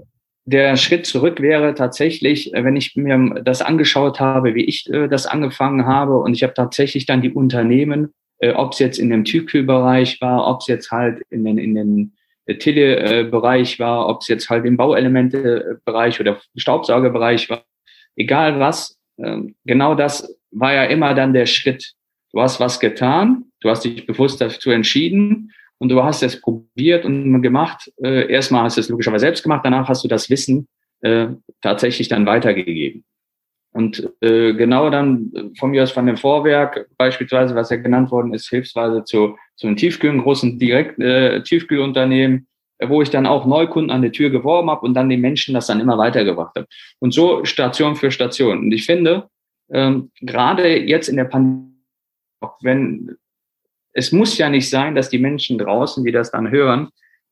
der 0.48 0.76
Schritt 0.76 1.06
zurück 1.06 1.40
wäre 1.40 1.74
tatsächlich, 1.74 2.54
äh, 2.54 2.64
wenn 2.64 2.76
ich 2.76 2.96
mir 2.96 3.42
das 3.44 3.62
angeschaut 3.62 4.20
habe, 4.20 4.54
wie 4.54 4.64
ich 4.64 4.88
äh, 4.88 5.08
das 5.08 5.26
angefangen 5.26 5.86
habe 5.86 6.18
und 6.18 6.34
ich 6.34 6.42
habe 6.42 6.54
tatsächlich 6.54 7.04
dann 7.04 7.20
die 7.20 7.32
Unternehmen, 7.32 8.14
äh, 8.38 8.52
ob 8.52 8.72
es 8.72 8.78
jetzt 8.78 8.98
in 8.98 9.10
dem 9.10 9.24
Tiefkühlbereich 9.24 10.20
war, 10.20 10.46
ob 10.46 10.60
es 10.60 10.66
jetzt 10.66 10.90
halt 10.90 11.22
in 11.30 11.44
den, 11.44 11.58
in 11.58 11.74
den 11.74 12.12
Tele-Bereich 12.46 13.78
war, 13.80 14.08
ob 14.08 14.20
es 14.20 14.28
jetzt 14.28 14.48
halt 14.50 14.64
im 14.64 14.76
Bauelemente-Bereich 14.76 16.20
oder 16.20 16.40
Staubsaugerbereich 16.56 17.50
war, 17.50 17.64
egal 18.14 18.60
was, 18.60 18.98
ähm, 19.18 19.54
genau 19.64 19.94
das 19.94 20.36
war 20.50 20.74
ja 20.74 20.84
immer 20.84 21.14
dann 21.14 21.32
der 21.32 21.46
Schritt. 21.46 21.94
Du 22.32 22.40
hast 22.40 22.60
was 22.60 22.80
getan, 22.80 23.46
du 23.60 23.70
hast 23.70 23.84
dich 23.84 24.06
bewusst 24.06 24.40
dazu 24.40 24.70
entschieden 24.70 25.52
und 25.78 25.88
du 25.88 26.02
hast 26.02 26.22
es 26.22 26.40
probiert 26.40 27.04
und 27.04 27.42
gemacht. 27.42 27.90
Äh, 28.02 28.30
erstmal 28.30 28.62
hast 28.62 28.76
du 28.76 28.80
es 28.80 28.88
logischerweise 28.88 29.22
selbst 29.22 29.42
gemacht, 29.42 29.62
danach 29.64 29.88
hast 29.88 30.04
du 30.04 30.08
das 30.08 30.30
Wissen 30.30 30.68
äh, 31.00 31.28
tatsächlich 31.62 32.08
dann 32.08 32.26
weitergegeben. 32.26 33.04
Und 33.76 34.10
äh, 34.22 34.54
genau 34.54 34.88
dann 34.88 35.52
von 35.58 35.70
mir 35.70 35.82
aus 35.82 35.90
von 35.90 36.06
dem 36.06 36.16
Vorwerk, 36.16 36.88
beispielsweise, 36.96 37.54
was 37.54 37.68
ja 37.68 37.76
genannt 37.76 38.10
worden 38.10 38.32
ist, 38.32 38.48
hilfsweise 38.48 39.04
zu, 39.04 39.36
zu 39.54 39.66
einem 39.66 39.76
Tiefkühlen, 39.76 40.22
großen 40.22 40.58
Direkt 40.58 40.98
äh, 40.98 41.42
Tiefkühlunternehmen, 41.42 42.46
wo 42.86 43.02
ich 43.02 43.10
dann 43.10 43.26
auch 43.26 43.44
Neukunden 43.44 43.90
an 43.90 44.00
der 44.00 44.12
Tür 44.12 44.30
geworben 44.30 44.70
habe 44.70 44.80
und 44.80 44.94
dann 44.94 45.10
den 45.10 45.20
Menschen 45.20 45.52
das 45.52 45.66
dann 45.66 45.80
immer 45.80 45.98
weitergebracht 45.98 46.56
habe. 46.56 46.66
Und 47.00 47.12
so 47.12 47.44
Station 47.44 47.96
für 47.96 48.10
Station. 48.10 48.60
Und 48.60 48.72
ich 48.72 48.86
finde, 48.86 49.28
ähm, 49.70 50.10
gerade 50.22 50.78
jetzt 50.78 51.08
in 51.08 51.16
der 51.16 51.24
Pandemie, 51.24 51.74
auch 52.40 52.56
wenn 52.62 53.18
es 53.92 54.10
muss 54.10 54.38
ja 54.38 54.48
nicht 54.48 54.70
sein, 54.70 54.94
dass 54.94 55.10
die 55.10 55.18
Menschen 55.18 55.58
draußen, 55.58 56.02
die 56.02 56.12
das 56.12 56.30
dann 56.30 56.50
hören, 56.50 56.88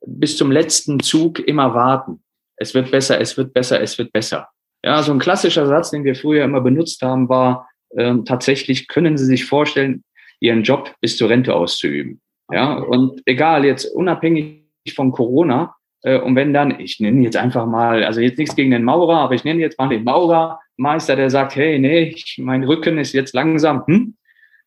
bis 0.06 0.36
zum 0.36 0.52
letzten 0.52 1.00
Zug 1.00 1.38
immer 1.38 1.72
warten. 1.72 2.22
Es 2.56 2.74
wird 2.74 2.90
besser, 2.90 3.18
es 3.18 3.34
wird 3.38 3.54
besser, 3.54 3.80
es 3.80 3.96
wird 3.96 4.12
besser. 4.12 4.48
Ja, 4.84 5.02
so 5.02 5.12
ein 5.12 5.18
klassischer 5.18 5.66
Satz, 5.66 5.90
den 5.90 6.04
wir 6.04 6.14
früher 6.14 6.44
immer 6.44 6.60
benutzt 6.60 7.00
haben, 7.00 7.30
war 7.30 7.66
ähm, 7.96 8.26
tatsächlich, 8.26 8.86
können 8.86 9.16
Sie 9.16 9.24
sich 9.24 9.46
vorstellen, 9.46 10.04
Ihren 10.40 10.62
Job 10.62 10.94
bis 11.00 11.16
zur 11.16 11.30
Rente 11.30 11.54
auszuüben. 11.54 12.20
Ja, 12.52 12.74
und 12.74 13.22
egal, 13.24 13.64
jetzt 13.64 13.86
unabhängig 13.86 14.66
von 14.94 15.10
Corona, 15.10 15.74
äh, 16.02 16.18
und 16.18 16.36
wenn 16.36 16.52
dann, 16.52 16.78
ich 16.78 17.00
nenne 17.00 17.22
jetzt 17.22 17.36
einfach 17.36 17.64
mal, 17.64 18.04
also 18.04 18.20
jetzt 18.20 18.36
nichts 18.36 18.54
gegen 18.54 18.72
den 18.72 18.84
Maurer, 18.84 19.16
aber 19.16 19.34
ich 19.34 19.44
nenne 19.44 19.60
jetzt 19.60 19.78
mal 19.78 19.88
den 19.88 20.04
Maurermeister, 20.04 21.16
der 21.16 21.30
sagt, 21.30 21.56
hey, 21.56 21.78
nee, 21.78 22.12
ich, 22.14 22.36
mein 22.38 22.62
Rücken 22.62 22.98
ist 22.98 23.14
jetzt 23.14 23.32
langsam, 23.32 23.84
hm, 23.86 24.16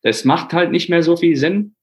das 0.02 0.24
macht 0.24 0.52
halt 0.52 0.72
nicht 0.72 0.90
mehr 0.90 1.04
so 1.04 1.16
viel 1.16 1.36
Sinn. 1.36 1.76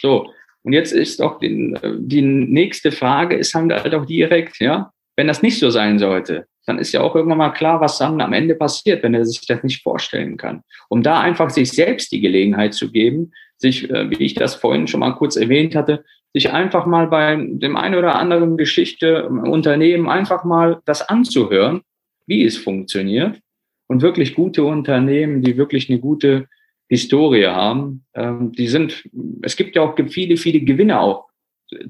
So, 0.00 0.32
und 0.62 0.72
jetzt 0.72 0.92
ist 0.92 1.20
doch 1.20 1.38
die, 1.38 1.76
die 1.98 2.22
nächste 2.22 2.92
Frage 2.92 3.36
ist 3.36 3.54
halt 3.54 3.94
auch 3.94 4.06
direkt, 4.06 4.58
ja, 4.58 4.90
wenn 5.16 5.26
das 5.26 5.42
nicht 5.42 5.58
so 5.58 5.68
sein 5.68 5.98
sollte, 5.98 6.46
dann 6.68 6.78
ist 6.78 6.92
ja 6.92 7.00
auch 7.00 7.14
irgendwann 7.14 7.38
mal 7.38 7.50
klar, 7.50 7.80
was 7.80 7.98
dann 7.98 8.20
am 8.20 8.32
Ende 8.32 8.54
passiert, 8.54 9.02
wenn 9.02 9.14
er 9.14 9.24
sich 9.24 9.46
das 9.46 9.62
nicht 9.62 9.82
vorstellen 9.82 10.36
kann. 10.36 10.62
Um 10.88 11.02
da 11.02 11.20
einfach 11.20 11.50
sich 11.50 11.72
selbst 11.72 12.12
die 12.12 12.20
Gelegenheit 12.20 12.74
zu 12.74 12.92
geben, 12.92 13.32
sich, 13.56 13.90
äh, 13.90 14.10
wie 14.10 14.24
ich 14.24 14.34
das 14.34 14.54
vorhin 14.54 14.86
schon 14.86 15.00
mal 15.00 15.12
kurz 15.12 15.36
erwähnt 15.36 15.74
hatte, 15.74 16.04
sich 16.34 16.52
einfach 16.52 16.84
mal 16.84 17.06
bei 17.06 17.36
dem 17.36 17.76
einen 17.76 17.94
oder 17.94 18.16
anderen 18.16 18.56
Geschichte 18.56 19.26
im 19.28 19.38
Unternehmen 19.40 20.08
einfach 20.08 20.44
mal 20.44 20.80
das 20.84 21.08
anzuhören, 21.08 21.80
wie 22.26 22.44
es 22.44 22.58
funktioniert. 22.58 23.40
Und 23.86 24.02
wirklich 24.02 24.34
gute 24.34 24.64
Unternehmen, 24.64 25.40
die 25.40 25.56
wirklich 25.56 25.88
eine 25.88 25.98
gute 25.98 26.46
Historie 26.90 27.46
haben. 27.46 28.04
Ähm, 28.14 28.52
die 28.52 28.68
sind, 28.68 29.08
es 29.40 29.56
gibt 29.56 29.76
ja 29.76 29.82
auch 29.82 29.96
viele, 30.08 30.36
viele 30.36 30.60
Gewinne 30.60 31.00
auch 31.00 31.28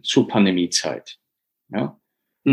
zur 0.02 0.28
Pandemiezeit. 0.28 1.18
Ja. 1.70 1.97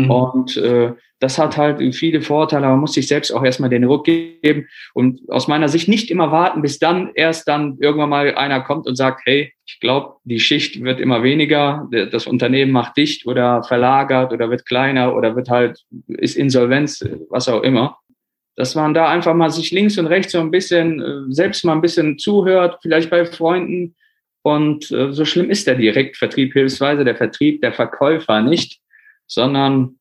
Mhm. 0.04 0.10
Und 0.10 0.56
äh, 0.56 0.92
das 1.18 1.38
hat 1.38 1.56
halt 1.56 1.94
viele 1.94 2.20
Vorteile, 2.20 2.66
aber 2.66 2.74
man 2.74 2.82
muss 2.82 2.92
sich 2.92 3.08
selbst 3.08 3.32
auch 3.32 3.42
erstmal 3.42 3.70
den 3.70 3.84
Ruck 3.84 4.04
geben 4.04 4.68
und 4.92 5.20
aus 5.30 5.48
meiner 5.48 5.68
Sicht 5.68 5.88
nicht 5.88 6.10
immer 6.10 6.30
warten, 6.30 6.60
bis 6.60 6.78
dann 6.78 7.10
erst 7.14 7.48
dann 7.48 7.78
irgendwann 7.80 8.10
mal 8.10 8.34
einer 8.34 8.60
kommt 8.60 8.86
und 8.86 8.96
sagt, 8.96 9.22
hey, 9.24 9.52
ich 9.64 9.80
glaube, 9.80 10.16
die 10.24 10.40
Schicht 10.40 10.82
wird 10.82 11.00
immer 11.00 11.22
weniger, 11.22 11.88
das 11.90 12.26
Unternehmen 12.26 12.72
macht 12.72 12.96
dicht 12.98 13.26
oder 13.26 13.62
verlagert 13.62 14.32
oder 14.32 14.50
wird 14.50 14.66
kleiner 14.66 15.16
oder 15.16 15.34
wird 15.36 15.48
halt, 15.48 15.80
ist 16.06 16.36
Insolvenz, 16.36 17.02
was 17.30 17.48
auch 17.48 17.62
immer 17.62 17.96
dass 18.56 18.74
man 18.74 18.94
da 18.94 19.08
einfach 19.08 19.34
mal 19.34 19.50
sich 19.50 19.70
links 19.70 19.98
und 19.98 20.06
rechts 20.06 20.32
so 20.32 20.40
ein 20.40 20.50
bisschen, 20.50 21.00
äh, 21.00 21.32
selbst 21.32 21.64
mal 21.64 21.74
ein 21.74 21.82
bisschen 21.82 22.18
zuhört, 22.18 22.78
vielleicht 22.82 23.10
bei 23.10 23.26
Freunden. 23.26 23.94
Und 24.42 24.90
äh, 24.90 25.12
so 25.12 25.24
schlimm 25.24 25.50
ist 25.50 25.66
der 25.66 25.74
Direktvertrieb 25.74 26.54
hilfsweise, 26.54 27.04
der 27.04 27.16
Vertrieb, 27.16 27.60
der 27.60 27.72
Verkäufer 27.72 28.40
nicht, 28.40 28.80
sondern 29.26 29.98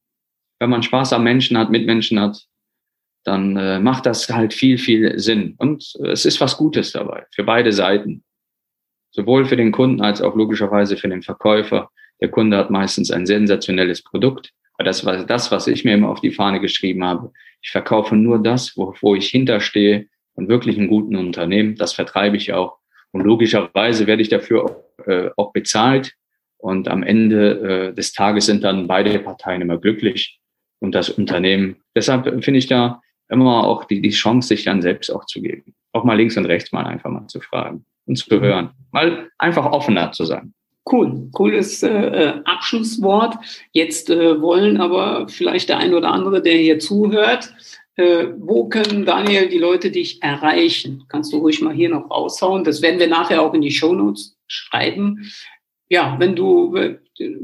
wenn 0.60 0.70
man 0.70 0.84
Spaß 0.84 1.14
am 1.14 1.24
Menschen 1.24 1.58
hat, 1.58 1.70
Mitmenschen 1.70 2.20
hat, 2.20 2.46
dann 3.24 3.58
äh, 3.58 3.80
macht 3.80 4.06
das 4.06 4.30
halt 4.30 4.54
viel, 4.54 4.78
viel 4.78 5.18
Sinn. 5.20 5.56
Und 5.58 5.96
es 6.06 6.26
ist 6.26 6.40
was 6.40 6.58
Gutes 6.58 6.92
dabei, 6.92 7.26
für 7.32 7.44
beide 7.44 7.74
Seiten. 7.74 8.24
Sowohl 9.12 9.46
für 9.46 9.58
den 9.58 9.72
Kunden 9.72 10.02
als 10.02 10.22
auch 10.22 10.36
logischerweise 10.36 10.96
für 10.98 11.10
den 11.10 11.24
Verkäufer. 11.24 11.90
Der 12.22 12.30
Kunde 12.30 12.58
hat 12.58 12.70
meistens 12.70 13.12
ein 13.12 13.26
sensationelles 13.26 14.04
Produkt. 14.04 14.52
Aber 14.78 14.84
das 14.84 15.06
war 15.06 15.26
das, 15.26 15.52
was 15.52 15.68
ich 15.68 15.86
mir 15.86 15.94
immer 15.94 16.10
auf 16.10 16.22
die 16.22 16.32
Fahne 16.32 16.60
geschrieben 16.60 17.04
habe. 17.04 17.32
Ich 17.62 17.72
verkaufe 17.72 18.16
nur 18.16 18.44
das, 18.44 18.78
wo, 18.78 18.94
wo 19.02 19.16
ich 19.16 19.28
hinterstehe 19.30 20.08
und 20.36 20.50
wirklich 20.50 20.78
einen 20.78 20.90
guten 20.90 21.16
Unternehmen. 21.16 21.76
Das 21.76 21.94
vertreibe 21.94 22.38
ich 22.38 22.54
auch. 22.54 22.78
Und 23.12 23.22
logischerweise 23.22 24.06
werde 24.06 24.22
ich 24.22 24.30
dafür 24.30 24.66
auch, 24.66 25.08
äh, 25.08 25.30
auch 25.38 25.54
bezahlt. 25.54 26.14
Und 26.66 26.88
am 26.88 27.04
Ende 27.04 27.92
äh, 27.92 27.94
des 27.94 28.12
Tages 28.12 28.48
sind 28.48 28.64
dann 28.64 28.88
beide 28.88 29.20
Parteien 29.20 29.62
immer 29.62 29.78
glücklich 29.78 30.40
und 30.80 30.96
das 30.96 31.12
Unternehmen. 31.12 31.76
Deshalb 31.96 32.44
finde 32.44 32.58
ich 32.58 32.66
da 32.66 33.04
immer 33.30 33.68
auch 33.68 33.84
die, 33.84 34.02
die 34.02 34.10
Chance, 34.10 34.48
sich 34.48 34.64
dann 34.64 34.82
selbst 34.82 35.12
auch 35.12 35.26
zu 35.26 35.44
geben. 35.44 35.76
Auch 35.94 36.04
mal 36.04 36.18
links 36.18 36.38
und 36.38 36.46
rechts 36.48 36.72
mal 36.72 36.88
einfach 36.88 37.12
mal 37.12 37.28
zu 37.28 37.40
fragen 37.40 37.86
und 38.08 38.16
zu 38.16 38.42
hören. 38.42 38.72
Mal 38.92 39.30
einfach 39.38 39.68
offener 39.68 40.12
zu 40.12 40.26
sein. 40.26 40.56
Cool, 40.92 41.30
cooles 41.34 41.84
äh, 41.84 41.90
äh, 41.90 42.34
Abschlusswort. 42.46 43.36
Jetzt 43.72 44.10
äh, 44.10 44.42
wollen 44.42 44.78
aber 44.78 45.28
vielleicht 45.28 45.70
der 45.70 45.78
ein 45.78 45.94
oder 45.94 46.10
andere, 46.12 46.42
der 46.42 46.56
hier 46.56 46.80
zuhört, 46.80 47.54
äh, 47.96 48.30
wo 48.40 48.70
können 48.70 49.06
Daniel 49.06 49.50
die 49.50 49.60
Leute 49.60 49.92
dich 49.92 50.24
erreichen? 50.24 51.04
Kannst 51.10 51.32
du 51.32 51.38
ruhig 51.38 51.62
mal 51.62 51.76
hier 51.76 51.90
noch 51.90 52.10
raushauen. 52.10 52.64
Das 52.64 52.82
werden 52.82 53.00
wir 53.00 53.08
nachher 53.08 53.44
auch 53.44 53.54
in 53.54 53.62
die 53.62 53.72
Shownotes 53.72 54.36
schreiben. 54.48 55.32
Ja, 55.90 56.16
wenn 56.20 56.36
du, 56.36 56.76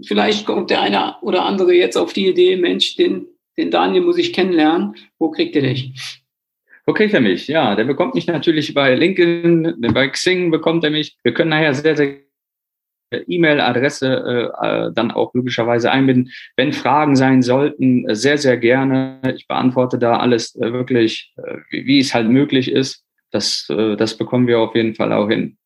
vielleicht 0.05 0.45
kommt 0.45 0.69
der 0.69 0.81
eine 0.81 1.15
oder 1.21 1.45
andere 1.45 1.73
jetzt 1.73 1.97
auf 1.97 2.13
die 2.13 2.27
Idee, 2.27 2.57
Mensch, 2.57 2.95
den, 2.95 3.27
den 3.57 3.71
Daniel 3.71 4.03
muss 4.03 4.17
ich 4.17 4.33
kennenlernen. 4.33 4.95
Wo 5.19 5.29
kriegt 5.29 5.55
ihr 5.55 5.61
dich? 5.61 6.21
Wo 6.85 6.93
kriegt 6.93 7.13
er 7.13 7.21
mich? 7.21 7.47
Ja, 7.47 7.75
der 7.75 7.83
bekommt 7.83 8.15
mich 8.15 8.25
natürlich 8.25 8.73
bei 8.73 8.95
LinkedIn, 8.95 9.75
bei 9.93 10.07
Xing 10.07 10.49
bekommt 10.49 10.83
er 10.83 10.89
mich. 10.89 11.17
Wir 11.23 11.33
können 11.33 11.51
nachher 11.51 11.73
sehr, 11.75 11.95
sehr 11.95 12.17
E-Mail-Adresse 13.11 14.53
äh, 14.61 14.67
äh, 14.67 14.91
dann 14.93 15.11
auch 15.11 15.33
logischerweise 15.33 15.91
einbinden. 15.91 16.31
Wenn 16.55 16.73
Fragen 16.73 17.15
sein 17.15 17.41
sollten, 17.41 18.07
äh, 18.09 18.15
sehr, 18.15 18.37
sehr 18.37 18.57
gerne. 18.57 19.19
Ich 19.35 19.47
beantworte 19.47 19.99
da 19.99 20.17
alles 20.17 20.55
äh, 20.55 20.71
wirklich, 20.71 21.33
wie, 21.69 21.85
wie, 21.85 21.99
es 21.99 22.13
halt 22.13 22.29
möglich 22.29 22.71
ist. 22.71 23.03
Das, 23.31 23.67
äh, 23.69 23.95
das 23.95 24.17
bekommen 24.17 24.47
wir 24.47 24.59
auf 24.59 24.75
jeden 24.75 24.95
Fall 24.95 25.11
auch 25.13 25.27
hin. 25.27 25.57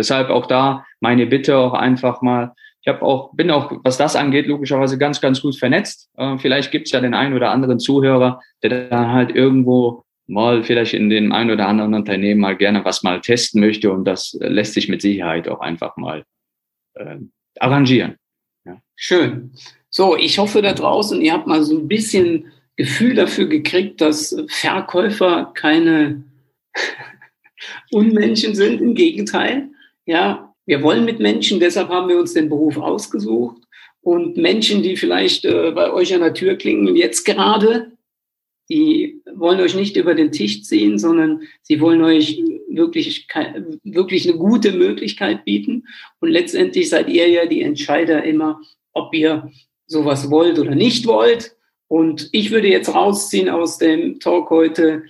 Deshalb 0.00 0.30
auch 0.30 0.46
da 0.46 0.86
meine 1.00 1.26
Bitte 1.26 1.58
auch 1.58 1.74
einfach 1.74 2.22
mal. 2.22 2.54
Ich 2.80 2.88
habe 2.88 3.02
auch, 3.02 3.34
bin 3.34 3.50
auch, 3.50 3.70
was 3.84 3.98
das 3.98 4.16
angeht, 4.16 4.46
logischerweise 4.46 4.96
ganz, 4.96 5.20
ganz 5.20 5.42
gut 5.42 5.58
vernetzt. 5.58 6.08
Äh, 6.16 6.38
vielleicht 6.38 6.70
gibt's 6.70 6.90
ja 6.90 7.02
den 7.02 7.12
einen 7.12 7.34
oder 7.34 7.50
anderen 7.50 7.78
Zuhörer, 7.78 8.40
der 8.62 8.88
dann 8.88 9.12
halt 9.12 9.36
irgendwo 9.36 10.04
mal 10.26 10.64
vielleicht 10.64 10.94
in 10.94 11.10
dem 11.10 11.32
einen 11.32 11.50
oder 11.50 11.68
anderen 11.68 11.92
Unternehmen 11.92 12.40
mal 12.40 12.56
gerne 12.56 12.82
was 12.82 13.02
mal 13.02 13.20
testen 13.20 13.60
möchte 13.60 13.92
und 13.92 14.06
das 14.06 14.34
lässt 14.40 14.72
sich 14.72 14.88
mit 14.88 15.02
Sicherheit 15.02 15.46
auch 15.46 15.60
einfach 15.60 15.98
mal 15.98 16.24
äh, 16.94 17.18
arrangieren. 17.58 18.16
Ja. 18.64 18.80
Schön. 18.96 19.52
So, 19.90 20.16
ich 20.16 20.38
hoffe 20.38 20.62
da 20.62 20.72
draußen, 20.72 21.20
ihr 21.20 21.34
habt 21.34 21.46
mal 21.46 21.62
so 21.62 21.76
ein 21.76 21.88
bisschen 21.88 22.46
Gefühl 22.76 23.14
dafür 23.14 23.46
gekriegt, 23.46 24.00
dass 24.00 24.34
Verkäufer 24.48 25.52
keine 25.54 26.24
Unmenschen 27.90 28.54
sind. 28.54 28.80
Im 28.80 28.94
Gegenteil. 28.94 29.68
Ja, 30.10 30.56
wir 30.66 30.82
wollen 30.82 31.04
mit 31.04 31.20
Menschen, 31.20 31.60
deshalb 31.60 31.88
haben 31.88 32.08
wir 32.08 32.18
uns 32.18 32.34
den 32.34 32.48
Beruf 32.48 32.76
ausgesucht. 32.78 33.62
Und 34.00 34.36
Menschen, 34.36 34.82
die 34.82 34.96
vielleicht 34.96 35.44
äh, 35.44 35.70
bei 35.70 35.92
euch 35.92 36.12
an 36.12 36.22
der 36.22 36.34
Tür 36.34 36.56
klingeln, 36.56 36.96
jetzt 36.96 37.22
gerade, 37.22 37.92
die 38.68 39.22
wollen 39.32 39.60
euch 39.60 39.76
nicht 39.76 39.96
über 39.96 40.16
den 40.16 40.32
Tisch 40.32 40.64
ziehen, 40.64 40.98
sondern 40.98 41.42
sie 41.62 41.80
wollen 41.80 42.02
euch 42.02 42.42
wirklich, 42.68 43.28
wirklich 43.84 44.28
eine 44.28 44.36
gute 44.36 44.72
Möglichkeit 44.72 45.44
bieten. 45.44 45.86
Und 46.18 46.30
letztendlich 46.30 46.88
seid 46.88 47.08
ihr 47.08 47.28
ja 47.28 47.46
die 47.46 47.62
Entscheider 47.62 48.24
immer, 48.24 48.60
ob 48.92 49.14
ihr 49.14 49.52
sowas 49.86 50.28
wollt 50.28 50.58
oder 50.58 50.74
nicht 50.74 51.06
wollt. 51.06 51.54
Und 51.86 52.28
ich 52.32 52.50
würde 52.50 52.66
jetzt 52.66 52.92
rausziehen 52.92 53.48
aus 53.48 53.78
dem 53.78 54.18
Talk 54.18 54.50
heute 54.50 55.04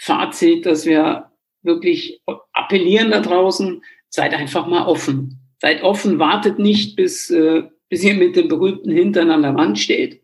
Fazit, 0.00 0.64
dass 0.64 0.86
wir 0.86 1.30
wirklich 1.60 2.22
appellieren 2.54 3.10
da 3.10 3.20
draußen, 3.20 3.82
seid 4.10 4.34
einfach 4.34 4.66
mal 4.66 4.86
offen. 4.86 5.40
Seid 5.60 5.82
offen, 5.82 6.18
wartet 6.18 6.58
nicht, 6.58 6.96
bis, 6.96 7.30
äh, 7.30 7.64
bis 7.88 8.04
ihr 8.04 8.14
mit 8.14 8.36
dem 8.36 8.48
berühmten 8.48 8.90
Hintern 8.90 9.30
an 9.30 9.42
der 9.42 9.54
Wand 9.54 9.78
steht. 9.78 10.22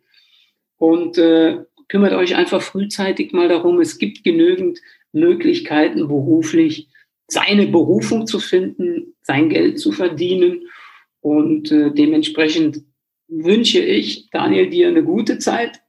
Und 0.77 1.19
äh, 1.19 1.59
kümmert 1.89 2.13
euch 2.13 2.37
einfach 2.37 2.63
frühzeitig 2.63 3.33
mal 3.33 3.49
darum. 3.49 3.81
Es 3.81 3.99
gibt 3.99 4.25
genügend 4.25 4.81
Möglichkeiten, 5.13 6.09
beruflich 6.09 6.89
seine 7.27 7.67
Berufung 7.67 8.27
zu 8.27 8.39
finden, 8.39 9.15
sein 9.23 9.49
Geld 9.49 9.79
zu 9.79 9.93
verdienen. 9.93 10.69
Und 11.21 11.73
äh, 11.73 11.91
dementsprechend 11.91 12.83
wünsche 13.29 13.81
ich, 13.81 14.31
Daniel, 14.31 14.69
dir 14.69 14.89
eine 14.89 15.03
gute 15.03 15.39
Zeit. 15.39 15.81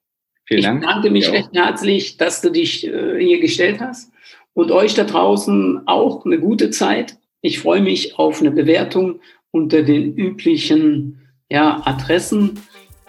Vielen 0.46 0.64
Dank. 0.64 0.84
Ich 0.84 0.90
danke 0.90 1.10
mich 1.10 1.26
ja. 1.26 1.32
recht 1.32 1.50
herzlich, 1.54 2.18
dass 2.18 2.42
du 2.42 2.52
dich 2.52 2.88
äh, 2.88 3.20
hier 3.20 3.40
gestellt 3.40 3.80
hast. 3.80 4.12
Und 4.54 4.72
euch 4.72 4.94
da 4.94 5.04
draußen 5.04 5.86
auch 5.88 6.26
eine 6.26 6.40
gute 6.40 6.70
Zeit. 6.70 7.18
Ich 7.46 7.60
freue 7.60 7.82
mich 7.82 8.18
auf 8.18 8.42
eine 8.42 8.50
Bewertung 8.50 9.20
unter 9.52 9.84
den 9.84 10.16
üblichen 10.16 11.20
ja, 11.48 11.80
Adressen. 11.86 12.60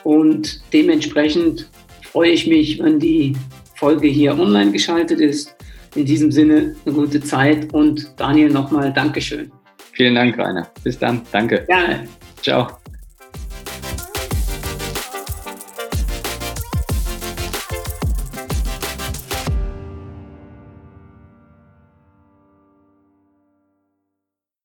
Und 0.05 0.61
dementsprechend 0.75 1.71
freue 2.03 2.33
ich 2.33 2.47
mich, 2.47 2.79
wenn 2.79 3.01
die 3.01 3.35
Folge 3.77 4.09
hier 4.09 4.39
online 4.39 4.73
geschaltet 4.73 5.21
ist. 5.21 5.57
In 5.95 6.05
diesem 6.05 6.31
Sinne 6.31 6.77
eine 6.85 6.95
gute 6.95 7.23
Zeit 7.23 7.73
und 7.73 8.13
Daniel 8.19 8.51
nochmal 8.51 8.93
Dankeschön. 8.93 9.51
Vielen 9.93 10.17
Dank, 10.17 10.39
Rainer. 10.39 10.71
Bis 10.85 10.99
dann. 10.99 11.23
Danke. 11.33 11.65
Gerne. 11.67 12.07
Ciao. 12.43 12.69